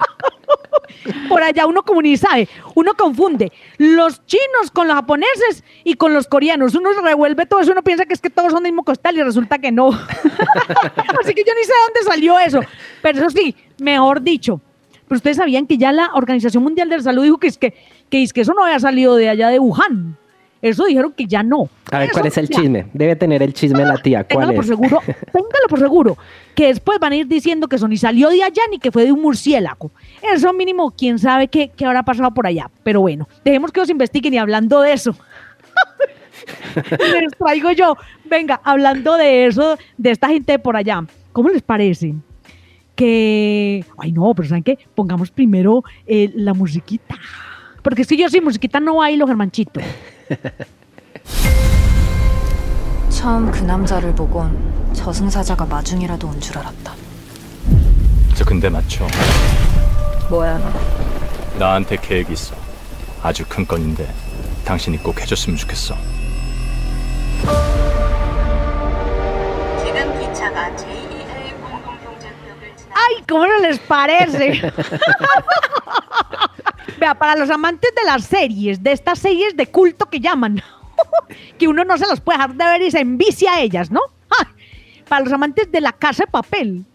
Por 1.27 1.41
allá 1.41 1.65
uno 1.65 1.83
como 1.83 2.01
ni 2.01 2.17
sabe, 2.17 2.47
uno 2.75 2.93
confunde 2.93 3.51
los 3.77 4.25
chinos 4.25 4.71
con 4.71 4.87
los 4.87 4.95
japoneses 4.95 5.63
y 5.83 5.95
con 5.95 6.13
los 6.13 6.27
coreanos. 6.27 6.75
Uno 6.75 6.91
revuelve 7.01 7.45
todo 7.45 7.59
eso, 7.59 7.71
uno 7.71 7.83
piensa 7.83 8.05
que 8.05 8.13
es 8.13 8.21
que 8.21 8.29
todos 8.29 8.51
son 8.51 8.63
del 8.63 8.71
mismo 8.71 8.83
costal 8.83 9.17
y 9.17 9.23
resulta 9.23 9.59
que 9.59 9.71
no. 9.71 9.89
Así 11.21 11.33
que 11.33 11.43
yo 11.43 11.53
ni 11.55 11.63
sé 11.63 11.73
de 11.73 11.83
dónde 11.85 12.03
salió 12.05 12.39
eso. 12.39 12.61
Pero 13.01 13.19
eso 13.19 13.29
sí, 13.29 13.55
mejor 13.79 14.21
dicho. 14.21 14.61
Pero 15.07 15.17
ustedes 15.17 15.37
sabían 15.37 15.67
que 15.67 15.77
ya 15.77 15.91
la 15.91 16.11
Organización 16.13 16.63
Mundial 16.63 16.89
de 16.89 16.97
la 16.97 17.03
Salud 17.03 17.23
dijo 17.23 17.37
que 17.37 17.47
es 17.47 17.57
que, 17.57 17.73
que, 18.09 18.23
es 18.23 18.31
que 18.31 18.41
eso 18.41 18.53
no 18.53 18.63
había 18.63 18.79
salido 18.79 19.15
de 19.15 19.29
allá 19.29 19.49
de 19.49 19.59
Wuhan. 19.59 20.17
Eso 20.61 20.85
dijeron 20.85 21.13
que 21.13 21.25
ya 21.25 21.41
no. 21.41 21.69
A 21.91 21.99
ver, 21.99 22.09
Eso 22.09 22.13
¿cuál 22.13 22.27
es 22.27 22.37
el 22.37 22.47
ya. 22.47 22.55
chisme? 22.61 22.87
Debe 22.93 23.15
tener 23.15 23.41
el 23.41 23.53
chisme 23.53 23.83
la 23.83 23.97
tía. 23.97 24.23
¿Cuál 24.23 24.47
Téngalo 24.47 24.53
por 24.53 24.63
es? 24.63 24.67
seguro, 24.67 24.99
téngalo 25.05 25.67
por 25.69 25.79
seguro, 25.79 26.17
que 26.55 26.67
después 26.67 26.99
van 26.99 27.13
a 27.13 27.15
ir 27.15 27.27
diciendo 27.27 27.67
que 27.67 27.77
eso 27.77 27.87
ni 27.87 27.97
salió 27.97 28.29
de 28.29 28.43
allá 28.43 28.61
ni 28.69 28.77
que 28.77 28.91
fue 28.91 29.05
de 29.05 29.11
un 29.11 29.21
murciélago. 29.21 29.91
Eso 30.21 30.53
mínimo, 30.53 30.91
quién 30.91 31.17
sabe 31.17 31.47
qué, 31.47 31.71
qué 31.75 31.85
habrá 31.85 32.03
pasado 32.03 32.31
por 32.33 32.45
allá. 32.45 32.69
Pero 32.83 33.01
bueno, 33.01 33.27
dejemos 33.43 33.71
que 33.71 33.79
los 33.79 33.89
investiguen 33.89 34.33
y 34.35 34.37
hablando 34.37 34.81
de 34.81 34.93
eso. 34.93 35.15
les 37.19 37.31
traigo 37.37 37.71
yo, 37.71 37.95
venga, 38.25 38.61
hablando 38.63 39.17
de 39.17 39.45
eso, 39.47 39.77
de 39.97 40.11
esta 40.11 40.27
gente 40.29 40.53
de 40.53 40.59
por 40.59 40.75
allá. 40.75 41.03
¿Cómo 41.31 41.49
les 41.49 41.61
parece? 41.61 42.13
Que, 42.95 43.83
ay 43.97 44.11
no, 44.11 44.33
pero 44.35 44.47
¿saben 44.47 44.63
qué? 44.63 44.77
Pongamos 44.93 45.31
primero 45.31 45.83
eh, 46.05 46.31
la 46.35 46.53
musiquita. 46.53 47.15
Porque 47.81 48.03
si 48.03 48.15
yo 48.17 48.29
sin 48.29 48.43
musiquita 48.43 48.79
no 48.79 48.97
bailo, 48.97 49.25
Germanchito. 49.25 49.79
처음 53.09 53.51
그 53.51 53.59
남자를 53.63 54.13
보곤 54.15 54.93
저승사자가 54.93 55.65
마중이라도 55.65 56.27
온 56.27 56.39
줄 56.39 56.57
알았다. 56.57 56.93
저 58.35 58.45
근데 58.45 58.69
맞죠? 58.69 59.05
뭐야 60.29 60.57
너? 60.57 60.71
나한테 61.59 61.97
계획이 61.97 62.31
있어. 62.33 62.55
아주 63.21 63.45
큰 63.47 63.67
건인데 63.67 64.11
당신이 64.65 64.97
꼭 65.03 65.19
해줬으면 65.21 65.57
좋겠어. 65.57 65.95
지금 69.83 70.19
기차가 70.19 70.69
제2해 70.75 71.53
공동경제구역을 71.61 72.75
지나 72.77 72.95
¡Ay, 72.95 73.21
cómo 73.27 73.45
no 73.45 73.55
les 73.61 73.79
parece! 73.87 74.61
Vea, 77.01 77.15
para 77.15 77.35
los 77.35 77.49
amantes 77.49 77.91
de 77.95 78.03
las 78.05 78.25
series, 78.25 78.83
de 78.83 78.91
estas 78.91 79.17
series 79.17 79.57
de 79.57 79.65
culto 79.65 80.05
que 80.05 80.19
llaman, 80.19 80.61
que 81.57 81.67
uno 81.67 81.83
no 81.83 81.97
se 81.97 82.05
las 82.05 82.21
puede 82.21 82.37
dejar 82.37 82.53
de 82.53 82.63
ver 82.63 82.81
y 82.83 82.91
se 82.91 82.99
envicia 82.99 83.53
a 83.53 83.59
ellas, 83.59 83.89
¿no? 83.89 84.01
¡Ah! 84.29 84.47
Para 85.09 85.23
los 85.23 85.33
amantes 85.33 85.71
de 85.71 85.81
la 85.81 85.93
casa 85.93 86.25
de 86.25 86.31
papel, 86.31 86.85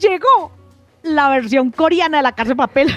llegó 0.00 0.52
la 1.02 1.28
versión 1.30 1.72
coreana 1.72 2.18
de 2.18 2.22
la 2.22 2.30
casa 2.30 2.50
de 2.50 2.54
papel. 2.56 2.88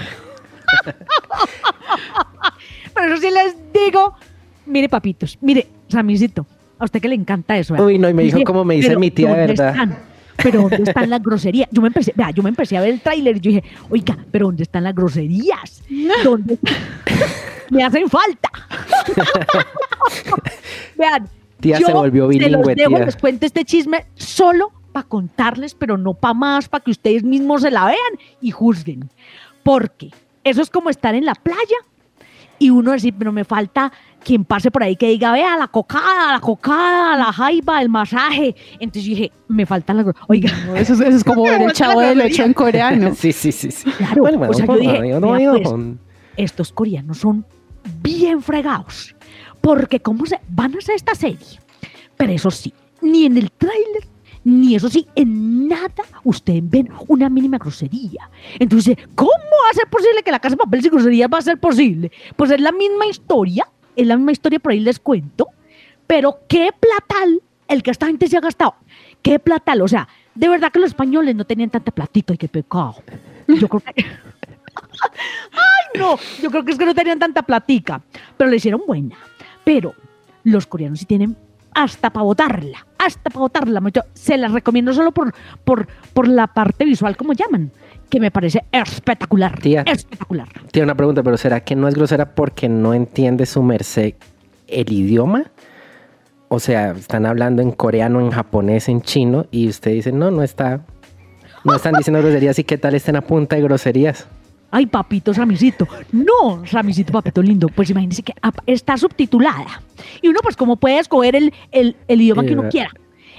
Pero 2.93 3.11
eso 3.11 3.21
sí 3.23 3.31
les 3.31 3.55
digo, 3.73 4.13
mire 4.67 4.87
papitos, 4.87 5.39
mire, 5.41 5.67
Samicito, 5.87 6.45
a 6.77 6.85
usted 6.85 7.01
que 7.01 7.07
le 7.07 7.15
encanta 7.15 7.57
eso. 7.57 7.73
¿verdad? 7.73 7.87
Uy, 7.87 7.97
no, 7.97 8.07
y 8.07 8.13
me 8.13 8.21
dijo 8.21 8.43
como 8.43 8.63
me 8.63 8.75
dice 8.75 8.89
"Pero, 8.89 8.99
mi 8.99 9.09
tía, 9.09 9.29
¿dónde 9.29 9.47
¿verdad?" 9.47 9.69
están? 9.69 10.10
Pero 10.43 10.61
¿dónde 10.61 10.83
están 10.83 11.09
las 11.09 11.21
groserías? 11.21 11.69
Yo 11.71 11.81
me 11.81 11.87
empecé, 11.87 12.13
vea, 12.15 12.31
yo 12.31 12.43
me 12.43 12.49
empecé 12.49 12.77
a 12.77 12.81
ver 12.81 12.91
el 12.91 13.01
tráiler 13.01 13.37
y 13.37 13.39
yo 13.39 13.51
dije, 13.51 13.63
oiga, 13.89 14.17
pero 14.31 14.47
¿dónde 14.47 14.63
están 14.63 14.83
las 14.83 14.95
groserías? 14.95 15.83
¿Dónde 16.23 16.57
me 17.69 17.83
hacen 17.83 18.09
falta? 18.09 18.49
Vean, 20.97 21.29
Tía 21.61 21.79
yo 21.79 21.87
se 21.87 21.93
volvió 21.93 22.31
se 22.31 22.39
los 22.49 22.49
bilingüe, 22.49 22.75
dejo, 22.75 22.95
tía. 22.95 23.05
les 23.05 23.15
cuento 23.15 23.45
este 23.45 23.63
chisme 23.63 24.05
solo 24.15 24.71
para 24.91 25.07
contarles, 25.07 25.75
pero 25.75 25.97
no 25.97 26.13
para 26.13 26.33
más, 26.33 26.67
para 26.67 26.83
que 26.83 26.91
ustedes 26.91 27.23
mismos 27.23 27.61
se 27.61 27.71
la 27.71 27.85
vean 27.85 28.19
y 28.41 28.51
juzguen. 28.51 29.09
Porque 29.63 30.09
eso 30.43 30.61
es 30.61 30.69
como 30.69 30.89
estar 30.89 31.13
en 31.13 31.25
la 31.25 31.35
playa 31.35 31.77
y 32.57 32.71
uno 32.71 32.91
decir, 32.91 33.13
pero 33.17 33.31
me 33.31 33.45
falta 33.45 33.91
quien 34.23 34.45
pase 34.45 34.71
por 34.71 34.83
ahí 34.83 34.95
que 34.95 35.07
diga, 35.09 35.31
vea, 35.31 35.57
la 35.57 35.67
cocada, 35.67 36.31
la 36.33 36.39
cocada, 36.39 37.17
la 37.17 37.33
jaiba, 37.33 37.81
el 37.81 37.89
masaje. 37.89 38.55
Entonces 38.79 39.03
yo 39.03 39.09
dije, 39.15 39.31
me 39.47 39.65
faltan 39.65 39.97
las... 39.97 40.05
gro- 40.05 40.15
Oiga, 40.27 40.51
No, 40.67 40.75
eso, 40.75 40.93
es- 40.93 40.99
eso 41.01 41.17
es 41.17 41.23
como 41.23 41.43
ver 41.45 41.61
el 41.61 41.73
chavo 41.73 41.99
del 42.01 42.21
8 42.21 42.43
en 42.43 42.53
coreano. 42.53 43.13
Sí, 43.15 43.31
sí, 43.31 43.51
sí. 43.51 43.71
sí. 43.71 43.89
Claro, 43.91 44.21
Bueno, 44.21 44.41
o 44.49 44.53
sea, 44.53 44.65
yo 44.65 44.73
bueno, 44.73 44.91
dije, 44.91 45.09
yo 45.09 45.19
no 45.19 45.35
digo 45.35 45.53
pues, 45.53 45.67
con- 45.67 45.99
estos 46.37 46.71
coreanos 46.71 47.17
son 47.17 47.45
bien 48.01 48.41
fregados. 48.41 49.15
Porque 49.59 49.99
cómo 49.99 50.25
se 50.25 50.39
van 50.49 50.73
a 50.75 50.77
hacer 50.79 50.95
esta 50.95 51.13
serie. 51.15 51.59
Pero 52.17 52.31
eso 52.33 52.49
sí, 52.51 52.73
ni 53.01 53.25
en 53.25 53.37
el 53.37 53.51
tráiler, 53.51 54.07
ni 54.43 54.75
eso 54.75 54.89
sí, 54.89 55.07
en 55.15 55.67
nada 55.67 56.03
ustedes 56.23 56.67
ven 56.67 56.89
una 57.07 57.29
mínima 57.29 57.57
grosería. 57.59 58.29
Entonces, 58.59 58.95
¿cómo 59.15 59.29
va 59.31 59.69
a 59.71 59.73
ser 59.75 59.87
posible 59.87 60.23
que 60.23 60.31
la 60.31 60.39
casa 60.39 60.55
de 60.55 60.63
papel 60.63 60.81
sin 60.81 60.91
grosería 60.91 61.27
va 61.27 61.37
a 61.39 61.41
ser 61.43 61.59
posible? 61.59 62.11
Pues 62.35 62.49
es 62.51 62.59
la 62.61 62.71
misma 62.71 63.05
historia, 63.07 63.67
es 63.95 64.07
la 64.07 64.17
misma 64.17 64.31
historia, 64.31 64.59
por 64.59 64.71
ahí 64.71 64.79
les 64.79 64.99
cuento. 64.99 65.47
Pero 66.07 66.39
qué 66.47 66.69
platal 66.77 67.41
el 67.67 67.83
que 67.83 67.91
esta 67.91 68.07
gente 68.07 68.27
se 68.27 68.37
ha 68.37 68.41
gastado. 68.41 68.75
Qué 69.21 69.39
platal. 69.39 69.81
O 69.81 69.87
sea, 69.87 70.07
de 70.35 70.49
verdad 70.49 70.71
que 70.71 70.79
los 70.79 70.89
españoles 70.89 71.35
no 71.35 71.45
tenían 71.45 71.69
tanta 71.69 71.91
platica 71.91 72.33
y 72.33 72.37
qué 72.37 72.47
pecado. 72.47 72.95
Yo 73.47 73.67
creo 73.67 73.81
que. 73.81 74.05
¡Ay, 75.51 75.99
no! 75.99 76.17
Yo 76.41 76.49
creo 76.49 76.63
que 76.63 76.71
es 76.71 76.77
que 76.77 76.85
no 76.85 76.93
tenían 76.93 77.19
tanta 77.19 77.41
platica. 77.43 78.01
Pero 78.37 78.49
le 78.49 78.57
hicieron 78.57 78.81
buena. 78.85 79.15
Pero 79.63 79.93
los 80.43 80.67
coreanos 80.67 80.99
sí 80.99 81.05
tienen 81.05 81.37
hasta 81.73 82.09
para 82.09 82.23
botarla. 82.23 82.85
Hasta 83.05 83.29
para 83.29 83.39
botarla. 83.39 83.81
Yo 83.93 84.01
se 84.13 84.37
las 84.37 84.51
recomiendo 84.51 84.93
solo 84.93 85.11
por, 85.11 85.33
por, 85.63 85.87
por 86.13 86.27
la 86.27 86.47
parte 86.47 86.85
visual, 86.85 87.17
como 87.17 87.33
llaman. 87.33 87.71
Que 88.09 88.19
me 88.19 88.29
parece 88.29 88.63
espectacular. 88.71 89.59
Tía. 89.59 89.83
Espectacular. 89.85 90.47
Tiene 90.71 90.85
una 90.85 90.95
pregunta, 90.95 91.23
pero 91.23 91.37
¿será 91.37 91.61
que 91.61 91.75
no 91.75 91.87
es 91.87 91.95
grosera 91.95 92.35
porque 92.35 92.67
no 92.67 92.93
entiende 92.93 93.45
su 93.45 93.63
merced 93.63 94.13
el 94.67 94.91
idioma? 94.91 95.45
O 96.49 96.59
sea, 96.59 96.91
están 96.91 97.25
hablando 97.25 97.61
en 97.61 97.71
coreano, 97.71 98.19
en 98.19 98.31
japonés, 98.31 98.89
en 98.89 99.01
chino, 99.01 99.45
y 99.51 99.69
usted 99.69 99.91
dice, 99.91 100.11
no, 100.11 100.31
no 100.31 100.43
está. 100.43 100.81
No 101.63 101.75
están 101.75 101.93
diciendo 101.93 102.19
groserías 102.21 102.59
y 102.59 102.65
qué 102.65 102.77
tal 102.77 102.95
estén 102.95 103.15
a 103.15 103.21
punta 103.21 103.55
de 103.55 103.61
groserías. 103.61 104.27
Ay, 104.71 104.85
papito 104.85 105.33
Ramisito. 105.33 105.87
No, 106.11 106.63
Ramisito, 106.71 107.11
papito 107.11 107.41
lindo. 107.41 107.67
Pues 107.67 107.89
imagínese 107.89 108.23
que 108.23 108.33
ap- 108.41 108.61
está 108.65 108.97
subtitulada. 108.97 109.81
Y 110.21 110.29
uno, 110.29 110.39
pues, 110.41 110.55
como 110.55 110.77
puede 110.77 110.99
escoger 110.99 111.35
el, 111.35 111.53
el- 111.71 111.95
el 112.07 112.21
idioma 112.21 112.43
que 112.45 112.53
uno 112.53 112.69
quiera. 112.69 112.89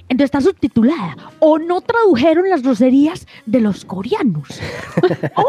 Entonces 0.09 0.25
está 0.27 0.41
subtitulada. 0.43 1.17
O 1.39 1.59
no 1.59 1.81
tradujeron 1.81 2.51
las 2.51 2.63
groserías 2.63 3.27
de 3.47 3.61
los 3.61 3.85
coreanos. 3.87 4.61
o 5.37 5.45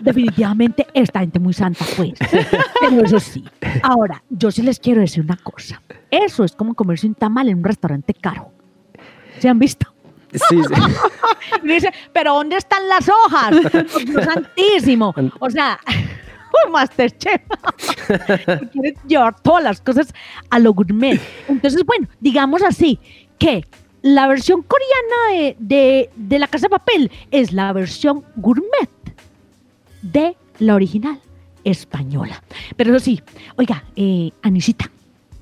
definitivamente 0.00 0.86
esta 0.94 1.20
gente 1.20 1.38
muy 1.38 1.52
santa, 1.52 1.84
pues. 1.96 2.14
Pero 2.80 3.04
eso 3.04 3.20
sí. 3.20 3.44
Ahora, 3.82 4.22
yo 4.30 4.50
sí 4.50 4.62
les 4.62 4.80
quiero 4.80 5.00
decir 5.02 5.22
una 5.22 5.36
cosa. 5.36 5.80
Eso 6.10 6.42
es 6.42 6.52
como 6.56 6.74
comerse 6.74 7.06
un 7.06 7.14
tamal 7.14 7.48
en 7.48 7.58
un 7.58 7.64
restaurante 7.64 8.12
caro. 8.14 8.50
¿Se 9.38 9.48
han 9.48 9.58
visto? 9.60 9.86
Sí, 10.32 10.56
sí. 10.62 10.82
Dice, 11.62 11.90
pero 12.12 12.34
¿dónde 12.34 12.56
están 12.56 12.86
las 12.88 13.08
hojas? 13.08 13.54
Dios 14.06 14.24
santísimo. 14.24 15.14
O 15.40 15.50
sea, 15.50 15.78
un 16.66 16.72
Masterchef. 16.72 17.40
Quieres 18.72 18.94
llevar 19.06 19.40
todas 19.40 19.62
las 19.64 19.80
cosas 19.80 20.12
a 20.50 20.58
lo 20.58 20.72
gourmet. 20.72 21.20
Entonces, 21.48 21.84
bueno, 21.84 22.08
digamos 22.20 22.62
así, 22.62 22.98
que 23.38 23.64
la 24.02 24.26
versión 24.28 24.62
coreana 24.62 25.32
de, 25.32 25.56
de- 25.58 26.10
de 26.16 26.38
La 26.38 26.46
Casa 26.48 26.66
de 26.66 26.70
Papel 26.70 27.10
es 27.30 27.52
la 27.52 27.72
versión 27.72 28.24
gourmet 28.36 28.88
de 30.02 30.36
la 30.58 30.74
original 30.74 31.18
española. 31.64 32.42
Pero 32.76 32.94
eso 32.94 33.04
sí, 33.04 33.20
oiga, 33.56 33.84
eh, 33.96 34.30
Anisita. 34.42 34.90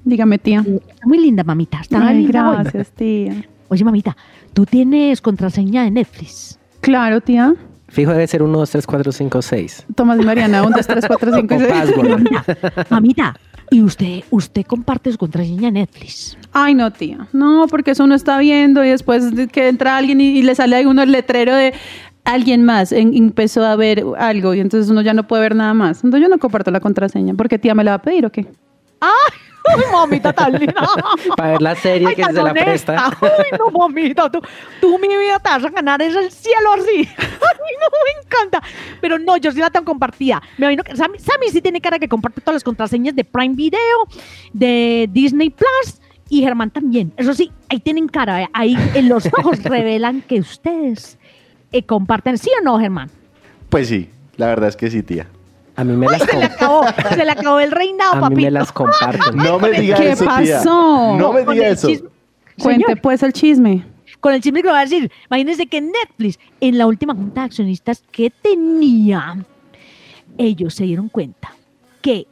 Dígame, 0.04 0.38
tía. 0.38 0.60
Está 0.60 1.06
muy 1.06 1.18
linda, 1.18 1.42
mamita. 1.44 1.80
Está 1.80 2.06
Ay, 2.06 2.22
linda 2.22 2.50
hoy. 2.50 2.56
gracias, 2.62 2.90
tía. 2.92 3.44
Oye, 3.68 3.84
mamita, 3.84 4.16
¿tú 4.54 4.64
tienes 4.66 5.20
contraseña 5.20 5.84
de 5.84 5.90
Netflix? 5.90 6.58
Claro, 6.80 7.20
tía. 7.20 7.54
Fijo 7.88 8.10
debe 8.12 8.26
ser 8.26 8.42
1, 8.42 8.58
2, 8.58 8.70
3, 8.70 8.86
4, 8.86 9.12
5, 9.12 9.42
6. 9.42 9.86
Tomás 9.94 10.20
y 10.20 10.24
Mariana, 10.24 10.62
1, 10.62 10.76
2, 10.76 10.86
3, 10.86 11.04
4, 11.06 11.34
5 11.36 11.54
y 11.54 11.56
O 11.56 11.60
6. 11.60 11.72
password. 11.72 12.86
Mamita, 12.90 13.36
¿y 13.70 13.82
usted, 13.82 14.24
usted 14.30 14.64
comparte 14.66 15.10
su 15.12 15.18
contraseña 15.18 15.62
de 15.66 15.72
Netflix? 15.72 16.36
Ay, 16.52 16.74
no, 16.74 16.92
tía. 16.92 17.28
No, 17.32 17.66
porque 17.70 17.92
eso 17.92 18.04
uno 18.04 18.14
está 18.14 18.38
viendo 18.38 18.84
y 18.84 18.88
después 18.88 19.34
de 19.34 19.46
que 19.48 19.68
entra 19.68 19.96
alguien 19.96 20.20
y, 20.20 20.38
y 20.38 20.42
le 20.42 20.54
sale 20.54 20.76
a 20.82 20.88
uno 20.88 21.02
el 21.02 21.12
letrero 21.12 21.54
de 21.54 21.74
alguien 22.24 22.64
más 22.64 22.90
en- 22.90 23.14
empezó 23.16 23.64
a 23.64 23.76
ver 23.76 24.02
algo 24.18 24.52
y 24.54 24.58
entonces 24.60 24.90
uno 24.90 25.00
ya 25.00 25.14
no 25.14 25.28
puede 25.28 25.42
ver 25.42 25.54
nada 25.54 25.74
más. 25.74 25.98
Entonces 26.02 26.22
yo 26.22 26.28
no 26.28 26.38
comparto 26.40 26.70
la 26.72 26.80
contraseña. 26.80 27.34
porque 27.34 27.58
tía 27.58 27.74
me 27.74 27.84
la 27.84 27.92
va 27.92 27.96
a 27.96 28.02
pedir 28.02 28.26
o 28.26 28.30
qué? 28.32 28.46
¡Ay, 29.00 29.82
mamita 29.92 30.32
tan 30.32 30.52
linda! 30.52 30.88
Para 31.36 31.50
ver 31.52 31.62
la 31.62 31.74
serie 31.74 32.08
Ay, 32.08 32.14
que 32.14 32.22
tan 32.22 32.34
se 32.34 32.42
la 32.42 32.52
presta. 32.52 33.10
Ay, 33.20 33.58
no, 33.58 33.70
mamita, 33.70 34.30
tú, 34.30 34.40
tú 34.80 34.98
mi 34.98 35.08
vida 35.08 35.38
te 35.38 35.48
vas 35.48 35.64
a 35.64 35.70
ganar 35.70 36.00
es 36.02 36.14
el 36.14 36.30
cielo 36.30 36.72
así. 36.74 37.08
Ay, 37.18 37.74
no, 37.80 37.88
me 37.90 38.22
encanta. 38.24 38.62
Pero 39.00 39.18
no, 39.18 39.36
yo 39.36 39.52
sí 39.52 39.58
la 39.58 39.70
tengo 39.70 39.86
compartida. 39.86 40.42
Me 40.58 40.66
imagino 40.66 40.84
que 40.84 40.96
Sammy, 40.96 41.18
Sammy 41.18 41.48
sí 41.50 41.60
tiene 41.60 41.80
cara 41.80 41.98
que 41.98 42.08
comparte 42.08 42.40
todas 42.40 42.56
las 42.56 42.64
contraseñas 42.64 43.14
de 43.14 43.24
Prime 43.24 43.54
Video, 43.54 44.06
de 44.52 45.08
Disney 45.10 45.50
Plus 45.50 46.00
y 46.28 46.42
Germán 46.42 46.70
también. 46.70 47.12
Eso 47.16 47.34
sí, 47.34 47.52
ahí 47.68 47.80
tienen 47.80 48.08
cara, 48.08 48.42
eh, 48.42 48.48
ahí 48.52 48.76
en 48.94 49.08
los 49.08 49.26
ojos 49.26 49.62
revelan 49.62 50.22
que 50.22 50.40
ustedes 50.40 51.18
eh, 51.72 51.82
comparten, 51.84 52.38
¿sí 52.38 52.50
o 52.60 52.64
no, 52.64 52.78
Germán? 52.78 53.10
Pues 53.68 53.88
sí, 53.88 54.10
la 54.36 54.46
verdad 54.46 54.68
es 54.68 54.76
que 54.76 54.90
sí, 54.90 55.02
tía. 55.02 55.28
A 55.76 55.84
mí 55.84 55.92
me 55.94 56.06
las, 56.06 56.22
Se 56.22 56.36
le 56.36 56.44
acabó, 56.44 56.84
se 57.10 57.24
le 57.24 57.30
acabó 57.30 57.60
el 57.60 57.70
reinado, 57.70 58.12
a 58.12 58.16
mí 58.16 58.20
papito. 58.22 58.40
me 58.42 58.50
las 58.50 58.72
comparten. 58.72 59.36
No 59.36 59.58
me 59.58 59.70
diga 59.80 59.96
¿Qué 59.98 60.10
eso, 60.12 60.24
tía. 60.24 60.56
pasó? 60.58 61.16
No 61.18 61.32
me 61.32 61.44
diga 61.44 61.68
eso. 61.68 61.88
Cuente 62.58 62.84
Señor, 62.84 63.00
pues 63.02 63.22
el 63.22 63.32
chisme. 63.34 63.84
con 64.20 64.32
el 64.32 64.40
chisme 64.40 64.60
que 64.62 64.68
le 64.68 64.72
voy 64.72 64.78
a 64.80 64.84
decir, 64.84 65.12
imagínense 65.28 65.66
que 65.66 65.80
Netflix, 65.82 66.38
en 66.60 66.78
la 66.78 66.86
última 66.86 67.14
junta 67.14 67.42
de 67.42 67.46
accionistas 67.46 68.02
que 68.10 68.30
tenía, 68.30 69.36
ellos 70.38 70.74
se 70.74 70.84
dieron 70.84 71.08
cuenta 71.10 71.52
que 72.00 72.26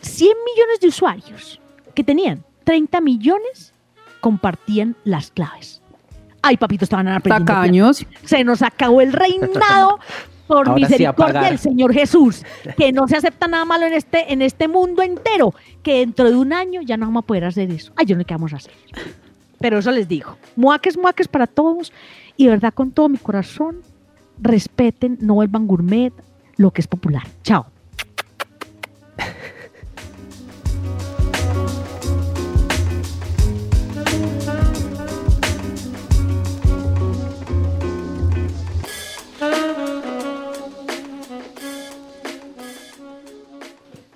100 0.00 0.30
millones 0.54 0.80
de 0.80 0.88
usuarios 0.88 1.60
que 1.94 2.02
tenían 2.04 2.42
30 2.64 3.00
millones 3.02 3.74
compartían 4.20 4.96
las 5.04 5.30
claves. 5.30 5.82
Ay, 6.40 6.56
papito, 6.56 6.84
estaban 6.84 7.08
aprendiendo. 7.08 7.52
Tacaños. 7.52 8.06
Se 8.24 8.44
nos 8.44 8.62
acabó 8.62 9.00
el 9.02 9.12
reinado 9.12 9.98
por 10.48 10.56
Ahora 10.68 10.74
sí 10.74 10.80
misericordia 10.80 11.42
del 11.42 11.58
Señor 11.58 11.92
Jesús. 11.92 12.42
Que 12.76 12.92
no 12.92 13.06
se 13.06 13.16
acepta 13.16 13.46
nada 13.46 13.64
malo 13.64 13.86
en 13.86 13.92
este, 13.92 14.32
en 14.32 14.42
este 14.42 14.66
mundo 14.66 15.02
entero. 15.02 15.54
Que 15.82 15.98
dentro 16.00 16.28
de 16.28 16.36
un 16.36 16.52
año 16.52 16.80
ya 16.82 16.96
no 16.96 17.06
vamos 17.06 17.22
a 17.22 17.26
poder 17.26 17.44
hacer 17.44 17.70
eso. 17.70 17.92
Ay, 17.94 18.06
yo 18.06 18.16
no 18.16 18.22
sé 18.22 18.24
qué 18.24 18.34
vamos 18.34 18.52
a 18.54 18.56
hacer. 18.56 18.72
Pero 19.60 19.78
eso 19.78 19.92
les 19.92 20.08
digo. 20.08 20.36
Muaques, 20.56 20.96
muaques 20.96 21.28
para 21.28 21.46
todos. 21.46 21.92
Y 22.36 22.44
de 22.44 22.50
verdad, 22.50 22.72
con 22.72 22.90
todo 22.90 23.08
mi 23.08 23.18
corazón, 23.18 23.82
respeten, 24.40 25.18
no 25.20 25.34
vuelvan 25.34 25.66
gourmet, 25.66 26.12
lo 26.56 26.70
que 26.70 26.80
es 26.80 26.86
popular. 26.86 27.22
Chao. 27.42 27.66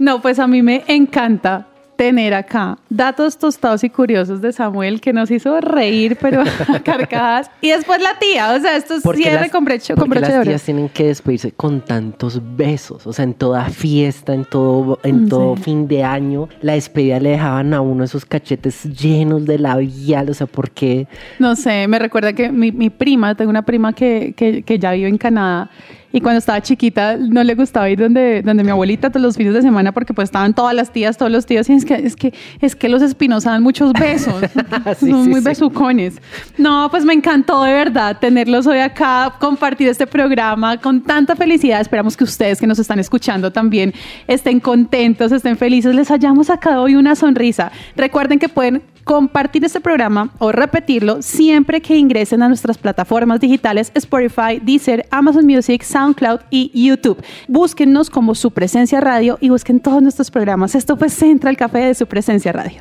No, 0.03 0.20
pues 0.20 0.38
a 0.40 0.46
mí 0.48 0.62
me 0.62 0.82
encanta 0.88 1.68
tener 1.94 2.34
acá 2.34 2.78
datos 2.88 3.38
tostados 3.38 3.84
y 3.84 3.90
curiosos 3.90 4.40
de 4.40 4.53
Samuel 4.53 5.00
que 5.00 5.12
nos 5.12 5.30
hizo 5.30 5.61
reír, 5.61 6.16
pero 6.20 6.42
a 6.68 6.80
carcajadas. 6.80 7.48
Y 7.61 7.70
después 7.70 8.03
la 8.03 8.18
tía, 8.18 8.55
o 8.57 8.61
sea, 8.61 8.76
esto 8.76 8.94
es 8.94 9.03
cierre 9.14 9.42
las- 9.42 9.50
con 9.53 9.64
broche, 9.64 9.94
con 9.94 10.09
broche 10.11 10.28
las 10.32 10.42
tías 10.44 10.62
tienen 10.64 10.88
que 10.88 11.05
despedirse 11.07 11.53
con 11.53 11.80
tantos 11.82 12.40
besos, 12.57 13.07
o 13.07 13.12
sea, 13.12 13.22
en 13.24 13.34
toda 13.34 13.66
fiesta, 13.66 14.34
en 14.34 14.44
todo, 14.44 14.98
en 15.05 15.26
Mm, 15.26 15.28
todo 15.28 15.55
fin 15.55 15.86
de 15.86 16.03
año, 16.03 16.48
la 16.62 16.72
despedida 16.72 17.20
le 17.20 17.30
dejaban 17.30 17.72
a 17.72 17.80
uno 17.82 18.03
esos 18.03 18.24
cachetes 18.24 18.82
llenos 19.00 19.44
de 19.44 19.59
labial, 19.61 20.28
o 20.30 20.34
sea, 20.34 20.48
¿por 20.48 20.72
qué? 20.72 21.07
No 21.38 21.55
sé, 21.55 21.86
me 21.86 22.00
recuerda 22.00 22.32
que 22.32 22.50
mi, 22.50 22.72
mi 22.72 22.90
prima, 22.90 23.36
tengo 23.36 23.50
una 23.50 23.62
prima 23.62 23.92
que, 23.92 24.34
que, 24.36 24.64
que 24.64 24.78
ya 24.80 24.90
vive 24.92 25.09
en 25.09 25.18
Canadá 25.18 25.70
y 26.12 26.20
cuando 26.20 26.38
estaba 26.38 26.60
chiquita 26.60 27.16
no 27.16 27.42
le 27.42 27.54
gustaba 27.54 27.88
ir 27.88 27.98
donde, 27.98 28.42
donde 28.42 28.62
mi 28.64 28.70
abuelita 28.70 29.10
todos 29.10 29.22
los 29.22 29.36
fines 29.36 29.54
de 29.54 29.62
semana 29.62 29.92
porque 29.92 30.14
pues 30.14 30.26
estaban 30.26 30.54
todas 30.54 30.74
las 30.74 30.92
tías, 30.92 31.16
todos 31.16 31.32
los 31.32 31.46
tíos 31.46 31.68
y 31.70 31.72
es 31.72 31.84
que, 31.84 31.94
es 31.94 32.16
que, 32.16 32.34
es 32.60 32.76
que 32.76 32.88
los 32.88 33.02
Espinosa 33.02 33.50
dan 33.50 33.62
muchos 33.62 33.92
besos, 33.92 34.34
Sí, 34.98 35.10
son 35.10 35.24
sí, 35.24 35.30
muy 35.30 35.40
sí. 35.40 35.46
besucones. 35.46 36.20
No, 36.58 36.88
pues 36.90 37.04
me 37.04 37.12
encantó 37.12 37.62
de 37.62 37.72
verdad 37.72 38.18
tenerlos 38.20 38.66
hoy 38.66 38.78
acá, 38.78 39.34
compartir 39.38 39.88
este 39.88 40.06
programa 40.06 40.78
con 40.78 41.02
tanta 41.02 41.34
felicidad. 41.36 41.80
Esperamos 41.80 42.16
que 42.16 42.24
ustedes 42.24 42.60
que 42.60 42.66
nos 42.66 42.78
están 42.78 42.98
escuchando 42.98 43.50
también 43.50 43.92
estén 44.26 44.60
contentos, 44.60 45.32
estén 45.32 45.56
felices, 45.56 45.94
les 45.94 46.10
hayamos 46.10 46.48
sacado 46.48 46.82
hoy 46.82 46.96
una 46.96 47.14
sonrisa. 47.16 47.72
Recuerden 47.96 48.38
que 48.38 48.48
pueden 48.48 48.82
compartir 49.05 49.64
este 49.64 49.80
programa 49.80 50.30
o 50.38 50.53
repetirlo 50.53 51.22
siempre 51.22 51.80
que 51.80 51.96
ingresen 51.96 52.42
a 52.42 52.48
nuestras 52.48 52.78
plataformas 52.78 53.40
digitales 53.40 53.92
Spotify, 53.94 54.61
Deezer, 54.62 55.07
Amazon 55.11 55.46
Music, 55.46 55.82
SoundCloud 55.82 56.40
y 56.50 56.70
YouTube. 56.74 57.22
Búsquennos 57.48 58.11
como 58.11 58.34
Su 58.34 58.50
Presencia 58.50 59.00
Radio 59.00 59.38
y 59.40 59.50
busquen 59.50 59.80
todos 59.80 60.03
nuestros 60.03 60.30
programas. 60.30 60.74
Esto 60.74 60.96
fue 60.96 61.09
Central 61.09 61.57
Café 61.57 61.78
de 61.78 61.94
Su 61.94 62.07
Presencia 62.07 62.53
Radio. 62.53 62.80